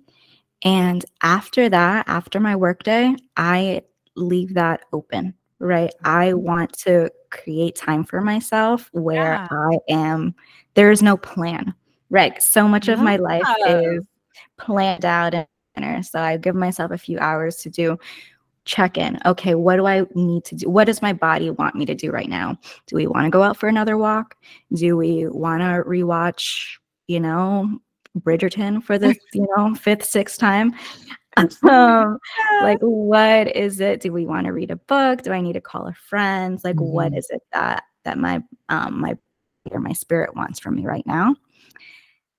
and 0.64 1.04
after 1.22 1.68
that, 1.68 2.04
after 2.08 2.40
my 2.40 2.56
workday, 2.56 3.14
I 3.36 3.82
leave 4.16 4.54
that 4.54 4.82
open 4.92 5.34
right? 5.60 5.92
I 6.04 6.34
Mm-hmm. 6.34 6.46
want 6.46 6.72
to 6.84 7.10
create 7.30 7.76
time 7.76 8.04
for 8.04 8.20
myself 8.20 8.88
where 8.92 9.40
Yeah. 9.40 9.48
I 9.50 9.78
am, 9.88 10.34
there 10.74 10.90
is 10.90 11.02
no 11.02 11.16
plan, 11.16 11.74
right? 12.10 12.40
So 12.42 12.68
much 12.68 12.88
of 12.88 13.00
my 13.00 13.16
life 13.16 13.56
is 13.64 14.04
planned 14.58 15.04
out 15.04 15.34
and. 15.34 16.04
So 16.04 16.20
I 16.20 16.36
give 16.36 16.54
myself 16.56 16.90
a 16.92 16.98
few 16.98 17.18
hours 17.18 17.56
to 17.58 17.70
do 17.70 17.98
check 18.68 18.96
in. 18.98 19.18
Okay, 19.26 19.54
what 19.56 19.76
do 19.76 19.86
I 19.86 20.04
need 20.14 20.44
to 20.44 20.54
do? 20.54 20.68
What 20.70 20.84
does 20.84 21.02
my 21.02 21.12
body 21.12 21.50
want 21.50 21.74
me 21.74 21.86
to 21.86 21.94
do 21.94 22.12
right 22.12 22.28
now? 22.28 22.56
Do 22.86 22.94
we 22.96 23.06
want 23.08 23.24
to 23.24 23.30
go 23.30 23.42
out 23.42 23.56
for 23.56 23.68
another 23.68 23.96
walk? 23.96 24.36
Do 24.74 24.96
we 24.96 25.26
want 25.26 25.62
to 25.62 25.82
rewatch, 25.88 26.76
you 27.08 27.18
know, 27.18 27.80
Bridgerton 28.20 28.82
for 28.82 28.98
the, 28.98 29.16
you 29.32 29.46
know, 29.56 29.74
fifth, 29.74 30.04
sixth 30.04 30.38
time? 30.38 30.74
Um, 31.62 32.18
like 32.62 32.78
what 32.80 33.54
is 33.54 33.78
it? 33.80 34.00
Do 34.00 34.12
we 34.12 34.26
want 34.26 34.46
to 34.46 34.52
read 34.52 34.72
a 34.72 34.76
book? 34.76 35.22
Do 35.22 35.30
I 35.32 35.40
need 35.40 35.52
to 35.52 35.60
call 35.60 35.86
a 35.86 35.94
friend? 35.94 36.58
Like 36.64 36.80
what 36.80 37.12
Mhm. 37.12 37.18
is 37.18 37.28
it 37.30 37.42
that 37.52 37.84
that 38.04 38.18
my 38.18 38.42
um 38.68 39.00
my 39.00 39.16
or 39.70 39.78
my 39.78 39.92
spirit 39.92 40.34
wants 40.34 40.58
from 40.58 40.74
me 40.74 40.84
right 40.84 41.06
now? 41.06 41.36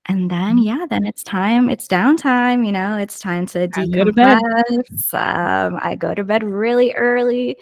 And 0.08 0.30
then 0.32 0.58
Mhm. 0.58 0.66
yeah, 0.66 0.86
then 0.90 1.06
it's 1.06 1.24
time, 1.24 1.70
it's 1.70 1.88
downtime, 1.88 2.66
you 2.66 2.72
know, 2.72 2.98
it's 2.98 3.20
time 3.20 3.46
to 3.48 3.68
Time 3.68 3.92
to 3.92 3.98
go 3.98 4.04
to 4.06 4.14
bed. 4.14 4.40
decompress. 4.42 5.14
Um, 5.14 5.80
I 5.82 5.96
go 5.96 6.16
to 6.16 6.24
bed 6.24 6.44
really 6.44 6.94
early. 6.94 7.58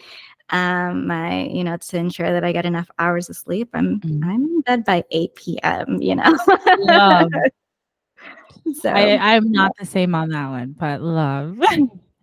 Um, 0.49 1.07
my, 1.07 1.43
you 1.47 1.63
know, 1.65 1.75
to 1.75 1.97
ensure 1.97 2.31
that 2.31 2.45
I 2.45 2.53
get 2.53 2.65
enough 2.65 2.89
hours 2.99 3.29
of 3.29 3.35
sleep. 3.35 3.69
I'm 3.73 3.99
Mm. 3.99 4.23
I'm 4.23 4.45
in 4.45 4.61
bed 4.61 4.85
by 4.85 5.03
8 5.11 5.35
p.m., 5.35 6.01
you 6.01 6.15
know. 6.15 6.37
Love. 6.79 7.31
so 8.81 8.89
I, 8.91 9.35
I'm 9.35 9.51
not 9.51 9.73
the 9.77 9.85
same 9.85 10.15
on 10.15 10.29
that 10.29 10.49
one, 10.49 10.73
but 10.79 11.01
love. 11.01 11.57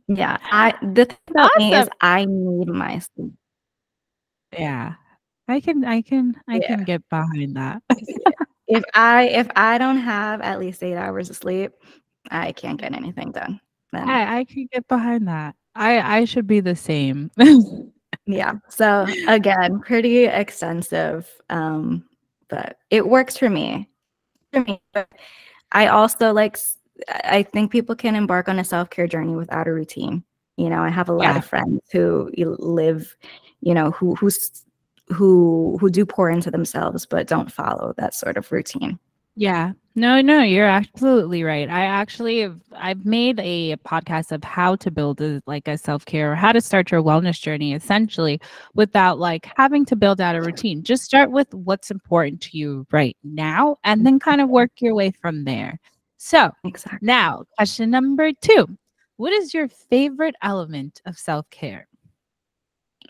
yeah, 0.08 0.38
I 0.52 0.72
the 0.82 1.04
thing 1.04 1.18
about 1.30 1.50
me 1.58 1.74
is 1.74 1.88
I 2.00 2.24
need 2.24 2.68
my 2.68 2.98
sleep. 3.00 3.32
yeah. 4.52 4.94
I 5.48 5.60
can 5.60 5.84
I 5.84 6.00
can 6.00 6.40
I 6.48 6.58
Yeah. 6.60 6.68
can 6.76 6.84
get 6.84 7.06
behind 7.10 7.56
that. 7.56 7.82
If 8.66 8.82
I 8.94 9.24
if 9.28 9.48
I 9.56 9.78
don't 9.78 9.98
have 9.98 10.40
at 10.40 10.58
least 10.58 10.82
eight 10.82 10.96
hours 10.96 11.30
of 11.30 11.36
sleep, 11.36 11.72
I 12.30 12.52
can't 12.52 12.80
get 12.80 12.94
anything 12.94 13.32
done. 13.32 13.60
Then 13.92 14.08
I, 14.08 14.38
I 14.38 14.44
can 14.44 14.66
get 14.72 14.86
behind 14.88 15.28
that. 15.28 15.54
I 15.74 16.20
I 16.20 16.24
should 16.24 16.46
be 16.46 16.60
the 16.60 16.76
same. 16.76 17.30
yeah. 18.26 18.54
So 18.68 19.06
again, 19.28 19.80
pretty 19.80 20.24
extensive. 20.24 21.30
Um, 21.50 22.04
but 22.48 22.78
it 22.90 23.06
works 23.06 23.36
for 23.36 23.50
me. 23.50 23.88
For 24.52 24.60
me. 24.60 24.80
But 24.92 25.08
I 25.72 25.88
also 25.88 26.32
like 26.32 26.56
I 27.24 27.42
think 27.42 27.70
people 27.70 27.94
can 27.96 28.14
embark 28.14 28.48
on 28.48 28.58
a 28.58 28.64
self-care 28.64 29.08
journey 29.08 29.34
without 29.34 29.68
a 29.68 29.72
routine. 29.72 30.24
You 30.56 30.70
know, 30.70 30.80
I 30.80 30.88
have 30.88 31.08
a 31.08 31.12
lot 31.12 31.24
Yeah. 31.24 31.38
of 31.38 31.44
friends 31.44 31.82
who 31.92 32.30
live, 32.36 33.14
you 33.60 33.74
know, 33.74 33.90
who 33.90 34.14
who's 34.14 34.63
who 35.08 35.76
who 35.80 35.90
do 35.90 36.06
pour 36.06 36.30
into 36.30 36.50
themselves 36.50 37.06
but 37.06 37.26
don't 37.26 37.52
follow 37.52 37.92
that 37.98 38.14
sort 38.14 38.36
of 38.36 38.50
routine. 38.50 38.98
Yeah. 39.36 39.72
No, 39.96 40.20
no, 40.20 40.42
you're 40.42 40.66
absolutely 40.66 41.44
right. 41.44 41.68
I 41.68 41.84
actually 41.84 42.40
have 42.40 42.60
I've 42.72 43.04
made 43.04 43.38
a 43.40 43.76
podcast 43.78 44.32
of 44.32 44.42
how 44.42 44.76
to 44.76 44.90
build 44.90 45.20
a, 45.20 45.40
like 45.46 45.68
a 45.68 45.78
self-care 45.78 46.32
or 46.32 46.34
how 46.36 46.52
to 46.52 46.60
start 46.60 46.90
your 46.90 47.02
wellness 47.02 47.40
journey 47.40 47.74
essentially 47.74 48.40
without 48.74 49.18
like 49.18 49.48
having 49.56 49.84
to 49.86 49.96
build 49.96 50.20
out 50.20 50.36
a 50.36 50.42
routine. 50.42 50.82
Just 50.82 51.04
start 51.04 51.30
with 51.30 51.52
what's 51.54 51.90
important 51.90 52.40
to 52.42 52.58
you 52.58 52.86
right 52.90 53.16
now 53.22 53.76
and 53.84 54.04
then 54.06 54.18
kind 54.18 54.40
of 54.40 54.48
work 54.48 54.70
your 54.80 54.94
way 54.94 55.12
from 55.20 55.44
there. 55.44 55.78
So, 56.16 56.50
Exactly. 56.64 57.06
now, 57.06 57.44
question 57.56 57.90
number 57.90 58.32
2. 58.32 58.66
What 59.16 59.32
is 59.32 59.54
your 59.54 59.68
favorite 59.68 60.34
element 60.42 61.02
of 61.06 61.18
self-care? 61.18 61.86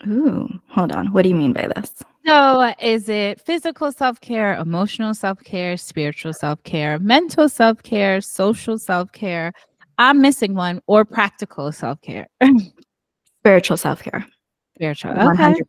Ooh, 0.07 0.49
hold 0.69 0.91
on. 0.91 1.07
What 1.13 1.23
do 1.23 1.29
you 1.29 1.35
mean 1.35 1.53
by 1.53 1.67
this? 1.75 2.03
So, 2.25 2.73
is 2.81 3.07
it 3.07 3.39
physical 3.41 3.91
self 3.91 4.19
care, 4.19 4.55
emotional 4.55 5.13
self 5.13 5.43
care, 5.43 5.77
spiritual 5.77 6.33
self 6.33 6.61
care, 6.63 6.99
mental 6.99 7.49
self 7.49 7.81
care, 7.83 8.21
social 8.21 8.77
self 8.77 9.11
care? 9.11 9.53
I'm 9.97 10.21
missing 10.21 10.55
one, 10.55 10.81
or 10.87 11.05
practical 11.05 11.71
self 11.71 12.01
care. 12.01 12.27
Spiritual 13.45 13.77
self-care. 13.77 14.25
spiritual. 14.75 15.11
100%. 15.11 15.51
Okay. 15.51 15.67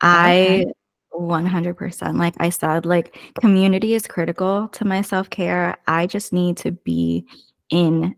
I 0.00 0.64
100% 1.12 2.18
like 2.18 2.34
I 2.40 2.48
said 2.48 2.84
like 2.84 3.16
community 3.40 3.94
is 3.94 4.08
critical 4.08 4.66
to 4.72 4.84
my 4.84 5.00
self-care. 5.00 5.76
I 5.86 6.08
just 6.08 6.32
need 6.32 6.56
to 6.56 6.72
be 6.72 7.24
in 7.70 8.16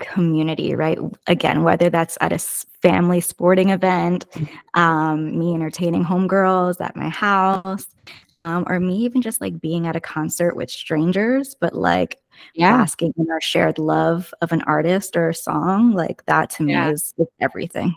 community, 0.00 0.74
right? 0.74 0.98
Again, 1.28 1.62
whether 1.62 1.88
that's 1.88 2.18
at 2.20 2.32
a 2.32 2.38
family 2.86 3.20
sporting 3.20 3.70
event, 3.70 4.26
um 4.74 5.36
me 5.38 5.54
entertaining 5.54 6.04
homegirls 6.04 6.80
at 6.80 6.94
my 6.94 7.08
house, 7.08 7.86
um 8.44 8.64
or 8.68 8.78
me 8.78 8.96
even 8.98 9.20
just 9.20 9.40
like 9.40 9.60
being 9.60 9.86
at 9.88 9.96
a 9.96 10.00
concert 10.00 10.54
with 10.54 10.70
strangers, 10.70 11.56
but 11.60 11.74
like 11.74 12.18
Yeah. 12.54 12.76
basking 12.78 13.12
in 13.16 13.28
our 13.30 13.40
shared 13.40 13.78
love 13.78 14.32
of 14.40 14.52
an 14.52 14.62
artist 14.62 15.16
or 15.16 15.30
a 15.30 15.34
song, 15.34 15.92
like 15.92 16.24
that 16.26 16.50
to 16.50 16.62
me 16.62 16.72
Yeah. 16.72 16.90
is, 16.90 17.12
is 17.18 17.26
everything. 17.40 17.96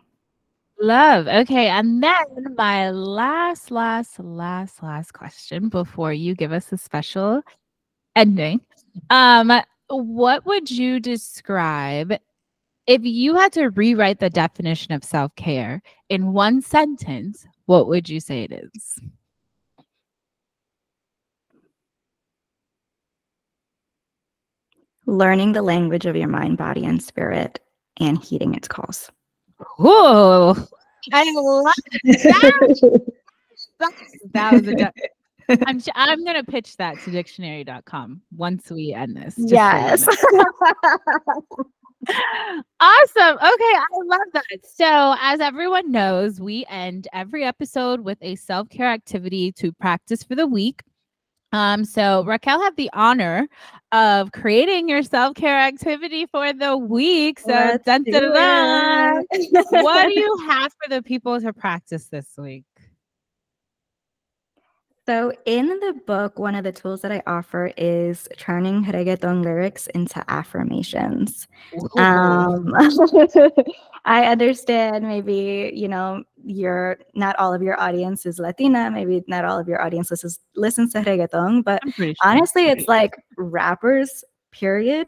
Love. 0.82 1.28
Okay. 1.28 1.68
And 1.68 2.02
then 2.02 2.56
my 2.58 2.90
last, 2.90 3.70
last, 3.70 4.18
last, 4.18 4.82
last 4.82 5.12
question 5.12 5.68
before 5.70 6.14
you 6.14 6.34
give 6.36 6.54
us 6.54 6.72
a 6.72 6.78
special 6.78 7.42
ending. 8.16 8.62
Um, 9.10 9.52
what 9.90 10.46
would 10.46 10.72
you 10.72 11.00
describe 11.02 12.14
if 12.90 13.04
you 13.04 13.36
had 13.36 13.54
to 13.54 13.68
rewrite 13.70 14.20
the 14.20 14.32
definition 14.32 14.94
of 14.94 15.04
self-care 15.04 15.80
in 16.10 16.34
one 16.34 16.60
sentence, 16.60 17.46
what 17.68 17.88
would 17.88 18.10
you 18.10 18.20
say 18.20 18.42
it 18.44 18.52
is? 18.52 19.00
learning 25.06 25.54
the 25.54 25.62
language 25.64 26.06
of 26.06 26.16
your 26.16 26.28
mind, 26.28 26.56
body, 26.56 26.86
and 26.86 27.02
spirit, 27.02 27.60
and 28.00 28.24
heeding 28.24 28.54
its 28.54 28.68
calls. 28.68 29.10
Whoa. 29.78 30.56
I 31.12 31.32
love 31.36 31.74
that. 32.04 33.12
that 34.34 34.54
was 34.54 34.68
a 34.68 34.76
de- 34.76 34.94
I'm, 35.66 35.80
sh- 35.80 35.88
I'm 35.96 36.24
gonna 36.24 36.44
pitch 36.44 36.78
that 36.78 37.00
to 37.02 37.10
dictionary.com 37.10 38.22
once 38.38 38.70
we 38.70 38.94
end 38.94 39.18
this. 39.18 39.36
just 39.36 39.50
so 39.50 39.50
you 39.50 39.50
Yes. 39.50 40.06
awesome. 42.08 43.36
Okay, 43.38 43.76
I 43.76 43.88
love 44.06 44.28
that. 44.34 44.45
So, 44.64 45.16
as 45.22 45.39
everyone 45.39 45.91
knows, 45.91 46.39
we 46.39 46.66
end 46.70 47.08
every 47.14 47.43
episode 47.43 48.02
with 48.02 48.18
a 48.22 48.36
self 48.36 48.70
care 48.70 48.88
activity 48.88 49.52
to 49.54 49.72
practice 49.74 50.24
for 50.24 50.36
the 50.36 50.47
week. 50.47 50.82
Um, 51.52 51.84
so 51.84 52.24
Raquel 52.26 52.62
had 52.62 52.76
the 52.76 52.91
honor 52.93 53.47
of 53.91 54.32
creating 54.32 54.88
your 54.88 55.02
self 55.02 55.36
care 55.36 55.60
activity 55.60 56.28
for 56.28 56.54
the 56.54 56.78
week. 56.78 57.39
So, 57.39 57.78
dun, 57.86 58.04
dun, 58.04 58.34
dun. 58.34 59.24
what 59.72 60.08
do 60.08 60.20
you 60.20 60.38
have 60.47 60.72
for 60.82 60.89
the 60.89 61.02
people 61.02 61.41
to 61.41 61.52
practice 61.52 62.06
this 62.06 62.28
week? 62.38 62.66
So, 65.10 65.34
in 65.45 65.66
the 65.66 65.99
book, 66.05 66.38
one 66.38 66.53
of 66.53 66.64
the 66.64 66.72
tools 66.72 67.01
that 67.01 67.12
I 67.12 67.24
offer 67.26 67.74
is 67.78 68.28
turning 68.38 68.86
reggaeton 68.86 69.43
lyrics 69.43 69.88
into 69.88 70.24
affirmations. 70.28 71.47
Um, 71.97 72.72
I 74.05 74.26
understand 74.28 75.07
maybe, 75.07 75.72
you 75.74 75.88
know, 75.88 76.24
your 76.45 76.99
not 77.16 77.36
all 77.38 77.55
of 77.55 77.64
your 77.64 77.82
audience 77.82 78.28
is 78.28 78.38
Latina, 78.38 78.91
maybe 78.91 79.24
not 79.28 79.45
all 79.45 79.57
of 79.57 79.68
your 79.68 79.82
audience 79.82 80.12
listens, 80.12 80.38
listens 80.55 80.93
to 80.93 81.01
reggaeton, 81.01 81.64
but 81.64 81.82
sure. 81.93 82.14
honestly, 82.24 82.68
it's 82.68 82.88
like 82.88 83.16
rappers, 83.36 84.24
period. 84.51 85.07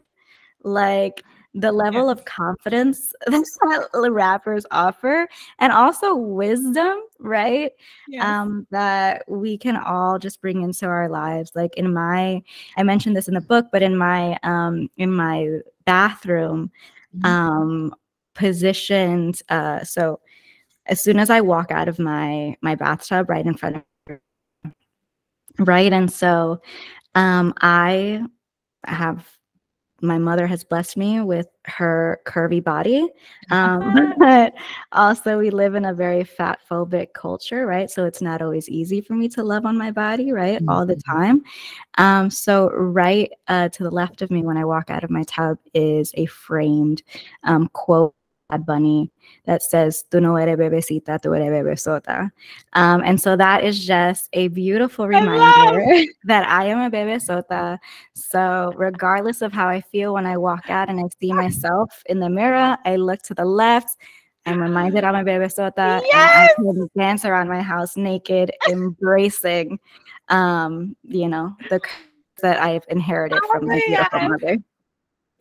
Like 0.64 1.22
the 1.54 1.70
level 1.72 2.08
of 2.08 2.24
confidence 2.24 3.12
that 3.26 3.88
the 3.92 4.10
rappers 4.10 4.64
offer, 4.70 5.28
and 5.58 5.72
also 5.72 6.14
wisdom, 6.16 6.98
right? 7.18 7.72
Yes. 8.08 8.24
um, 8.24 8.66
that 8.70 9.24
we 9.28 9.58
can 9.58 9.76
all 9.76 10.18
just 10.18 10.40
bring 10.40 10.62
into 10.62 10.86
our 10.86 11.08
lives. 11.08 11.52
Like 11.54 11.74
in 11.76 11.92
my, 11.92 12.42
I 12.76 12.82
mentioned 12.82 13.16
this 13.16 13.28
in 13.28 13.34
the 13.34 13.40
book, 13.42 13.66
but 13.72 13.82
in 13.82 13.96
my 13.96 14.38
um, 14.42 14.88
in 14.96 15.12
my 15.12 15.58
bathroom, 15.84 16.70
Mhm. 17.16 17.24
um, 17.26 17.94
positioned. 18.34 19.42
Uh, 19.50 19.84
so 19.84 20.20
as 20.86 21.00
soon 21.00 21.18
as 21.18 21.30
I 21.30 21.40
walk 21.42 21.70
out 21.70 21.88
of 21.88 21.98
my 21.98 22.56
my 22.62 22.74
bathtub, 22.74 23.28
right 23.30 23.46
in 23.46 23.54
front 23.56 23.76
of, 23.76 24.18
right, 25.58 25.92
and 25.92 26.10
so 26.10 26.60
um, 27.14 27.52
I 27.60 28.22
have. 28.86 29.28
My 30.02 30.18
mother 30.18 30.46
has 30.48 30.64
blessed 30.64 30.96
me 30.96 31.20
with 31.20 31.46
her 31.66 32.20
curvy 32.26 32.62
body. 32.62 33.08
Um, 33.50 33.92
but 34.18 34.54
also, 34.92 35.38
we 35.38 35.50
live 35.50 35.74
in 35.74 35.84
a 35.86 35.94
very 35.94 36.24
fat 36.24 36.60
phobic 36.68 37.12
culture, 37.14 37.66
right? 37.66 37.90
So 37.90 38.04
it's 38.04 38.20
not 38.22 38.42
always 38.42 38.68
easy 38.68 39.00
for 39.00 39.14
me 39.14 39.28
to 39.30 39.42
love 39.44 39.64
on 39.66 39.78
my 39.78 39.90
body, 39.92 40.32
right? 40.32 40.62
All 40.68 40.86
the 40.86 40.96
Mhm. 40.96 41.02
time. 41.06 41.42
Um, 41.98 42.30
so, 42.30 42.70
right 42.70 43.32
uh, 43.48 43.68
to 43.70 43.82
the 43.84 43.90
left 43.90 44.22
of 44.22 44.30
me 44.30 44.42
when 44.44 44.56
I 44.58 44.64
walk 44.64 44.90
out 44.90 45.04
of 45.04 45.10
my 45.10 45.24
tub 45.24 45.58
is 45.74 46.12
a 46.16 46.26
framed 46.26 47.02
um, 47.44 47.68
quote 47.74 48.14
Bad 48.52 48.66
Bunny 48.66 49.10
that 49.46 49.62
says 49.62 50.04
"Tu 50.10 50.20
no 50.20 50.36
eres 50.36 50.58
bebecita, 50.58 51.20
tu 51.20 51.32
eres 51.34 51.50
bebesota," 51.50 52.30
um, 52.74 53.02
and 53.04 53.20
so 53.20 53.36
that 53.36 53.64
is 53.64 53.84
just 53.84 54.28
a 54.34 54.48
beautiful 54.48 55.08
reminder 55.08 55.84
that 56.24 56.46
I 56.48 56.66
am 56.66 56.80
a 56.80 56.90
bebesota. 56.90 57.78
So 58.14 58.72
regardless 58.76 59.42
of 59.42 59.52
how 59.52 59.68
I 59.68 59.80
feel 59.80 60.14
when 60.14 60.26
I 60.26 60.36
walk 60.36 60.68
out 60.68 60.88
and 60.88 61.00
I 61.00 61.04
see 61.20 61.32
myself 61.32 62.02
in 62.06 62.20
the 62.20 62.28
mirror, 62.28 62.76
I 62.84 62.96
look 62.96 63.22
to 63.22 63.34
the 63.34 63.44
left. 63.44 63.96
I'm 64.44 64.60
reminded 64.60 65.04
I'm 65.04 65.14
a 65.14 65.24
bebesota, 65.24 66.02
yes! 66.02 66.50
and 66.58 66.68
I 66.68 66.72
can 66.72 66.90
dance 66.96 67.24
around 67.24 67.48
my 67.48 67.62
house 67.62 67.96
naked, 67.96 68.50
embracing, 68.68 69.78
um, 70.28 70.96
you 71.04 71.28
know, 71.28 71.56
the 71.70 71.80
that 72.42 72.60
I've 72.60 72.84
inherited 72.88 73.38
oh 73.40 73.48
from 73.52 73.68
my 73.68 73.80
beautiful 73.86 74.18
God. 74.18 74.30
mother 74.30 74.58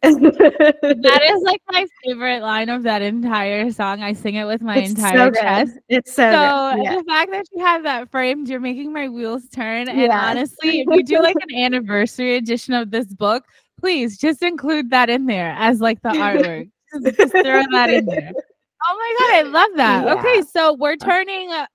that 0.01 1.21
is 1.31 1.43
like 1.43 1.61
my 1.69 1.85
favorite 2.03 2.41
line 2.41 2.69
of 2.69 2.83
that 2.83 3.01
entire 3.01 3.71
song. 3.71 4.01
I 4.01 4.13
sing 4.13 4.35
it 4.35 4.45
with 4.45 4.61
my 4.61 4.77
it's 4.77 4.91
entire 4.91 5.33
so 5.33 5.41
chest. 5.41 5.77
It's 5.89 6.13
so, 6.13 6.23
so 6.23 6.81
yeah. 6.81 6.95
the 6.97 7.03
fact 7.03 7.31
that 7.31 7.45
you 7.51 7.63
have 7.63 7.83
that 7.83 8.09
framed, 8.09 8.49
you're 8.49 8.59
making 8.59 8.91
my 8.91 9.09
wheels 9.09 9.47
turn. 9.49 9.87
And 9.89 9.99
yeah. 9.99 10.29
honestly, 10.29 10.81
if 10.81 10.87
you 10.89 11.03
do 11.03 11.21
like 11.21 11.35
an 11.35 11.55
anniversary 11.55 12.37
edition 12.37 12.73
of 12.73 12.89
this 12.89 13.13
book, 13.13 13.45
please 13.79 14.17
just 14.17 14.41
include 14.41 14.89
that 14.89 15.09
in 15.09 15.27
there 15.27 15.55
as 15.57 15.81
like 15.81 16.01
the 16.01 16.09
artwork. 16.09 16.69
just, 17.03 17.17
just 17.17 17.31
throw 17.31 17.63
that 17.71 17.89
in 17.91 18.05
there. 18.05 18.31
Oh 18.89 18.97
my 18.97 19.15
god, 19.19 19.35
I 19.35 19.41
love 19.43 19.69
that. 19.75 20.05
Yeah. 20.05 20.13
Okay, 20.15 20.41
so 20.41 20.73
we're 20.73 20.97
turning 20.97 21.51
uh, 21.51 21.67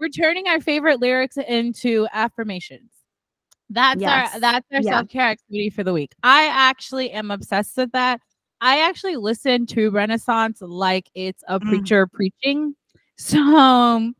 we're 0.00 0.08
turning 0.08 0.48
our 0.48 0.60
favorite 0.60 1.00
lyrics 1.00 1.36
into 1.36 2.06
affirmations. 2.12 2.90
That's 3.70 4.00
yes. 4.00 4.34
our 4.34 4.40
that's 4.40 4.66
our 4.72 4.80
yeah. 4.80 4.90
self-care 4.90 5.28
activity 5.28 5.70
for 5.70 5.82
the 5.84 5.92
week. 5.92 6.12
I 6.22 6.46
actually 6.46 7.10
am 7.10 7.30
obsessed 7.30 7.76
with 7.76 7.92
that. 7.92 8.20
I 8.60 8.80
actually 8.80 9.16
listen 9.16 9.66
to 9.66 9.90
Renaissance 9.90 10.60
like 10.60 11.10
it's 11.14 11.42
a 11.48 11.58
mm. 11.60 11.68
preacher 11.68 12.06
preaching. 12.06 12.74
So 13.18 13.38
um, 13.38 14.14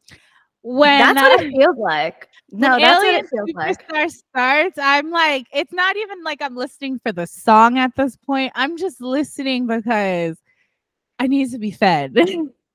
when 0.62 1.14
that's 1.14 1.20
what 1.20 1.42
it 1.42 1.50
feels 1.50 1.76
like. 1.76 2.28
No, 2.50 2.78
that's 2.78 3.04
what 3.04 3.14
it 3.14 3.26
feels 3.28 3.50
like. 3.54 4.12
starts, 4.12 4.78
I'm 4.82 5.10
like, 5.10 5.46
it's 5.52 5.72
not 5.72 5.96
even 5.96 6.24
like 6.24 6.40
I'm 6.40 6.56
listening 6.56 6.98
for 6.98 7.12
the 7.12 7.26
song 7.26 7.78
at 7.78 7.94
this 7.94 8.16
point. 8.16 8.52
I'm 8.54 8.76
just 8.76 9.02
listening 9.02 9.66
because 9.66 10.38
I 11.18 11.26
need 11.26 11.50
to 11.52 11.58
be 11.58 11.70
fed. 11.70 12.16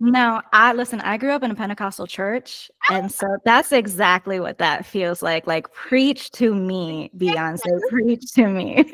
No, 0.00 0.40
I 0.52 0.72
listen, 0.72 1.00
I 1.00 1.16
grew 1.18 1.32
up 1.32 1.42
in 1.42 1.50
a 1.50 1.54
Pentecostal 1.54 2.06
church, 2.06 2.70
and 2.90 3.10
so 3.10 3.26
that's 3.44 3.70
exactly 3.72 4.40
what 4.40 4.58
that 4.58 4.86
feels 4.86 5.22
like. 5.22 5.46
Like, 5.46 5.72
preach 5.72 6.30
to 6.32 6.54
me, 6.54 7.10
Beyonce, 7.16 7.80
preach 7.90 8.32
to 8.32 8.46
me. 8.46 8.90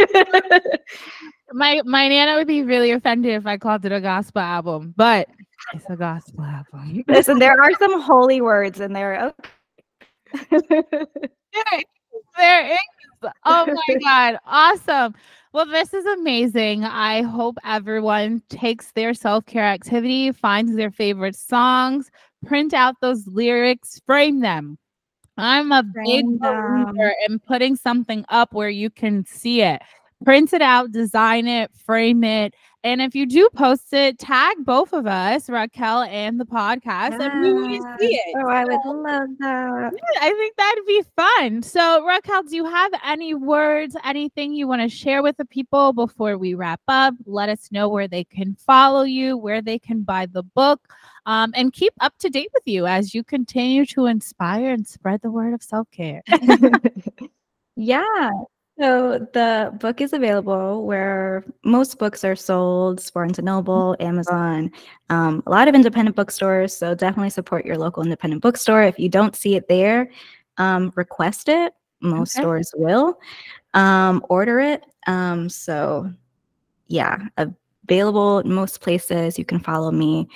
my 1.53 1.81
my 1.85 2.09
nana 2.09 2.35
would 2.37 2.49
be 2.49 2.63
really 2.63 2.91
offended 2.91 3.35
if 3.35 3.47
I 3.47 3.57
called 3.57 3.85
it 3.85 3.93
a 3.93 4.01
gospel 4.01 4.43
album, 4.43 4.95
but 4.97 5.29
it's 5.75 5.85
a 5.89 5.97
gospel 5.97 6.45
album. 6.45 7.05
listen, 7.07 7.39
there 7.39 7.61
are 7.61 7.73
some 7.79 8.01
holy 8.01 8.41
words 8.41 8.81
in 8.81 8.93
there. 8.93 9.33
Okay. 10.35 11.85
there 12.37 12.73
is. 12.73 12.79
Oh 13.45 13.67
my 13.67 13.95
god, 14.03 14.39
awesome. 14.47 15.15
Well, 15.53 15.67
this 15.67 15.93
is 15.93 16.07
amazing. 16.07 16.85
I 16.85 17.23
hope 17.23 17.59
everyone 17.65 18.43
takes 18.49 18.93
their 18.93 19.15
self 19.15 19.45
care 19.47 19.65
activity, 19.65 20.33
finds 20.33 20.75
their 20.77 20.91
favorite 20.91 21.37
songs, 21.37 22.11
print 22.47 22.73
out 22.73 22.95
those 23.01 23.27
lyrics, 23.27 24.01
frame 24.07 24.41
them. 24.41 24.79
I'm 25.39 25.73
a 25.73 25.85
frame 25.95 26.39
big 26.39 26.41
believer 26.41 27.15
in 27.29 27.39
putting 27.41 27.77
something 27.77 28.25
up 28.29 28.53
where 28.55 28.71
you 28.71 28.91
can 28.91 29.25
see 29.27 29.63
it. 29.63 29.83
Print 30.25 30.53
it 30.53 30.63
out, 30.63 30.93
design 30.93 31.49
it, 31.49 31.71
frame 31.75 32.25
it, 32.25 32.55
and 32.83 33.03
if 33.03 33.15
you 33.15 33.27
do 33.27 33.49
post 33.55 33.93
it, 33.93 34.19
tag 34.19 34.57
both 34.61 34.95
of 34.95 35.07
us, 35.07 35.51
Raquel 35.51 36.03
and 36.05 36.41
the 36.41 36.47
podcast, 36.47 37.11
yes. 37.11 37.21
and 37.21 37.43
we 37.43 37.53
would 37.53 37.83
see 38.01 38.15
it. 38.15 38.37
Oh, 38.39 38.49
I 38.49 38.65
would 38.65 38.85
love 38.87 39.29
that. 39.41 39.93
Yeah, 39.93 40.21
I 40.23 40.31
think 40.31 40.57
that'd 40.57 40.87
be 40.87 41.03
fun. 41.15 41.63
So, 41.63 42.07
Raquel, 42.07 42.45
do 42.45 42.57
you 42.57 42.65
have 42.65 42.91
any 43.05 43.35
words, 43.35 43.97
anything 44.05 44.55
you 44.55 44.67
want 44.67 44.81
to 44.81 44.89
share 44.89 45.23
with 45.23 45.37
the 45.37 45.45
people 45.45 45.93
before 45.93 46.39
we 46.39 46.55
wrap 46.55 46.81
up? 46.89 47.15
Let 47.27 47.51
us 47.51 47.71
know 47.71 47.89
where 47.89 48.09
they 48.09 48.25
can 48.25 48.55
follow 48.55 49.03
you, 49.03 49.37
where 49.37 49.61
they 49.61 49.79
can 49.79 50.03
buy 50.03 50.25
the 50.25 50.43
book, 50.43 50.81
um, 51.27 51.53
and 51.55 51.75
keep 51.75 51.93
up 52.01 52.17
to 52.21 52.31
date 52.31 52.51
with 52.55 52.63
you 52.65 52.87
as 52.87 53.15
you 53.15 53.23
continue 53.23 53.85
to 53.87 54.07
inspire 54.07 54.71
and 54.71 54.87
spread 54.87 55.21
the 55.21 55.31
word 55.31 55.53
of 55.53 55.63
self 55.63 55.91
care. 55.91 56.23
yeah. 57.77 58.31
So 58.81 59.27
the 59.35 59.77
book 59.79 60.01
is 60.01 60.15
available 60.15 60.87
where 60.87 61.45
most 61.65 61.99
books 61.99 62.25
are 62.25 62.35
sold: 62.35 63.07
Barnes 63.13 63.39
and 63.39 63.45
Noble, 63.45 63.95
Amazon, 64.01 64.71
um, 65.11 65.43
a 65.47 65.51
lot 65.51 65.69
of 65.69 65.75
independent 65.75 66.17
bookstores. 66.17 66.75
So 66.75 66.95
definitely 66.95 67.29
support 67.29 67.67
your 67.67 67.77
local 67.77 68.03
independent 68.03 68.41
bookstore. 68.41 68.83
If 68.83 68.99
you 68.99 69.11
don't 69.11 69.37
see 69.37 69.55
it 69.55 69.69
there, 69.69 70.11
um, 70.57 70.95
request 70.97 71.51
it. 71.51 71.75
Most 72.01 72.35
okay. 72.35 72.43
stores 72.43 72.73
will 72.75 73.21
um, 73.75 74.25
order 74.31 74.61
it. 74.61 74.83
Um, 75.07 75.51
so 75.51 76.11
yeah, 76.87 77.19
available 77.87 78.39
in 78.39 78.51
most 78.51 78.81
places. 78.81 79.39
You 79.39 79.45
can 79.45 79.61
follow 79.61 79.91
me 79.91 80.27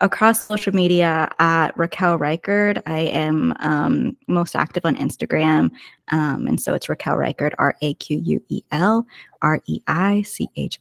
across 0.00 0.46
social 0.46 0.74
media 0.74 1.30
at 1.38 1.76
Raquel 1.76 2.18
Reichard. 2.18 2.82
I 2.86 3.00
am 3.00 3.54
um, 3.60 4.16
most 4.26 4.56
active 4.56 4.84
on 4.84 4.96
Instagram. 4.96 5.70
Um, 6.08 6.46
and 6.46 6.60
so 6.60 6.74
it's 6.74 6.88
Raquel 6.88 7.16
Reichard, 7.16 7.54
R 7.58 7.76
A 7.82 7.94
Q 7.94 8.20
U 8.24 8.42
E 8.48 8.62
L 8.70 9.06
R 9.42 9.60
E 9.66 9.80
I 9.86 10.22
C 10.22 10.48
H 10.56 10.80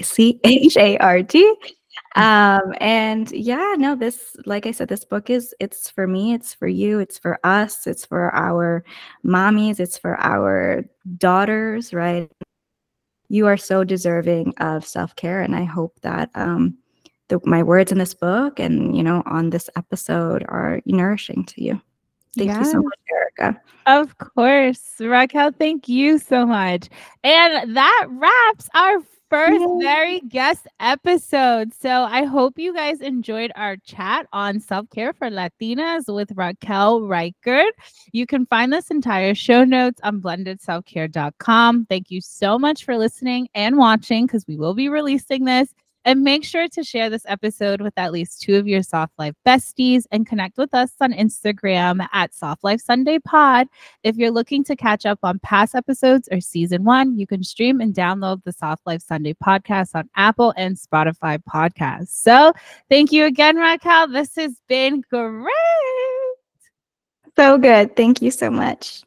C 0.00 0.40
H 0.44 0.76
A 0.76 0.98
R 0.98 1.22
T. 1.22 1.54
Um, 2.14 2.74
and 2.80 3.30
yeah, 3.32 3.74
no, 3.78 3.94
this, 3.94 4.36
like 4.46 4.66
I 4.66 4.70
said, 4.70 4.88
this 4.88 5.04
book 5.04 5.30
is, 5.30 5.54
it's 5.60 5.90
for 5.90 6.06
me, 6.06 6.34
it's 6.34 6.54
for 6.54 6.66
you, 6.66 6.98
it's 7.00 7.18
for 7.18 7.38
us, 7.44 7.86
it's 7.86 8.04
for 8.04 8.34
our 8.34 8.84
mommies, 9.24 9.80
it's 9.80 9.98
for 9.98 10.18
our 10.18 10.84
daughters, 11.18 11.92
right? 11.92 12.30
You 13.28 13.46
are 13.46 13.56
so 13.56 13.84
deserving 13.84 14.54
of 14.58 14.86
self 14.86 15.16
care. 15.16 15.40
And 15.42 15.54
I 15.54 15.64
hope 15.64 15.98
that, 16.02 16.30
um, 16.34 16.78
the, 17.32 17.40
my 17.48 17.62
words 17.62 17.90
in 17.90 17.98
this 17.98 18.14
book 18.14 18.60
and 18.60 18.96
you 18.96 19.02
know 19.02 19.22
on 19.26 19.50
this 19.50 19.70
episode 19.76 20.44
are 20.48 20.80
nourishing 20.84 21.44
to 21.44 21.62
you 21.62 21.80
thank 22.36 22.48
yes. 22.48 22.66
you 22.66 22.72
so 22.72 22.82
much 22.82 22.98
erica 23.10 23.60
of 23.86 24.16
course 24.18 24.92
raquel 25.00 25.50
thank 25.52 25.88
you 25.88 26.18
so 26.18 26.44
much 26.44 26.88
and 27.24 27.74
that 27.74 28.06
wraps 28.10 28.68
our 28.74 28.98
first 29.32 29.64
very 29.80 30.20
guest 30.28 30.66
episode. 30.78 31.72
So 31.72 32.04
I 32.04 32.24
hope 32.24 32.58
you 32.58 32.74
guys 32.74 33.00
enjoyed 33.00 33.50
our 33.56 33.78
chat 33.78 34.26
on 34.30 34.60
self 34.60 34.90
care 34.90 35.14
for 35.14 35.30
Latinas 35.30 36.14
with 36.14 36.32
Raquel 36.34 37.00
Reichard. 37.00 37.70
You 38.12 38.26
can 38.26 38.44
find 38.44 38.70
this 38.70 38.90
entire 38.90 39.34
show 39.34 39.64
notes 39.64 40.02
on 40.04 40.20
blendedselfcare.com. 40.20 41.86
Thank 41.86 42.10
you 42.10 42.20
so 42.20 42.58
much 42.58 42.84
for 42.84 42.98
listening 42.98 43.48
and 43.54 43.78
watching 43.78 44.26
because 44.26 44.46
we 44.46 44.58
will 44.58 44.74
be 44.74 44.90
releasing 44.90 45.46
this 45.46 45.72
and 46.04 46.22
make 46.22 46.44
sure 46.44 46.68
to 46.68 46.82
share 46.82 47.10
this 47.10 47.24
episode 47.28 47.80
with 47.80 47.92
at 47.96 48.12
least 48.12 48.40
two 48.40 48.56
of 48.56 48.66
your 48.66 48.82
Soft 48.82 49.12
Life 49.18 49.34
besties 49.46 50.04
and 50.10 50.26
connect 50.26 50.58
with 50.58 50.74
us 50.74 50.92
on 51.00 51.12
Instagram 51.12 52.06
at 52.12 52.34
Soft 52.34 52.64
Life 52.64 52.80
Sunday 52.80 53.18
Pod. 53.18 53.68
If 54.02 54.16
you're 54.16 54.30
looking 54.30 54.64
to 54.64 54.76
catch 54.76 55.06
up 55.06 55.18
on 55.22 55.38
past 55.40 55.74
episodes 55.74 56.28
or 56.30 56.40
season 56.40 56.84
one, 56.84 57.18
you 57.18 57.26
can 57.26 57.42
stream 57.42 57.80
and 57.80 57.94
download 57.94 58.42
the 58.44 58.52
Soft 58.52 58.86
Life 58.86 59.02
Sunday 59.02 59.34
podcast 59.34 59.90
on 59.94 60.08
Apple 60.16 60.52
and 60.56 60.76
Spotify 60.76 61.38
podcasts. 61.48 62.08
So 62.08 62.52
thank 62.88 63.12
you 63.12 63.24
again, 63.24 63.56
Raquel. 63.56 64.08
This 64.08 64.34
has 64.36 64.56
been 64.68 65.02
great. 65.10 65.52
So 67.36 67.58
good. 67.58 67.96
Thank 67.96 68.20
you 68.20 68.30
so 68.30 68.50
much. 68.50 69.02